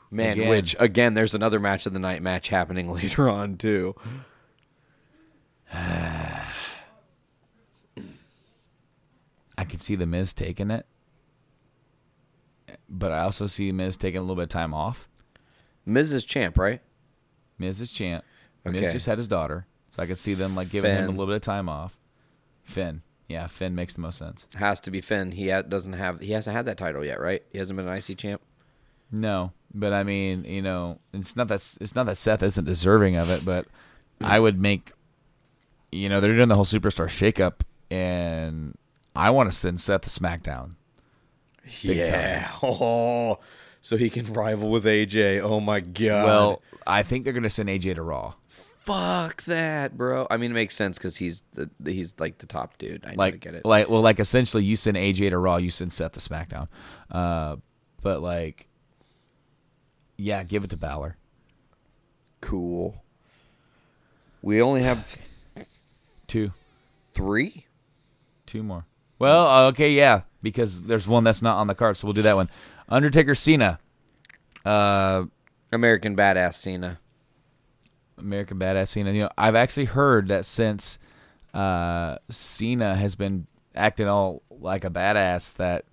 Man, 0.09 0.37
Again. 0.39 0.49
which 0.49 0.75
again, 0.79 1.13
there's 1.13 1.33
another 1.35 1.59
match 1.59 1.85
of 1.85 1.93
the 1.93 1.99
night 1.99 2.21
match 2.21 2.49
happening 2.49 2.91
later 2.93 3.29
on 3.29 3.57
too. 3.57 3.95
I 9.57 9.63
can 9.63 9.79
see 9.79 9.95
the 9.95 10.05
Miz 10.05 10.33
taking 10.33 10.69
it, 10.71 10.85
but 12.89 13.11
I 13.11 13.19
also 13.19 13.47
see 13.47 13.71
Miz 13.71 13.97
taking 13.97 14.19
a 14.19 14.21
little 14.21 14.35
bit 14.35 14.43
of 14.43 14.49
time 14.49 14.73
off. 14.73 15.07
Miz 15.85 16.11
is 16.11 16.25
champ, 16.25 16.57
right? 16.57 16.81
Miz 17.57 17.81
is 17.81 17.91
champ. 17.91 18.23
Okay. 18.65 18.79
Miz 18.79 18.93
just 18.93 19.05
had 19.05 19.17
his 19.17 19.27
daughter, 19.27 19.65
so 19.89 20.03
I 20.03 20.05
could 20.05 20.17
see 20.17 20.33
them 20.35 20.55
like 20.55 20.69
giving 20.69 20.91
him 20.91 21.05
a 21.05 21.09
little 21.09 21.25
bit 21.27 21.35
of 21.35 21.41
time 21.41 21.69
off. 21.69 21.97
Finn, 22.63 23.01
yeah, 23.27 23.47
Finn 23.47 23.73
makes 23.75 23.93
the 23.93 24.01
most 24.01 24.17
sense. 24.17 24.45
Has 24.55 24.79
to 24.81 24.91
be 24.91 25.01
Finn. 25.01 25.31
He 25.31 25.49
ha- 25.49 25.61
doesn't 25.63 25.93
have. 25.93 26.19
He 26.21 26.33
hasn't 26.33 26.55
had 26.55 26.65
that 26.65 26.77
title 26.77 27.03
yet, 27.03 27.19
right? 27.19 27.41
He 27.51 27.57
hasn't 27.57 27.77
been 27.77 27.87
an 27.87 27.97
IC 27.97 28.17
champ. 28.17 28.41
No, 29.11 29.53
but 29.73 29.93
I 29.93 30.03
mean, 30.03 30.43
you 30.43 30.61
know, 30.61 30.99
it's 31.13 31.35
not 31.35 31.47
that 31.47 31.77
it's 31.79 31.95
not 31.95 32.05
that 32.07 32.17
Seth 32.17 32.43
isn't 32.43 32.65
deserving 32.65 33.15
of 33.15 33.29
it, 33.29 33.43
but 33.45 33.65
I 34.21 34.39
would 34.39 34.59
make, 34.59 34.91
you 35.91 36.09
know, 36.09 36.19
they're 36.19 36.35
doing 36.35 36.49
the 36.49 36.55
whole 36.55 36.65
superstar 36.65 37.07
shakeup, 37.07 37.61
and 37.89 38.77
I 39.15 39.29
want 39.29 39.51
to 39.51 39.55
send 39.57 39.79
Seth 39.79 40.01
to 40.01 40.09
SmackDown. 40.09 40.71
Big 41.83 41.97
yeah. 41.97 42.49
Oh, 42.63 43.39
so 43.81 43.97
he 43.97 44.09
can 44.09 44.31
rival 44.33 44.69
with 44.69 44.85
AJ. 44.85 45.41
Oh 45.41 45.59
my 45.59 45.79
god. 45.79 46.25
Well, 46.25 46.61
I 46.85 47.03
think 47.03 47.23
they're 47.23 47.33
gonna 47.33 47.49
send 47.49 47.69
AJ 47.69 47.95
to 47.95 48.01
Raw. 48.01 48.33
fuck 48.49 49.43
that, 49.43 49.97
bro. 49.97 50.27
I 50.29 50.37
mean, 50.37 50.51
it 50.51 50.53
makes 50.53 50.75
sense 50.75 50.97
because 50.97 51.17
he's 51.17 51.43
the 51.53 51.69
he's 51.85 52.15
like 52.19 52.37
the 52.39 52.45
top 52.45 52.77
dude. 52.77 53.05
I 53.05 53.13
like, 53.15 53.39
get 53.41 53.53
it. 53.55 53.65
like 53.65 53.89
well 53.89 54.01
like 54.01 54.19
essentially 54.19 54.63
you 54.63 54.75
send 54.75 54.97
AJ 54.97 55.29
to 55.31 55.37
Raw, 55.37 55.57
you 55.57 55.71
send 55.71 55.91
Seth 55.93 56.13
to 56.13 56.19
SmackDown. 56.19 56.67
Uh, 57.11 57.57
but 58.01 58.21
like 58.21 58.67
yeah, 60.17 60.43
give 60.43 60.63
it 60.63 60.69
to 60.71 60.77
Balor. 60.77 61.15
cool. 62.41 63.03
We 64.41 64.61
only 64.61 64.83
have 64.83 65.17
Two. 66.27 66.51
three. 67.13 67.65
Two 68.45 68.63
more. 68.63 68.85
Well, 69.19 69.47
uh, 69.47 69.67
okay, 69.69 69.91
yeah, 69.93 70.21
because 70.41 70.81
there's 70.81 71.07
one 71.07 71.23
that's 71.23 71.41
not 71.41 71.57
on 71.57 71.67
the 71.67 71.75
card, 71.75 71.97
so 71.97 72.05
we'll 72.07 72.13
do 72.13 72.21
that 72.21 72.35
one. 72.35 72.49
Undertaker 72.89 73.35
Cena. 73.35 73.79
Uh 74.65 75.25
American 75.71 76.15
Badass 76.15 76.55
Cena. 76.55 76.99
American 78.17 78.57
Badass 78.59 78.89
Cena. 78.89 79.11
You 79.11 79.23
know, 79.23 79.29
I've 79.37 79.55
actually 79.55 79.85
heard 79.85 80.27
that 80.29 80.45
since 80.45 80.99
uh 81.53 82.17
Cena 82.29 82.95
has 82.95 83.15
been 83.15 83.47
acting 83.75 84.07
all 84.07 84.43
like 84.49 84.83
a 84.83 84.89
badass 84.89 85.53
that 85.55 85.85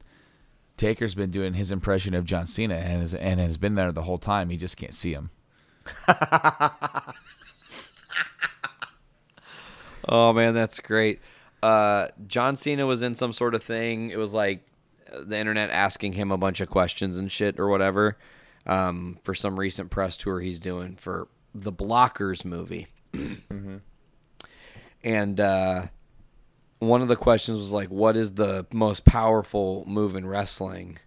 Taker's 0.76 1.14
been 1.14 1.30
doing 1.30 1.54
his 1.54 1.70
impression 1.70 2.14
of 2.14 2.24
John 2.24 2.46
Cena 2.46 2.74
and 2.74 3.00
has, 3.00 3.14
and 3.14 3.38
has 3.40 3.56
been 3.58 3.74
there 3.74 3.92
the 3.92 4.02
whole 4.02 4.18
time. 4.18 4.50
He 4.50 4.56
just 4.56 4.76
can't 4.76 4.94
see 4.94 5.12
him. 5.12 5.30
Oh 10.08 10.32
man, 10.32 10.54
that's 10.54 10.80
great. 10.80 11.20
Uh, 11.62 12.08
John 12.26 12.56
Cena 12.56 12.86
was 12.86 13.02
in 13.02 13.14
some 13.14 13.32
sort 13.32 13.54
of 13.54 13.62
thing. 13.62 14.10
It 14.10 14.18
was 14.18 14.34
like 14.34 14.66
uh, 15.12 15.24
the 15.24 15.38
internet 15.38 15.70
asking 15.70 16.12
him 16.12 16.30
a 16.30 16.36
bunch 16.36 16.60
of 16.60 16.68
questions 16.68 17.16
and 17.16 17.32
shit 17.32 17.58
or 17.58 17.68
whatever 17.68 18.18
um, 18.66 19.18
for 19.24 19.34
some 19.34 19.58
recent 19.58 19.90
press 19.90 20.16
tour 20.16 20.40
he's 20.40 20.58
doing 20.58 20.96
for 20.96 21.28
the 21.54 21.72
Blockers 21.72 22.44
movie. 22.44 22.88
And 25.04 25.38
uh, 25.38 25.88
one 26.78 27.02
of 27.02 27.08
the 27.08 27.16
questions 27.16 27.58
was 27.58 27.70
like, 27.70 27.90
"What 27.90 28.16
is 28.16 28.32
the 28.32 28.66
most 28.72 29.04
powerful 29.04 29.84
move 29.86 30.16
in 30.16 30.26
wrestling?" 30.26 30.98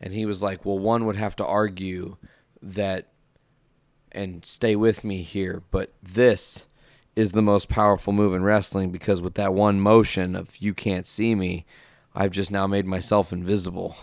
And 0.00 0.14
he 0.14 0.24
was 0.24 0.40
like, 0.40 0.64
"Well, 0.64 0.78
one 0.78 1.06
would 1.06 1.16
have 1.16 1.34
to 1.36 1.44
argue 1.44 2.16
that." 2.62 3.08
And 4.12 4.44
stay 4.44 4.76
with 4.76 5.04
me 5.04 5.22
here, 5.22 5.62
but 5.70 5.92
this 6.00 6.66
is 7.14 7.32
the 7.32 7.42
most 7.42 7.68
powerful 7.68 8.12
move 8.12 8.34
in 8.34 8.42
wrestling 8.42 8.90
because 8.90 9.20
with 9.20 9.34
that 9.34 9.54
one 9.54 9.80
motion 9.80 10.34
of 10.34 10.56
you 10.58 10.72
can't 10.72 11.06
see 11.06 11.34
me, 11.34 11.64
I've 12.14 12.30
just 12.30 12.50
now 12.50 12.66
made 12.66 12.86
myself 12.86 13.32
invisible. 13.32 13.96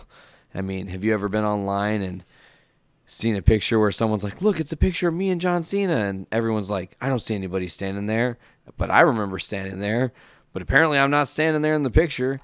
I 0.54 0.60
mean, 0.60 0.88
have 0.88 1.04
you 1.04 1.12
ever 1.12 1.28
been 1.28 1.44
online 1.44 2.02
and 2.02 2.24
seen 3.06 3.34
a 3.34 3.42
picture 3.42 3.78
where 3.78 3.90
someone's 3.90 4.24
like, 4.24 4.40
"Look, 4.40 4.60
it's 4.60 4.72
a 4.72 4.76
picture 4.76 5.08
of 5.08 5.14
me 5.14 5.30
and 5.30 5.40
John 5.40 5.64
Cena," 5.64 5.96
and 5.96 6.26
everyone's 6.30 6.70
like, 6.70 6.96
"I 7.00 7.08
don't 7.08 7.20
see 7.20 7.34
anybody 7.34 7.68
standing 7.68 8.06
there," 8.06 8.38
but 8.76 8.90
I 8.90 9.00
remember 9.00 9.38
standing 9.38 9.80
there. 9.80 10.12
But 10.52 10.62
apparently, 10.62 10.98
I'm 10.98 11.10
not 11.10 11.28
standing 11.28 11.62
there 11.62 11.74
in 11.74 11.82
the 11.82 11.90
picture. 11.90 12.40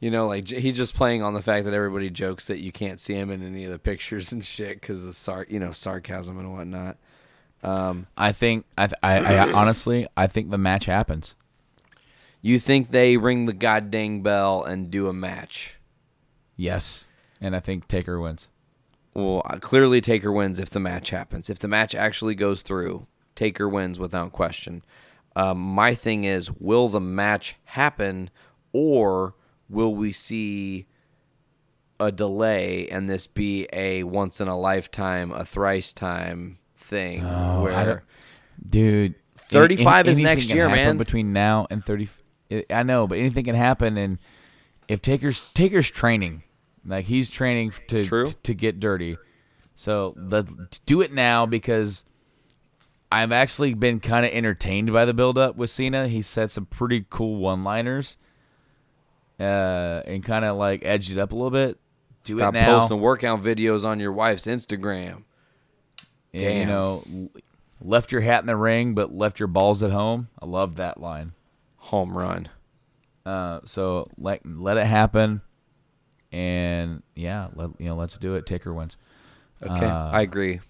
You 0.00 0.10
know, 0.12 0.28
like 0.28 0.48
he's 0.48 0.76
just 0.76 0.94
playing 0.94 1.22
on 1.22 1.34
the 1.34 1.42
fact 1.42 1.64
that 1.64 1.74
everybody 1.74 2.10
jokes 2.10 2.44
that 2.44 2.60
you 2.60 2.70
can't 2.70 3.00
see 3.00 3.14
him 3.14 3.30
in 3.30 3.42
any 3.42 3.64
of 3.64 3.72
the 3.72 3.80
pictures 3.80 4.30
and 4.30 4.44
shit 4.44 4.80
because 4.80 5.04
of 5.04 5.16
sar- 5.16 5.46
you 5.48 5.58
know, 5.58 5.72
sarcasm 5.72 6.38
and 6.38 6.52
whatnot. 6.52 6.96
Um, 7.62 8.06
I 8.16 8.32
think 8.32 8.66
I, 8.76 8.86
th- 8.86 8.98
I, 9.02 9.18
I 9.18 9.52
honestly 9.52 10.06
I 10.16 10.26
think 10.26 10.50
the 10.50 10.58
match 10.58 10.86
happens. 10.86 11.34
You 12.40 12.58
think 12.58 12.90
they 12.90 13.16
ring 13.16 13.46
the 13.46 13.52
goddamn 13.52 14.22
bell 14.22 14.62
and 14.62 14.90
do 14.90 15.08
a 15.08 15.12
match? 15.12 15.74
Yes, 16.56 17.08
and 17.40 17.56
I 17.56 17.60
think 17.60 17.88
Taker 17.88 18.20
wins. 18.20 18.48
Well, 19.14 19.42
uh, 19.44 19.58
clearly 19.58 20.00
Taker 20.00 20.30
wins 20.30 20.60
if 20.60 20.70
the 20.70 20.78
match 20.78 21.10
happens. 21.10 21.50
If 21.50 21.58
the 21.58 21.66
match 21.66 21.94
actually 21.94 22.36
goes 22.36 22.62
through, 22.62 23.06
Taker 23.34 23.68
wins 23.68 23.98
without 23.98 24.32
question. 24.32 24.84
Um, 25.34 25.58
my 25.58 25.94
thing 25.94 26.24
is, 26.24 26.52
will 26.52 26.88
the 26.88 27.00
match 27.00 27.56
happen, 27.64 28.30
or 28.72 29.34
will 29.68 29.94
we 29.94 30.12
see 30.12 30.86
a 32.00 32.12
delay 32.12 32.88
and 32.88 33.10
this 33.10 33.26
be 33.26 33.66
a 33.72 34.04
once 34.04 34.40
in 34.40 34.46
a 34.46 34.58
lifetime, 34.58 35.32
a 35.32 35.44
thrice 35.44 35.92
time 35.92 36.58
thing? 36.88 37.24
I 37.24 37.60
where 37.60 38.02
Dude, 38.68 39.14
35 39.48 40.08
is 40.08 40.18
next 40.20 40.50
year, 40.50 40.68
man. 40.68 40.98
Between 40.98 41.32
now 41.32 41.66
and 41.70 41.84
thirty, 41.84 42.08
I 42.70 42.82
know, 42.82 43.06
but 43.06 43.18
anything 43.18 43.44
can 43.44 43.54
happen. 43.54 43.96
And 43.96 44.18
if 44.88 45.00
Taker's 45.00 45.40
Taker's 45.54 45.88
training, 45.90 46.42
like 46.84 47.04
he's 47.06 47.30
training 47.30 47.72
to 47.88 48.04
True. 48.04 48.32
to 48.42 48.54
get 48.54 48.80
dirty, 48.80 49.16
so 49.74 50.14
let 50.16 50.80
do 50.86 51.00
it 51.00 51.12
now 51.12 51.46
because 51.46 52.04
I've 53.12 53.32
actually 53.32 53.74
been 53.74 54.00
kind 54.00 54.26
of 54.26 54.32
entertained 54.32 54.92
by 54.92 55.04
the 55.04 55.14
build 55.14 55.38
up 55.38 55.56
with 55.56 55.70
Cena. 55.70 56.08
He 56.08 56.20
said 56.20 56.50
some 56.50 56.66
pretty 56.66 57.06
cool 57.08 57.36
one 57.36 57.62
liners. 57.64 58.16
uh, 59.40 60.02
and 60.04 60.22
kind 60.24 60.44
of 60.44 60.56
like 60.56 60.84
edged 60.84 61.10
it 61.12 61.18
up 61.18 61.32
a 61.32 61.34
little 61.34 61.50
bit. 61.50 61.78
Do 62.24 62.36
Stop 62.36 62.54
it 62.54 62.58
now. 62.60 62.80
posting 62.80 63.00
workout 63.00 63.40
videos 63.42 63.84
on 63.84 64.00
your 64.00 64.12
wife's 64.12 64.46
Instagram. 64.46 65.22
And, 66.34 66.42
you 66.42 66.66
know, 66.66 67.30
left 67.80 68.12
your 68.12 68.20
hat 68.20 68.40
in 68.40 68.46
the 68.46 68.56
ring, 68.56 68.94
but 68.94 69.14
left 69.14 69.38
your 69.40 69.46
balls 69.46 69.82
at 69.82 69.90
home. 69.90 70.28
I 70.40 70.46
love 70.46 70.76
that 70.76 71.00
line. 71.00 71.32
Home 71.76 72.16
run. 72.16 72.48
Uh, 73.24 73.60
so 73.64 74.08
let 74.18 74.44
let 74.46 74.76
it 74.78 74.86
happen, 74.86 75.42
and 76.32 77.02
yeah, 77.14 77.48
let, 77.54 77.70
you 77.78 77.86
know, 77.88 77.94
let's 77.96 78.16
do 78.18 78.34
it. 78.36 78.46
Taker 78.46 78.72
wins. 78.72 78.96
Okay, 79.62 79.84
Uh, 79.86 80.10
I 80.10 80.22
agree. 80.22 80.60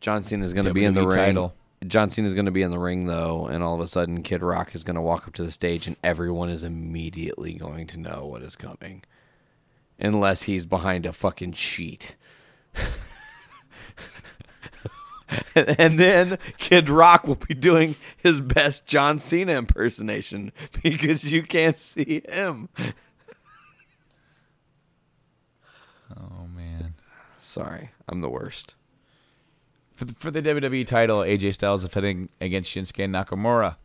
John 0.00 0.22
Cena 0.22 0.44
is 0.44 0.52
going 0.52 0.66
to 0.66 0.74
be 0.74 0.84
in 0.84 0.94
the 0.94 1.02
WWE 1.02 1.06
ring. 1.08 1.16
title. 1.16 1.54
John 1.86 2.10
Cena's 2.10 2.34
going 2.34 2.46
to 2.46 2.52
be 2.52 2.62
in 2.62 2.70
the 2.70 2.78
ring 2.78 3.06
though, 3.06 3.46
and 3.46 3.62
all 3.62 3.74
of 3.74 3.80
a 3.80 3.86
sudden, 3.86 4.22
Kid 4.22 4.42
Rock 4.42 4.74
is 4.74 4.82
going 4.84 4.96
to 4.96 5.00
walk 5.02 5.26
up 5.28 5.34
to 5.34 5.44
the 5.44 5.50
stage, 5.50 5.86
and 5.86 5.96
everyone 6.02 6.48
is 6.48 6.64
immediately 6.64 7.54
going 7.54 7.86
to 7.88 7.98
know 7.98 8.26
what 8.26 8.42
is 8.42 8.56
coming, 8.56 9.02
unless 9.98 10.44
he's 10.44 10.66
behind 10.66 11.06
a 11.06 11.12
fucking 11.12 11.52
sheet. 11.52 12.16
and 15.78 15.98
then 15.98 16.38
Kid 16.58 16.88
Rock 16.88 17.26
will 17.26 17.36
be 17.36 17.54
doing 17.54 17.96
his 18.16 18.40
best 18.40 18.86
John 18.86 19.18
Cena 19.18 19.52
impersonation 19.52 20.52
because 20.82 21.30
you 21.30 21.42
can't 21.42 21.78
see 21.78 22.22
him. 22.28 22.68
Oh 26.16 26.46
man. 26.54 26.94
Sorry, 27.40 27.90
I'm 28.08 28.20
the 28.20 28.28
worst. 28.28 28.74
For 29.94 30.04
the, 30.04 30.14
for 30.14 30.30
the 30.30 30.42
WWE 30.42 30.86
title, 30.86 31.20
AJ 31.20 31.54
Styles 31.54 31.82
defending 31.82 32.28
against 32.40 32.74
Shinsuke 32.74 33.08
Nakamura. 33.08 33.76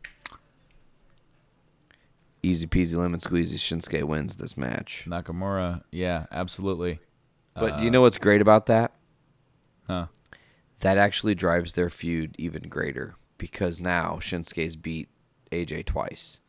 Easy 2.43 2.65
peasy 2.65 2.95
lemon 2.95 3.19
squeezy. 3.19 3.55
Shinsuke 3.55 4.03
wins 4.03 4.37
this 4.37 4.55
match. 4.55 5.05
Nakamura, 5.07 5.83
yeah, 5.91 6.27
absolutely. 6.31 6.99
But 7.55 7.81
you 7.81 7.87
uh, 7.87 7.91
know 7.91 8.01
what's 8.01 8.17
great 8.17 8.41
about 8.41 8.67
that? 8.67 8.93
Huh. 9.87 10.07
That 10.81 10.97
actually 10.97 11.35
drives 11.35 11.73
their 11.73 11.89
feud 11.89 12.35
even 12.37 12.69
greater 12.69 13.15
because 13.37 13.79
now 13.79 14.17
Shinsuke's 14.19 14.75
beat 14.75 15.09
AJ 15.51 15.85
twice. 15.85 16.39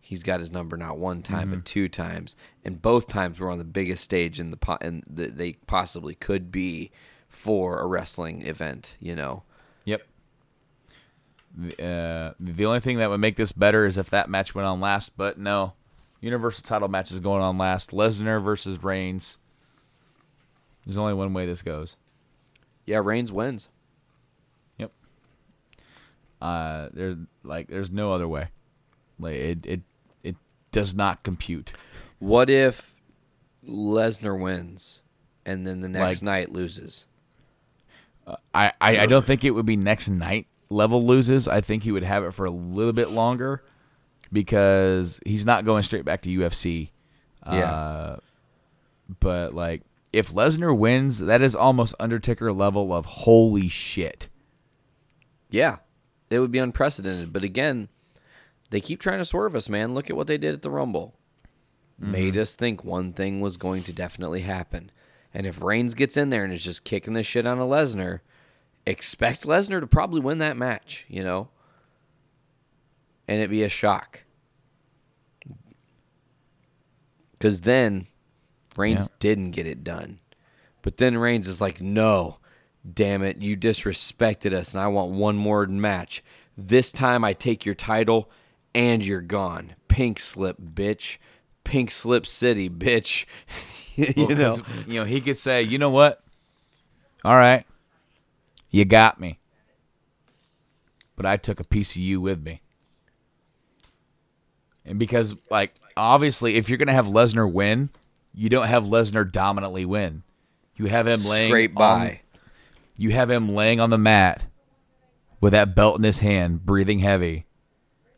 He's 0.00 0.22
got 0.22 0.40
his 0.40 0.50
number 0.50 0.76
not 0.76 0.98
one 0.98 1.22
time 1.22 1.50
but 1.50 1.64
two 1.64 1.88
times, 1.88 2.34
and 2.64 2.82
both 2.82 3.06
times 3.06 3.38
were 3.38 3.50
on 3.50 3.58
the 3.58 3.64
biggest 3.64 4.02
stage 4.02 4.40
in 4.40 4.50
the 4.50 4.56
po- 4.56 4.78
and 4.80 5.04
that 5.08 5.38
they 5.38 5.54
possibly 5.66 6.14
could 6.14 6.50
be 6.50 6.90
for 7.28 7.80
a 7.80 7.86
wrestling 7.86 8.44
event. 8.46 8.96
You 8.98 9.14
know, 9.14 9.44
Yep. 9.84 10.02
Uh, 11.78 12.32
the 12.40 12.64
only 12.66 12.80
thing 12.80 12.98
that 12.98 13.10
would 13.10 13.20
make 13.20 13.36
this 13.36 13.52
better 13.52 13.86
is 13.86 13.98
if 13.98 14.10
that 14.10 14.28
match 14.28 14.54
went 14.54 14.66
on 14.66 14.80
last, 14.80 15.16
but 15.16 15.38
no. 15.38 15.74
Universal 16.20 16.62
title 16.64 16.88
match 16.88 17.12
is 17.12 17.20
going 17.20 17.42
on 17.42 17.58
last. 17.58 17.90
Lesnar 17.90 18.42
versus 18.42 18.82
Reigns. 18.82 19.38
There's 20.84 20.96
only 20.96 21.14
one 21.14 21.32
way 21.32 21.46
this 21.46 21.62
goes. 21.62 21.96
Yeah, 22.86 22.98
Reigns 23.02 23.30
wins. 23.32 23.68
Yep. 24.78 24.92
Uh, 26.40 26.88
there's 26.92 27.16
like 27.44 27.68
there's 27.68 27.90
no 27.90 28.12
other 28.12 28.26
way. 28.28 28.48
Like 29.18 29.34
it 29.36 29.66
it 29.66 29.80
it 30.22 30.36
does 30.70 30.94
not 30.94 31.22
compute. 31.22 31.72
What 32.18 32.50
if 32.50 32.96
Lesnar 33.66 34.38
wins 34.38 35.02
and 35.46 35.66
then 35.66 35.80
the 35.80 35.88
next 35.88 36.22
Like- 36.22 36.22
night 36.22 36.52
loses? 36.52 37.06
I, 38.54 38.72
I, 38.80 38.98
I 39.00 39.06
don't 39.06 39.24
think 39.24 39.42
it 39.44 39.50
would 39.50 39.66
be 39.66 39.76
next 39.76 40.08
night 40.08 40.46
level 40.70 41.04
loses. 41.04 41.48
I 41.48 41.60
think 41.60 41.82
he 41.82 41.90
would 41.90 42.04
have 42.04 42.22
it 42.22 42.30
for 42.32 42.44
a 42.44 42.50
little 42.52 42.92
bit 42.92 43.10
longer 43.10 43.64
because 44.32 45.18
he's 45.26 45.44
not 45.44 45.64
going 45.64 45.82
straight 45.82 46.04
back 46.04 46.22
to 46.22 46.28
UFC. 46.30 46.90
Yeah. 47.44 47.72
Uh, 47.72 48.16
but 49.18 49.54
like 49.54 49.82
if 50.12 50.32
Lesnar 50.32 50.76
wins, 50.76 51.18
that 51.20 51.42
is 51.42 51.54
almost 51.54 51.94
Undertaker 51.98 52.52
level 52.52 52.92
of 52.92 53.06
holy 53.06 53.68
shit. 53.68 54.28
Yeah, 55.50 55.78
it 56.30 56.38
would 56.38 56.52
be 56.52 56.58
unprecedented. 56.58 57.32
But 57.32 57.44
again, 57.44 57.88
they 58.70 58.80
keep 58.80 59.00
trying 59.00 59.18
to 59.18 59.24
swerve 59.24 59.54
us, 59.54 59.68
man. 59.68 59.94
Look 59.94 60.10
at 60.10 60.16
what 60.16 60.26
they 60.26 60.38
did 60.38 60.54
at 60.54 60.62
the 60.62 60.70
Rumble. 60.70 61.14
Mm-hmm. 62.00 62.12
Made 62.12 62.38
us 62.38 62.54
think 62.54 62.84
one 62.84 63.12
thing 63.12 63.40
was 63.40 63.56
going 63.56 63.82
to 63.84 63.92
definitely 63.92 64.40
happen. 64.40 64.90
And 65.34 65.46
if 65.46 65.62
Reigns 65.62 65.94
gets 65.94 66.16
in 66.16 66.30
there 66.30 66.44
and 66.44 66.52
is 66.52 66.64
just 66.64 66.84
kicking 66.84 67.14
the 67.14 67.22
shit 67.22 67.46
out 67.46 67.58
of 67.58 67.68
Lesnar, 67.68 68.20
expect 68.84 69.44
Lesnar 69.44 69.80
to 69.80 69.86
probably 69.86 70.20
win 70.20 70.38
that 70.38 70.56
match, 70.56 71.06
you 71.08 71.22
know? 71.22 71.48
And 73.26 73.38
it'd 73.38 73.50
be 73.50 73.62
a 73.62 73.68
shock. 73.68 74.24
Because 77.32 77.62
then 77.62 78.06
Reigns 78.76 79.08
Yeah. 79.08 79.16
didn't 79.18 79.50
get 79.52 79.66
it 79.66 79.84
done. 79.84 80.20
But 80.82 80.96
then 80.96 81.16
Reigns 81.16 81.46
is 81.48 81.60
like, 81.60 81.80
no, 81.80 82.38
damn 82.90 83.22
it, 83.22 83.38
you 83.38 83.56
disrespected 83.56 84.52
us, 84.52 84.74
and 84.74 84.82
I 84.82 84.88
want 84.88 85.12
one 85.12 85.36
more 85.36 85.66
match. 85.66 86.22
This 86.56 86.90
time 86.92 87.24
I 87.24 87.32
take 87.32 87.64
your 87.64 87.74
title 87.74 88.30
and 88.74 89.04
you're 89.04 89.20
gone. 89.20 89.74
Pink 89.88 90.18
slip, 90.18 90.56
bitch. 90.60 91.18
Pink 91.64 91.90
slip 91.90 92.26
city, 92.26 92.68
bitch. 92.68 93.24
you 93.96 94.26
Well, 94.26 94.36
know, 94.36 94.58
you 94.86 95.00
know, 95.00 95.04
he 95.04 95.20
could 95.20 95.38
say, 95.38 95.62
you 95.62 95.78
know 95.78 95.90
what? 95.90 96.22
All 97.24 97.36
right, 97.36 97.64
you 98.70 98.84
got 98.84 99.20
me, 99.20 99.38
but 101.14 101.24
I 101.24 101.36
took 101.36 101.60
a 101.60 101.64
piece 101.64 101.92
of 101.92 101.98
you 101.98 102.20
with 102.20 102.42
me. 102.42 102.62
And 104.84 104.98
because, 104.98 105.36
like, 105.50 105.74
obviously, 105.96 106.56
if 106.56 106.68
you're 106.68 106.78
gonna 106.78 106.92
have 106.92 107.06
Lesnar 107.06 107.50
win, 107.50 107.90
you 108.34 108.48
don't 108.48 108.68
have 108.68 108.84
Lesnar 108.84 109.30
dominantly 109.30 109.84
win. 109.84 110.22
You 110.76 110.86
have 110.86 111.06
him 111.06 111.24
laying 111.24 111.50
scrape 111.50 111.70
on- 111.78 111.98
by. 111.98 112.20
you 112.96 113.10
have 113.10 113.30
him 113.30 113.54
laying 113.54 113.78
on 113.80 113.90
the 113.90 113.98
mat 113.98 114.44
with 115.40 115.52
that 115.52 115.74
belt 115.74 115.98
in 115.98 116.04
his 116.04 116.20
hand, 116.20 116.64
breathing 116.64 117.00
heavy, 117.00 117.46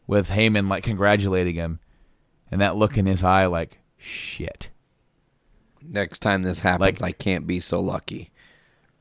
with 0.06 0.30
Heyman 0.30 0.68
like 0.68 0.84
congratulating 0.84 1.54
him, 1.56 1.80
and 2.50 2.60
that 2.60 2.76
look 2.76 2.96
in 2.96 3.06
his 3.06 3.24
eye 3.24 3.46
like 3.46 3.78
shit. 3.96 4.70
Next 5.82 6.20
time 6.20 6.42
this 6.42 6.60
happens, 6.60 7.00
Like- 7.00 7.08
I 7.08 7.12
can't 7.12 7.46
be 7.46 7.60
so 7.60 7.80
lucky. 7.80 8.30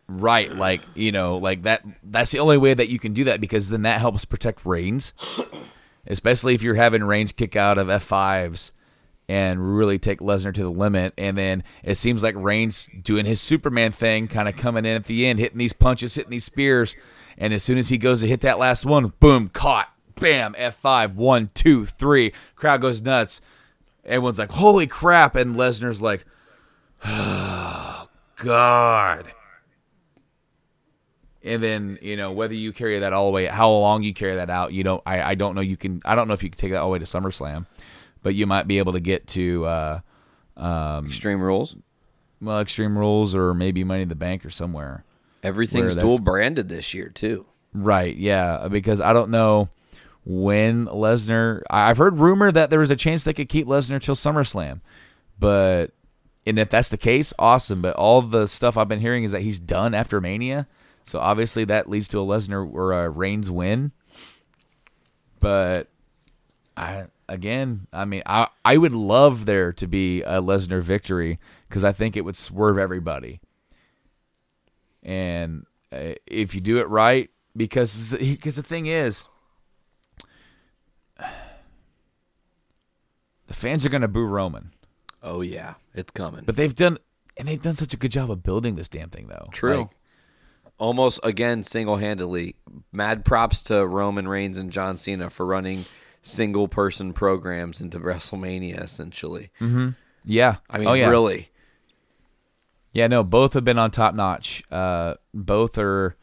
Right, 0.07 0.53
like 0.53 0.81
you 0.95 1.11
know, 1.13 1.37
like 1.37 1.63
that. 1.63 1.83
That's 2.03 2.31
the 2.31 2.39
only 2.39 2.57
way 2.57 2.73
that 2.73 2.89
you 2.89 2.99
can 2.99 3.13
do 3.13 3.23
that 3.23 3.39
because 3.39 3.69
then 3.69 3.83
that 3.83 4.01
helps 4.01 4.25
protect 4.25 4.65
Reigns, 4.65 5.13
especially 6.07 6.53
if 6.55 6.61
you're 6.61 6.75
having 6.75 7.03
Reigns 7.05 7.31
kick 7.31 7.55
out 7.55 7.77
of 7.77 7.89
F 7.89 8.03
fives 8.03 8.73
and 9.29 9.75
really 9.75 9.97
take 9.99 10.19
Lesnar 10.19 10.53
to 10.53 10.63
the 10.63 10.69
limit. 10.69 11.13
And 11.17 11.37
then 11.37 11.63
it 11.83 11.95
seems 11.95 12.23
like 12.23 12.35
Reigns 12.37 12.87
doing 13.01 13.25
his 13.25 13.41
Superman 13.41 13.91
thing, 13.91 14.27
kind 14.27 14.49
of 14.49 14.55
coming 14.55 14.85
in 14.85 14.95
at 14.95 15.05
the 15.05 15.25
end, 15.25 15.39
hitting 15.39 15.57
these 15.57 15.73
punches, 15.73 16.15
hitting 16.15 16.31
these 16.31 16.45
spears, 16.45 16.95
and 17.37 17.53
as 17.53 17.63
soon 17.63 17.77
as 17.77 17.89
he 17.89 17.97
goes 17.97 18.21
to 18.21 18.27
hit 18.27 18.41
that 18.41 18.59
last 18.59 18.85
one, 18.85 19.13
boom, 19.19 19.49
caught, 19.49 19.91
bam, 20.15 20.53
F 20.57 20.75
five, 20.75 21.15
one, 21.15 21.49
two, 21.53 21.85
three, 21.85 22.31
crowd 22.55 22.81
goes 22.81 23.01
nuts. 23.01 23.41
Everyone's 24.05 24.37
like, 24.37 24.51
"Holy 24.51 24.85
crap!" 24.85 25.35
and 25.35 25.55
Lesnar's 25.55 26.01
like, 26.01 26.25
"Oh 27.05 28.07
God." 28.35 29.31
and 31.43 31.61
then 31.61 31.99
you 32.01 32.15
know 32.15 32.31
whether 32.31 32.53
you 32.53 32.71
carry 32.71 32.99
that 32.99 33.13
all 33.13 33.25
the 33.25 33.31
way 33.31 33.45
how 33.45 33.69
long 33.69 34.01
you 34.01 34.13
carry 34.13 34.35
that 34.35 34.49
out 34.49 34.71
you 34.71 34.83
don't 34.83 35.01
i, 35.05 35.21
I 35.21 35.35
don't 35.35 35.55
know 35.55 35.61
you 35.61 35.77
can 35.77 36.01
i 36.05 36.15
don't 36.15 36.27
know 36.27 36.33
if 36.33 36.43
you 36.43 36.49
can 36.49 36.57
take 36.57 36.71
that 36.71 36.77
all 36.77 36.87
the 36.87 36.93
way 36.93 36.99
to 36.99 37.05
summerslam 37.05 37.65
but 38.23 38.33
you 38.35 38.47
might 38.47 38.67
be 38.67 38.79
able 38.79 38.93
to 38.93 38.99
get 38.99 39.27
to 39.27 39.65
uh 39.65 39.99
Extreme 41.05 41.41
rules. 41.41 41.75
well 42.41 42.59
extreme 42.59 42.97
rules 42.97 43.35
or 43.35 43.53
maybe 43.53 43.83
money 43.83 44.03
in 44.03 44.09
the 44.09 44.15
bank 44.15 44.45
or 44.45 44.49
somewhere 44.49 45.03
Everything's 45.43 45.95
dual 45.95 46.19
branded 46.19 46.69
this 46.69 46.93
year 46.93 47.09
too. 47.09 47.45
right 47.73 48.15
yeah 48.15 48.67
because 48.69 49.01
i 49.01 49.11
don't 49.13 49.29
know 49.29 49.69
when 50.25 50.85
lesnar 50.85 51.61
i've 51.69 51.97
heard 51.97 52.17
rumor 52.19 52.51
that 52.51 52.69
there 52.69 52.79
was 52.79 52.91
a 52.91 52.95
chance 52.95 53.23
they 53.23 53.33
could 53.33 53.49
keep 53.49 53.67
lesnar 53.67 54.01
till 54.01 54.15
summerslam 54.15 54.79
but 55.37 55.87
and 56.47 56.57
if 56.59 56.69
that's 56.69 56.89
the 56.89 56.97
case 56.97 57.33
awesome 57.39 57.81
but 57.81 57.95
all 57.95 58.21
the 58.21 58.47
stuff 58.47 58.77
i've 58.77 58.87
been 58.87 58.99
hearing 59.01 59.23
is 59.23 59.31
that 59.33 59.41
he's 59.41 59.59
done 59.59 59.93
after 59.93 60.21
mania 60.21 60.67
so 61.03 61.19
obviously 61.19 61.65
that 61.65 61.89
leads 61.89 62.07
to 62.07 62.19
a 62.19 62.25
lesnar 62.25 62.71
or 62.73 62.93
a 62.93 63.09
reigns 63.09 63.49
win 63.51 63.91
but 65.39 65.89
I 66.77 67.05
again, 67.29 67.87
I 67.93 68.05
mean, 68.05 68.23
I 68.25 68.47
I 68.63 68.77
would 68.77 68.93
love 68.93 69.45
there 69.45 69.71
to 69.73 69.87
be 69.87 70.21
a 70.23 70.41
Lesnar 70.41 70.81
victory 70.81 71.39
because 71.67 71.83
I 71.83 71.91
think 71.91 72.15
it 72.15 72.21
would 72.21 72.35
swerve 72.37 72.77
everybody. 72.77 73.39
And 75.01 75.65
uh, 75.91 76.13
if 76.25 76.55
you 76.55 76.61
do 76.61 76.77
it 76.79 76.87
right, 76.87 77.29
because 77.55 78.15
because 78.19 78.55
the 78.57 78.63
thing 78.63 78.85
is, 78.85 79.25
the 83.47 83.53
fans 83.53 83.85
are 83.85 83.89
going 83.89 84.01
to 84.01 84.07
boo 84.07 84.25
Roman, 84.25 84.71
Oh 85.21 85.41
yeah, 85.41 85.75
it's 85.93 86.11
coming. 86.11 86.43
but 86.45 86.55
they've 86.55 86.75
done 86.75 86.97
and 87.37 87.47
they've 87.47 87.61
done 87.61 87.75
such 87.75 87.93
a 87.93 87.97
good 87.97 88.11
job 88.11 88.29
of 88.31 88.43
building 88.43 88.75
this 88.75 88.87
damn 88.89 89.09
thing, 89.09 89.27
though. 89.27 89.47
True. 89.51 89.77
Like, 89.77 89.89
Almost 90.79 91.19
again 91.23 91.63
single 91.63 91.97
handedly. 91.97 92.55
Mad 92.91 93.23
props 93.23 93.61
to 93.63 93.85
Roman 93.85 94.27
Reigns 94.27 94.57
and 94.57 94.71
John 94.71 94.97
Cena 94.97 95.29
for 95.29 95.45
running 95.45 95.85
single 96.23 96.67
person 96.67 97.13
programs 97.13 97.79
into 97.81 97.99
WrestleMania 97.99 98.81
essentially. 98.81 99.51
Yeah. 100.25 100.55
I 100.69 100.77
mean, 100.79 100.87
oh, 100.87 100.93
yeah. 100.93 101.09
really. 101.09 101.49
Yeah, 102.93 103.07
no, 103.07 103.23
both 103.23 103.53
have 103.53 103.65
been 103.65 103.77
on 103.79 103.91
top 103.91 104.15
notch. 104.15 104.63
Uh, 104.71 105.15
both 105.33 105.77
are, 105.77 106.15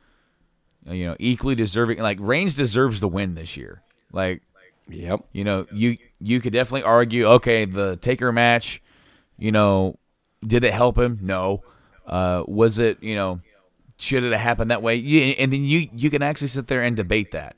you 0.87 1.05
know, 1.05 1.17
equally 1.19 1.55
deserving. 1.55 1.99
Like 1.99 2.19
Reigns 2.21 2.55
deserves 2.55 3.01
the 3.01 3.09
win 3.09 3.35
this 3.35 3.57
year. 3.57 3.83
Like, 4.13 4.43
Yep. 4.89 5.25
you 5.33 5.45
know, 5.45 5.67
you 5.73 5.99
you 6.21 6.41
could 6.41 6.53
definitely 6.53 6.83
argue, 6.83 7.27
okay, 7.27 7.65
the 7.65 7.97
Taker 7.97 8.33
match, 8.33 8.83
you 9.39 9.53
know, 9.53 9.99
did 10.45 10.65
it 10.65 10.73
help 10.73 10.99
him? 10.99 11.19
No. 11.23 11.63
Uh, 12.07 12.43
was 12.49 12.79
it, 12.79 13.01
you 13.03 13.15
know, 13.15 13.41
should 13.99 14.25
it 14.25 14.33
have 14.33 14.41
happened 14.41 14.71
that 14.73 14.83
way? 14.83 14.97
You, 14.97 15.21
and 15.39 15.53
then 15.53 15.63
you 15.65 15.89
you 15.95 16.11
can 16.11 16.23
actually 16.23 16.49
sit 16.49 16.67
there 16.67 16.83
and 16.83 16.97
debate 16.97 17.33
that. 17.33 17.55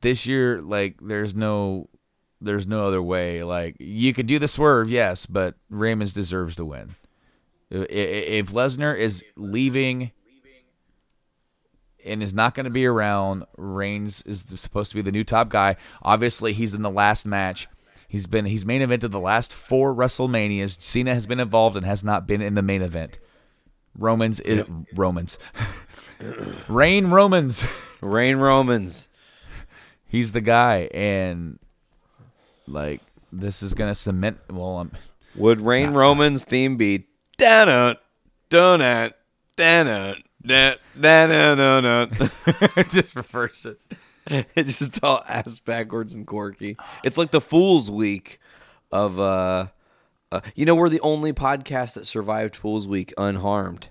This 0.00 0.26
year, 0.26 0.60
like, 0.60 0.96
there's 1.00 1.34
no 1.34 1.88
there's 2.40 2.66
no 2.66 2.86
other 2.86 3.02
way. 3.02 3.42
Like, 3.42 3.76
you 3.78 4.12
can 4.12 4.26
do 4.26 4.38
the 4.38 4.48
swerve, 4.48 4.90
yes, 4.90 5.26
but 5.26 5.54
Raymond 5.70 6.12
deserves 6.12 6.56
to 6.56 6.64
win. 6.64 6.94
If 7.70 8.52
Lesnar 8.52 8.96
is 8.96 9.24
leaving 9.36 10.12
and 12.04 12.22
is 12.22 12.32
not 12.32 12.54
going 12.54 12.64
to 12.64 12.70
be 12.70 12.86
around, 12.86 13.44
Reigns 13.56 14.22
is 14.22 14.44
supposed 14.56 14.90
to 14.90 14.96
be 14.96 15.02
the 15.02 15.10
new 15.10 15.24
top 15.24 15.48
guy. 15.48 15.76
Obviously, 16.02 16.52
he's 16.52 16.74
in 16.74 16.82
the 16.82 16.90
last 16.90 17.26
match. 17.26 17.68
He's 18.08 18.26
been 18.26 18.44
he's 18.44 18.64
main 18.64 18.82
evented 18.82 19.10
the 19.10 19.18
last 19.18 19.52
four 19.52 19.92
WrestleManias. 19.92 20.80
Cena 20.80 21.12
has 21.12 21.26
been 21.26 21.40
involved 21.40 21.76
and 21.76 21.84
has 21.84 22.04
not 22.04 22.26
been 22.26 22.40
in 22.40 22.54
the 22.54 22.62
main 22.62 22.82
event. 22.82 23.18
Romans 23.98 24.38
is 24.40 24.64
Romans. 24.94 25.38
Rain 26.68 27.08
Romans. 27.08 27.66
Rain 28.00 28.36
Romans. 28.36 29.08
He's 30.08 30.32
the 30.32 30.40
guy, 30.40 30.88
and 30.94 31.58
like 32.66 33.00
this 33.32 33.62
is 33.62 33.74
gonna 33.74 33.94
cement. 33.94 34.38
Well, 34.50 34.78
I'm 34.78 34.92
Would 35.34 35.60
Rain 35.60 35.90
Romans 35.90 36.44
theme 36.44 36.76
be 36.76 37.06
donut, 37.38 37.96
donut, 38.50 39.12
donut, 39.56 40.22
donut, 40.44 40.76
donut, 40.98 42.10
donut? 42.18 42.90
just 42.90 43.16
reverse 43.16 43.66
it. 43.66 43.80
it's 44.56 44.78
just 44.78 45.02
all 45.02 45.22
ass 45.28 45.58
backwards 45.58 46.14
and 46.14 46.26
quirky. 46.26 46.76
It's 47.04 47.18
like 47.18 47.30
the 47.30 47.40
Fools 47.40 47.90
Week 47.90 48.40
of 48.92 49.18
uh, 49.18 49.66
uh 50.32 50.40
you 50.54 50.64
know 50.64 50.74
we're 50.74 50.88
the 50.88 51.00
only 51.00 51.32
podcast 51.32 51.94
that 51.94 52.06
survived 52.06 52.56
Fools 52.56 52.86
Week 52.86 53.12
unharmed. 53.18 53.88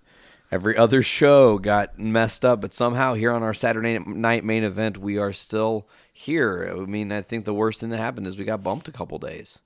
Every 0.52 0.78
other 0.78 1.02
show 1.02 1.58
got 1.58 1.98
messed 2.00 2.46
up, 2.46 2.62
but 2.62 2.74
somehow 2.74 3.16
here 3.16 3.32
on 3.32 3.44
our 3.44 3.54
Saturday 3.54 3.98
night 4.00 4.44
main 4.44 4.64
event, 4.64 4.98
we 4.98 5.18
are 5.18 5.34
still 5.34 5.88
here. 6.18 6.74
I 6.74 6.80
mean, 6.86 7.12
I 7.12 7.22
think 7.22 7.44
the 7.44 7.54
worst 7.54 7.82
thing 7.82 7.90
that 7.90 7.98
happened 7.98 8.26
is 8.26 8.38
we 8.38 8.46
got 8.46 8.64
bumped 8.64 8.88
a 8.88 8.92
couple 8.92 9.20
days. 9.20 9.60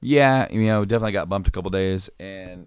Yeah, 0.00 0.50
you 0.50 0.64
know, 0.64 0.84
definitely 0.86 1.12
got 1.12 1.28
bumped 1.28 1.46
a 1.46 1.50
couple 1.50 1.70
days, 1.70 2.08
and 2.18 2.66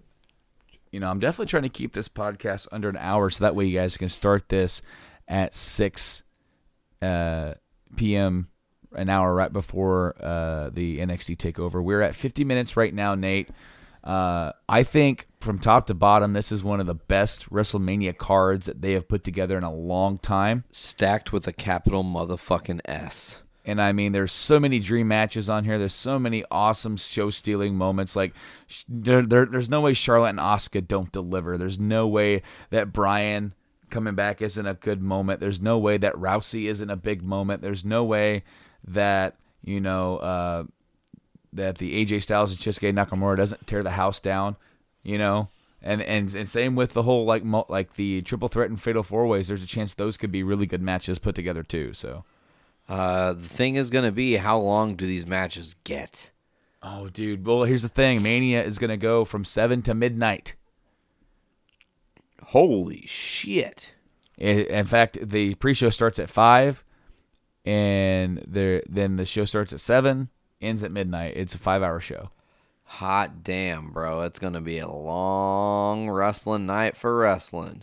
you 0.92 1.00
know, 1.00 1.10
I'm 1.10 1.18
definitely 1.18 1.46
trying 1.46 1.64
to 1.64 1.68
keep 1.68 1.94
this 1.94 2.08
podcast 2.08 2.68
under 2.70 2.88
an 2.88 2.96
hour, 2.96 3.28
so 3.28 3.42
that 3.42 3.56
way 3.56 3.66
you 3.66 3.76
guys 3.76 3.96
can 3.96 4.08
start 4.08 4.48
this 4.48 4.82
at 5.26 5.52
six 5.52 6.22
uh, 7.02 7.54
p.m. 7.96 8.48
an 8.94 9.08
hour 9.08 9.34
right 9.34 9.52
before 9.52 10.14
uh, 10.20 10.70
the 10.70 11.00
NXT 11.00 11.36
takeover. 11.38 11.82
We're 11.82 12.02
at 12.02 12.14
50 12.14 12.44
minutes 12.44 12.76
right 12.76 12.94
now, 12.94 13.16
Nate. 13.16 13.50
Uh, 14.04 14.52
I 14.68 14.82
think 14.82 15.28
from 15.40 15.58
top 15.58 15.86
to 15.86 15.94
bottom, 15.94 16.32
this 16.32 16.50
is 16.52 16.62
one 16.62 16.80
of 16.80 16.86
the 16.86 16.94
best 16.94 17.50
WrestleMania 17.50 18.16
cards 18.16 18.66
that 18.66 18.82
they 18.82 18.92
have 18.92 19.08
put 19.08 19.24
together 19.24 19.56
in 19.56 19.64
a 19.64 19.74
long 19.74 20.18
time. 20.18 20.64
Stacked 20.70 21.32
with 21.32 21.46
a 21.46 21.52
capital 21.52 22.04
motherfucking 22.04 22.80
S. 22.84 23.42
And 23.64 23.82
I 23.82 23.92
mean, 23.92 24.12
there's 24.12 24.32
so 24.32 24.58
many 24.58 24.78
dream 24.78 25.08
matches 25.08 25.50
on 25.50 25.64
here. 25.64 25.78
There's 25.78 25.92
so 25.92 26.18
many 26.18 26.42
awesome 26.50 26.96
show 26.96 27.28
stealing 27.28 27.74
moments. 27.74 28.16
Like, 28.16 28.32
there, 28.88 29.20
there, 29.20 29.44
there's 29.44 29.68
no 29.68 29.82
way 29.82 29.92
Charlotte 29.92 30.30
and 30.30 30.38
Asuka 30.38 30.86
don't 30.86 31.12
deliver. 31.12 31.58
There's 31.58 31.78
no 31.78 32.06
way 32.06 32.42
that 32.70 32.94
Brian 32.94 33.52
coming 33.90 34.14
back 34.14 34.40
isn't 34.40 34.66
a 34.66 34.74
good 34.74 35.02
moment. 35.02 35.40
There's 35.40 35.60
no 35.60 35.78
way 35.78 35.98
that 35.98 36.14
Rousey 36.14 36.64
isn't 36.64 36.90
a 36.90 36.96
big 36.96 37.22
moment. 37.22 37.62
There's 37.62 37.84
no 37.84 38.04
way 38.04 38.44
that 38.86 39.36
you 39.62 39.80
know 39.80 40.16
uh, 40.18 40.64
that 41.52 41.78
the 41.78 42.04
AJ 42.04 42.22
Styles 42.22 42.50
and 42.50 42.58
Shinsuke 42.58 42.92
Nakamura 42.92 43.36
doesn't 43.36 43.66
tear 43.66 43.82
the 43.82 43.92
house 43.92 44.20
down. 44.20 44.56
You 45.02 45.18
know. 45.18 45.48
And, 45.80 46.02
and 46.02 46.34
and 46.34 46.48
same 46.48 46.74
with 46.74 46.92
the 46.92 47.04
whole 47.04 47.24
like 47.24 47.44
mo- 47.44 47.66
like 47.68 47.94
the 47.94 48.22
triple 48.22 48.48
threat 48.48 48.68
and 48.68 48.80
fatal 48.80 49.04
four 49.04 49.26
ways. 49.28 49.46
There's 49.46 49.62
a 49.62 49.66
chance 49.66 49.94
those 49.94 50.16
could 50.16 50.32
be 50.32 50.42
really 50.42 50.66
good 50.66 50.82
matches 50.82 51.20
put 51.20 51.36
together 51.36 51.62
too. 51.62 51.92
So 51.94 52.24
Uh, 52.88 53.32
the 53.34 53.48
thing 53.48 53.76
is 53.76 53.88
going 53.90 54.04
to 54.04 54.10
be 54.10 54.36
how 54.38 54.58
long 54.58 54.96
do 54.96 55.06
these 55.06 55.26
matches 55.26 55.76
get? 55.84 56.30
Oh, 56.82 57.08
dude. 57.08 57.46
Well, 57.46 57.62
here's 57.62 57.82
the 57.82 57.88
thing. 57.88 58.22
Mania 58.22 58.62
is 58.62 58.78
going 58.78 58.90
to 58.90 58.96
go 58.96 59.24
from 59.24 59.44
7 59.44 59.82
to 59.82 59.94
midnight. 59.94 60.54
Holy 62.42 63.04
shit. 63.06 63.94
In 64.36 64.86
fact, 64.86 65.18
the 65.20 65.54
pre-show 65.56 65.90
starts 65.90 66.18
at 66.18 66.30
5 66.30 66.84
and 67.64 68.42
there 68.46 68.82
then 68.88 69.16
the 69.16 69.26
show 69.26 69.44
starts 69.44 69.72
at 69.72 69.80
7, 69.80 70.28
ends 70.60 70.82
at 70.82 70.92
midnight. 70.92 71.34
It's 71.36 71.54
a 71.54 71.58
5-hour 71.58 72.00
show. 72.00 72.30
Hot 72.84 73.42
damn, 73.44 73.90
bro. 73.92 74.22
It's 74.22 74.38
going 74.38 74.54
to 74.54 74.60
be 74.60 74.78
a 74.78 74.88
long 74.88 76.08
wrestling 76.08 76.66
night 76.66 76.96
for 76.96 77.18
wrestling. 77.18 77.82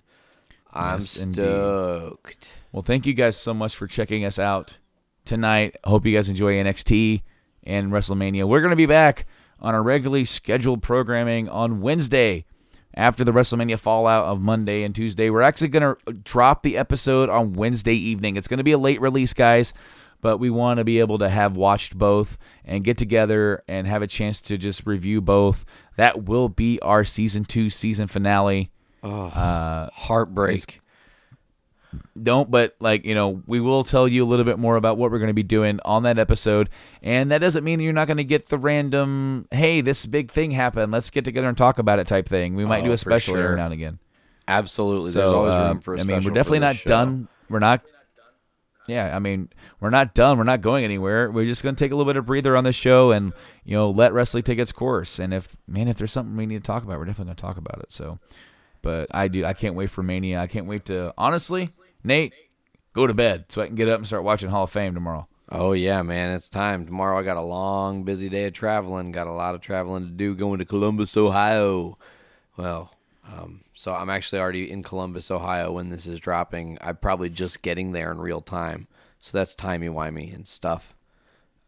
I'm 0.73 0.99
Yes, 0.99 1.21
indeed. 1.21 1.41
stoked. 1.41 2.53
Well, 2.71 2.82
thank 2.84 3.05
you 3.05 3.13
guys 3.13 3.38
so 3.38 3.53
much 3.53 3.76
for 3.76 3.88
checking 3.88 4.26
us 4.26 4.39
out 4.39 4.78
tonight. 5.23 5.76
Hope 5.84 6.05
you 6.05 6.13
guys 6.13 6.28
enjoy 6.28 6.53
NXT 6.55 7.21
and 7.63 7.91
WrestleMania. 7.91 8.47
We're 8.47 8.61
going 8.61 8.71
to 8.71 8.76
be 8.76 8.86
back 8.86 9.26
on 9.59 9.73
our 9.73 9.84
regularly 9.84 10.26
scheduled 10.26 10.82
programming 10.84 11.47
on 11.47 11.82
Wednesday 11.82 12.45
after 12.93 13.23
the 13.23 13.32
WrestleMania 13.32 13.78
fallout 13.80 14.26
of 14.26 14.41
Monday 14.41 14.84
and 14.84 14.93
Tuesday. 14.95 15.30
We're 15.30 15.41
actually 15.41 15.69
going 15.69 15.95
to 15.95 16.13
drop 16.13 16.63
the 16.63 16.78
episode 16.78 17.30
on 17.30 17.53
Wednesday 17.53 17.95
evening. 17.95 18.38
It's 18.38 18.47
going 18.47 18.57
to 18.57 18.63
be 18.63 18.71
a 18.73 18.78
late 18.78 18.99
release, 19.01 19.34
guys, 19.34 19.73
but 20.22 20.38
we 20.38 20.49
want 20.49 20.78
to 20.80 20.84
be 20.84 20.99
able 20.99 21.18
to 21.20 21.30
have 21.30 21.55
watched 21.55 21.97
both 21.97 22.38
and 22.63 22.84
get 22.84 22.97
together 22.97 23.63
and 23.68 23.86
have 23.88 24.01
a 24.01 24.07
chance 24.07 24.41
to 24.41 24.57
just 24.57 24.86
review 24.86 25.22
both. 25.22 25.66
That 25.97 26.24
will 26.26 26.49
be 26.49 26.80
our 26.82 27.03
season 27.03 27.43
two 27.43 27.70
season 27.70 28.07
finale. 28.07 28.72
Heartbreak. 29.03 30.82
don't 32.22 32.49
but 32.51 32.76
like 32.80 33.05
you 33.05 33.13
know 33.16 33.41
we 33.45 33.59
will 33.61 33.84
tell 33.84 34.07
you 34.07 34.24
a 34.24 34.28
little 34.28 34.43
bit 34.45 34.59
more 34.59 34.76
about 34.76 34.97
what 34.97 35.11
we're 35.11 35.20
going 35.20 35.28
to 35.30 35.34
be 35.34 35.43
doing 35.43 35.80
on 35.86 36.03
that 36.03 36.18
episode 36.20 36.70
and 37.01 37.32
that 37.32 37.38
doesn't 37.39 37.63
mean 37.63 37.78
that 37.80 37.84
you're 37.86 37.93
not 37.93 38.07
going 38.07 38.18
to 38.18 38.24
get 38.24 38.49
the 38.49 38.57
random 38.57 39.47
hey 39.51 39.80
this 39.80 40.05
big 40.05 40.30
thing 40.32 40.51
happened 40.51 40.91
let's 40.91 41.09
get 41.09 41.24
together 41.24 41.47
and 41.47 41.57
talk 41.57 41.78
about 41.80 41.99
it 41.99 42.07
type 42.07 42.28
thing 42.28 42.53
we 42.55 42.66
might 42.66 42.84
do 42.84 42.89
Oh, 42.89 42.93
a 42.93 42.97
special 42.97 43.36
sure. 43.36 43.43
every 43.43 43.55
now 43.57 43.66
and 43.66 43.74
again 43.74 43.99
Absolutely. 44.47 45.11
so 45.11 45.20
There's 45.20 45.34
always 45.34 45.53
uh, 45.53 45.68
room 45.70 45.80
for 45.82 45.93
a 45.95 45.99
special 45.99 46.13
I 46.16 46.20
mean 46.20 46.26
we're 46.28 46.34
definitely 46.36 46.59
not 46.59 46.76
show. 46.76 46.88
done 46.89 47.28
we're 47.49 47.59
not 47.59 47.82
yeah 48.88 49.15
i 49.15 49.19
mean 49.19 49.49
we're 49.79 49.89
not 49.89 50.13
done 50.13 50.38
we're 50.38 50.43
not 50.43 50.61
going 50.61 50.83
anywhere 50.83 51.31
we're 51.31 51.45
just 51.45 51.63
going 51.63 51.75
to 51.75 51.83
take 51.83 51.91
a 51.91 51.95
little 51.95 52.11
bit 52.11 52.17
of 52.17 52.25
breather 52.25 52.55
on 52.55 52.63
this 52.63 52.75
show 52.75 53.11
and 53.11 53.33
you 53.63 53.75
know 53.75 53.89
let 53.89 54.13
wrestling 54.13 54.43
take 54.43 54.59
its 54.59 54.71
course 54.71 55.19
and 55.19 55.33
if 55.33 55.55
man 55.67 55.88
if 55.88 55.97
there's 55.97 56.11
something 56.11 56.36
we 56.36 56.45
need 56.45 56.63
to 56.63 56.67
talk 56.67 56.83
about 56.83 56.97
we're 56.97 57.05
definitely 57.05 57.25
going 57.29 57.36
to 57.36 57.41
talk 57.41 57.57
about 57.57 57.79
it 57.79 57.91
so 57.91 58.19
but 58.81 59.07
i 59.13 59.27
do 59.27 59.45
i 59.45 59.53
can't 59.53 59.75
wait 59.75 59.89
for 59.89 60.03
mania 60.03 60.39
i 60.39 60.47
can't 60.47 60.67
wait 60.67 60.86
to 60.86 61.13
honestly 61.17 61.69
nate 62.03 62.33
go 62.93 63.07
to 63.07 63.13
bed 63.13 63.45
so 63.49 63.61
i 63.61 63.67
can 63.67 63.75
get 63.75 63.89
up 63.89 63.97
and 63.97 64.07
start 64.07 64.23
watching 64.23 64.49
hall 64.49 64.63
of 64.63 64.69
fame 64.71 64.93
tomorrow 64.93 65.27
Oh 65.49 65.73
yeah, 65.73 66.01
man, 66.01 66.36
it's 66.36 66.49
time. 66.49 66.88
Tomorrow 66.88 67.19
I 67.19 67.23
got 67.23 67.38
a 67.38 67.41
long, 67.41 68.03
busy 68.03 68.29
day 68.29 68.45
of 68.47 68.53
traveling. 68.53 69.11
Got 69.11 69.27
a 69.27 69.31
lot 69.31 69.53
of 69.53 69.61
traveling 69.61 70.05
to 70.05 70.11
do. 70.11 70.33
Going 70.33 70.57
to 70.57 70.65
Columbus, 70.65 71.15
Ohio. 71.15 71.99
Well, 72.57 72.95
um, 73.31 73.61
so 73.76 73.93
I'm 73.93 74.09
actually 74.09 74.39
already 74.39 74.71
in 74.71 74.84
Columbus, 74.84 75.30
Ohio 75.30 75.73
when 75.73 75.89
this 75.89 76.07
is 76.07 76.19
dropping. 76.19 76.78
I'm 76.80 76.95
probably 76.95 77.30
just 77.30 77.61
getting 77.61 77.91
there 77.91 78.11
in 78.11 78.17
real 78.19 78.41
time. 78.41 78.88
So 79.19 79.38
that's 79.38 79.53
timey 79.53 79.89
wimey 79.89 80.34
and 80.34 80.47
stuff. 80.47 80.95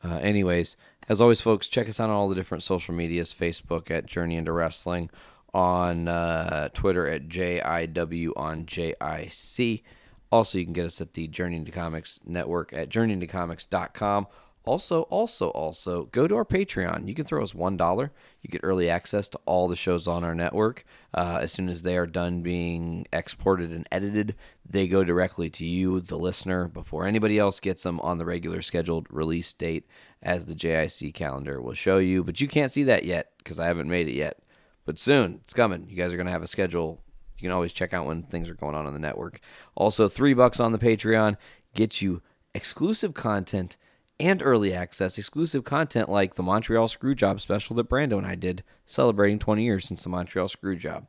Uh, 0.03 0.15
anyways, 0.15 0.77
as 1.09 1.19
always, 1.19 1.41
folks, 1.41 1.67
check 1.67 1.89
us 1.89 1.99
out 1.99 2.09
on 2.09 2.15
all 2.15 2.29
the 2.29 2.35
different 2.35 2.63
social 2.63 2.95
medias: 2.95 3.33
Facebook 3.33 3.91
at 3.91 4.05
Journey 4.05 4.37
into 4.37 4.53
Wrestling, 4.53 5.09
on 5.53 6.07
uh, 6.07 6.69
Twitter 6.69 7.07
at 7.07 7.27
JIW 7.27 8.31
on 8.37 8.65
JIC. 8.65 9.83
Also, 10.31 10.57
you 10.57 10.65
can 10.65 10.73
get 10.73 10.85
us 10.85 11.01
at 11.01 11.13
the 11.13 11.27
Journey 11.27 11.57
into 11.57 11.71
Comics 11.71 12.19
network 12.25 12.73
at 12.73 12.89
journeyintocomics.com. 12.89 14.27
Also, 14.67 15.03
also, 15.03 15.49
also, 15.49 16.05
go 16.05 16.27
to 16.27 16.35
our 16.35 16.45
Patreon. 16.45 17.07
You 17.07 17.15
can 17.15 17.25
throw 17.25 17.43
us 17.43 17.53
$1. 17.53 18.09
You 18.41 18.49
get 18.49 18.61
early 18.63 18.89
access 18.89 19.29
to 19.29 19.39
all 19.45 19.67
the 19.67 19.75
shows 19.75 20.07
on 20.07 20.23
our 20.23 20.35
network. 20.35 20.83
Uh, 21.13 21.39
as 21.41 21.51
soon 21.51 21.69
as 21.69 21.81
they 21.81 21.97
are 21.97 22.05
done 22.05 22.41
being 22.41 23.07
exported 23.13 23.71
and 23.71 23.87
edited, 23.91 24.35
they 24.65 24.87
go 24.87 25.03
directly 25.03 25.49
to 25.51 25.65
you, 25.65 26.01
the 26.01 26.17
listener, 26.17 26.67
before 26.67 27.05
anybody 27.05 27.39
else 27.39 27.59
gets 27.59 27.83
them 27.83 27.99
on 28.01 28.17
the 28.17 28.25
regular 28.25 28.61
scheduled 28.61 29.07
release 29.09 29.53
date, 29.53 29.87
as 30.21 30.45
the 30.45 30.55
JIC 30.55 31.13
calendar 31.13 31.61
will 31.61 31.73
show 31.73 31.97
you. 31.97 32.23
But 32.23 32.41
you 32.41 32.47
can't 32.47 32.71
see 32.71 32.83
that 32.83 33.05
yet 33.05 33.31
because 33.37 33.59
I 33.59 33.65
haven't 33.65 33.89
made 33.89 34.07
it 34.07 34.15
yet. 34.15 34.39
But 34.85 34.99
soon, 34.99 35.39
it's 35.43 35.53
coming. 35.53 35.87
You 35.89 35.95
guys 35.95 36.13
are 36.13 36.17
going 36.17 36.27
to 36.27 36.31
have 36.31 36.43
a 36.43 36.47
schedule 36.47 37.01
you 37.37 37.47
can 37.47 37.51
always 37.51 37.73
check 37.73 37.93
out 37.93 38.07
when 38.07 38.23
things 38.23 38.49
are 38.49 38.55
going 38.55 38.75
on 38.75 38.85
on 38.85 38.93
the 38.93 38.99
network. 38.99 39.39
Also, 39.75 40.07
three 40.07 40.33
bucks 40.33 40.59
on 40.59 40.71
the 40.71 40.79
Patreon 40.79 41.37
gets 41.75 42.01
you 42.01 42.21
exclusive 42.55 43.13
content 43.13 43.77
and 44.19 44.41
early 44.43 44.73
access 44.73 45.17
exclusive 45.17 45.63
content 45.63 46.09
like 46.09 46.35
the 46.35 46.43
Montreal 46.43 46.87
Screwjob 46.87 47.39
special 47.39 47.75
that 47.75 47.89
Brando 47.89 48.17
and 48.17 48.25
I 48.25 48.35
did, 48.35 48.63
celebrating 48.85 49.39
20 49.39 49.63
years 49.63 49.85
since 49.85 50.03
the 50.03 50.09
Montreal 50.09 50.47
Screwjob. 50.47 51.07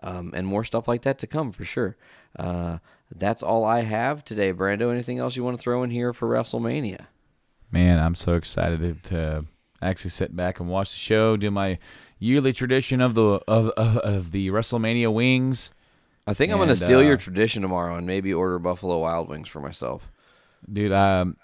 Um, 0.00 0.32
and 0.34 0.46
more 0.46 0.62
stuff 0.62 0.86
like 0.86 1.02
that 1.02 1.18
to 1.20 1.26
come 1.26 1.50
for 1.50 1.64
sure. 1.64 1.96
Uh, 2.38 2.78
that's 3.12 3.42
all 3.42 3.64
I 3.64 3.80
have 3.80 4.24
today, 4.24 4.52
Brando. 4.52 4.92
Anything 4.92 5.18
else 5.18 5.36
you 5.36 5.42
want 5.42 5.56
to 5.56 5.62
throw 5.62 5.82
in 5.82 5.90
here 5.90 6.12
for 6.12 6.28
WrestleMania? 6.28 7.06
Man, 7.70 7.98
I'm 7.98 8.14
so 8.14 8.34
excited 8.34 9.02
to 9.04 9.46
actually 9.82 10.10
sit 10.10 10.34
back 10.36 10.60
and 10.60 10.68
watch 10.68 10.90
the 10.90 10.98
show, 10.98 11.36
do 11.36 11.50
my 11.50 11.78
yearly 12.18 12.52
tradition 12.52 13.00
of 13.00 13.14
the 13.14 13.40
of, 13.48 13.70
of, 13.70 13.96
of 13.98 14.30
the 14.32 14.50
WrestleMania 14.50 15.12
wings. 15.12 15.70
I 16.26 16.34
think 16.34 16.52
I'm 16.52 16.58
going 16.58 16.68
to 16.68 16.76
steal 16.76 16.98
uh, 16.98 17.02
your 17.02 17.16
tradition 17.16 17.62
tomorrow 17.62 17.96
and 17.96 18.06
maybe 18.06 18.34
order 18.34 18.58
Buffalo 18.58 18.98
Wild 18.98 19.28
Wings 19.28 19.48
for 19.48 19.60
myself. 19.60 20.10
Dude, 20.70 20.92
um, 20.92 21.36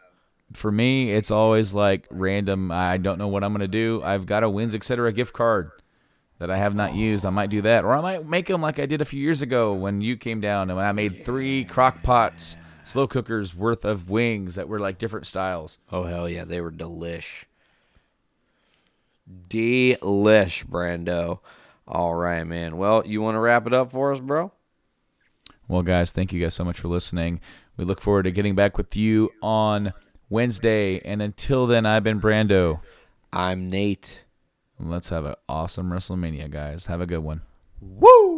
for 0.54 0.72
me, 0.72 1.12
it's 1.12 1.30
always 1.30 1.74
like 1.74 2.06
random. 2.10 2.70
I 2.70 2.96
don't 2.96 3.18
know 3.18 3.28
what 3.28 3.44
I'm 3.44 3.52
gonna 3.52 3.68
do. 3.68 4.02
I've 4.04 4.26
got 4.26 4.42
a 4.42 4.48
Wings 4.50 4.74
Etc. 4.74 5.12
gift 5.12 5.32
card 5.32 5.70
that 6.38 6.50
I 6.50 6.56
have 6.56 6.74
not 6.74 6.94
used. 6.94 7.24
I 7.24 7.30
might 7.30 7.50
do 7.50 7.62
that, 7.62 7.84
or 7.84 7.92
I 7.92 8.00
might 8.00 8.26
make 8.26 8.46
them 8.46 8.60
like 8.60 8.78
I 8.78 8.86
did 8.86 9.00
a 9.00 9.04
few 9.04 9.20
years 9.20 9.42
ago 9.42 9.72
when 9.72 10.00
you 10.00 10.16
came 10.16 10.40
down 10.40 10.70
and 10.70 10.80
I 10.80 10.92
made 10.92 11.24
three 11.24 11.64
crock 11.64 12.02
pots, 12.02 12.56
slow 12.84 13.06
cookers 13.06 13.54
worth 13.54 13.84
of 13.84 14.10
wings 14.10 14.54
that 14.54 14.68
were 14.68 14.80
like 14.80 14.98
different 14.98 15.26
styles. 15.26 15.78
Oh 15.92 16.04
hell 16.04 16.28
yeah, 16.28 16.44
they 16.44 16.60
were 16.60 16.72
delish. 16.72 17.44
Delish, 19.48 20.66
Brando. 20.66 21.40
All 21.86 22.14
right, 22.14 22.44
man. 22.44 22.76
Well, 22.76 23.06
you 23.06 23.20
want 23.22 23.36
to 23.36 23.40
wrap 23.40 23.66
it 23.66 23.74
up 23.74 23.92
for 23.92 24.12
us, 24.12 24.20
bro? 24.20 24.52
Well, 25.68 25.82
guys, 25.82 26.12
thank 26.12 26.32
you 26.32 26.40
guys 26.40 26.54
so 26.54 26.64
much 26.64 26.80
for 26.80 26.88
listening. 26.88 27.40
We 27.76 27.84
look 27.84 28.00
forward 28.00 28.24
to 28.24 28.30
getting 28.30 28.54
back 28.54 28.76
with 28.76 28.96
you 28.96 29.30
on 29.42 29.92
Wednesday. 30.28 31.00
And 31.00 31.22
until 31.22 31.66
then, 31.66 31.86
I've 31.86 32.04
been 32.04 32.20
Brando. 32.20 32.80
I'm 33.32 33.68
Nate. 33.68 34.24
Let's 34.78 35.08
have 35.08 35.24
an 35.24 35.34
awesome 35.48 35.90
WrestleMania, 35.90 36.50
guys. 36.50 36.86
Have 36.86 37.00
a 37.00 37.06
good 37.06 37.18
one. 37.18 37.42
Woo! 37.80 38.33